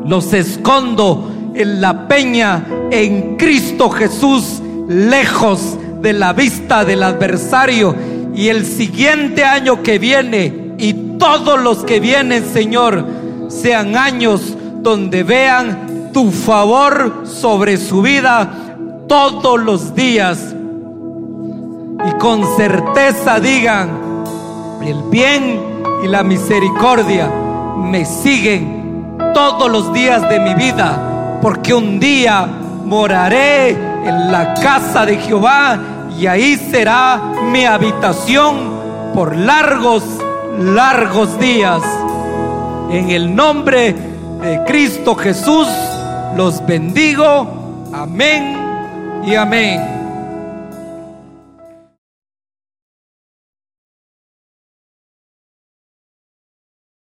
Los 0.05 0.32
escondo 0.32 1.30
en 1.55 1.80
la 1.80 2.09
peña, 2.09 2.66
en 2.90 3.36
Cristo 3.36 3.90
Jesús, 3.90 4.61
lejos 4.88 5.78
de 6.02 6.12
la 6.12 6.32
vista 6.32 6.84
del 6.84 7.02
adversario. 7.02 7.94
Y 8.34 8.48
el 8.48 8.66
siguiente 8.66 9.44
año 9.44 9.82
que 9.82 9.98
viene 9.98 10.74
y 10.78 10.92
todos 11.18 11.61
los 11.61 11.84
que 11.84 12.00
vienen, 12.00 12.44
Señor, 12.52 13.07
sean 13.48 13.96
años 13.96 14.57
donde 14.82 15.22
vean 15.22 16.11
tu 16.12 16.30
favor 16.30 17.22
sobre 17.24 17.76
su 17.76 18.02
vida 18.02 18.76
todos 19.09 19.61
los 19.61 19.94
días. 19.94 20.55
Y 22.07 22.18
con 22.18 22.44
certeza 22.57 23.40
digan, 23.40 24.24
el 24.82 25.02
bien 25.11 25.61
y 26.05 26.09
la 26.09 26.22
misericordia 26.22 27.30
me 27.76 28.05
siguen 28.05 28.84
todos 29.35 29.70
los 29.70 29.93
días 29.93 30.26
de 30.28 30.41
mi 30.41 30.55
vida, 30.55 31.39
porque 31.43 31.74
un 31.74 32.01
día 32.01 32.47
moraré 32.85 33.70
en 33.70 34.32
la 34.32 34.55
casa 34.55 35.05
de 35.05 35.16
Jehová 35.16 35.78
y 36.18 36.26
ahí 36.26 36.57
será 36.57 37.20
mi 37.51 37.64
habitación 37.64 39.12
por 39.12 39.37
largos, 39.37 40.05
largos 40.59 41.39
días. 41.39 41.82
En 42.91 43.11
el 43.11 43.35
nombre 43.35 43.93
de 44.41 44.62
Cristo 44.66 45.14
Jesús 45.16 45.68
los 46.37 46.64
bendigo. 46.64 47.85
Amén 47.93 48.57
y 49.26 49.35
amén. 49.35 50.03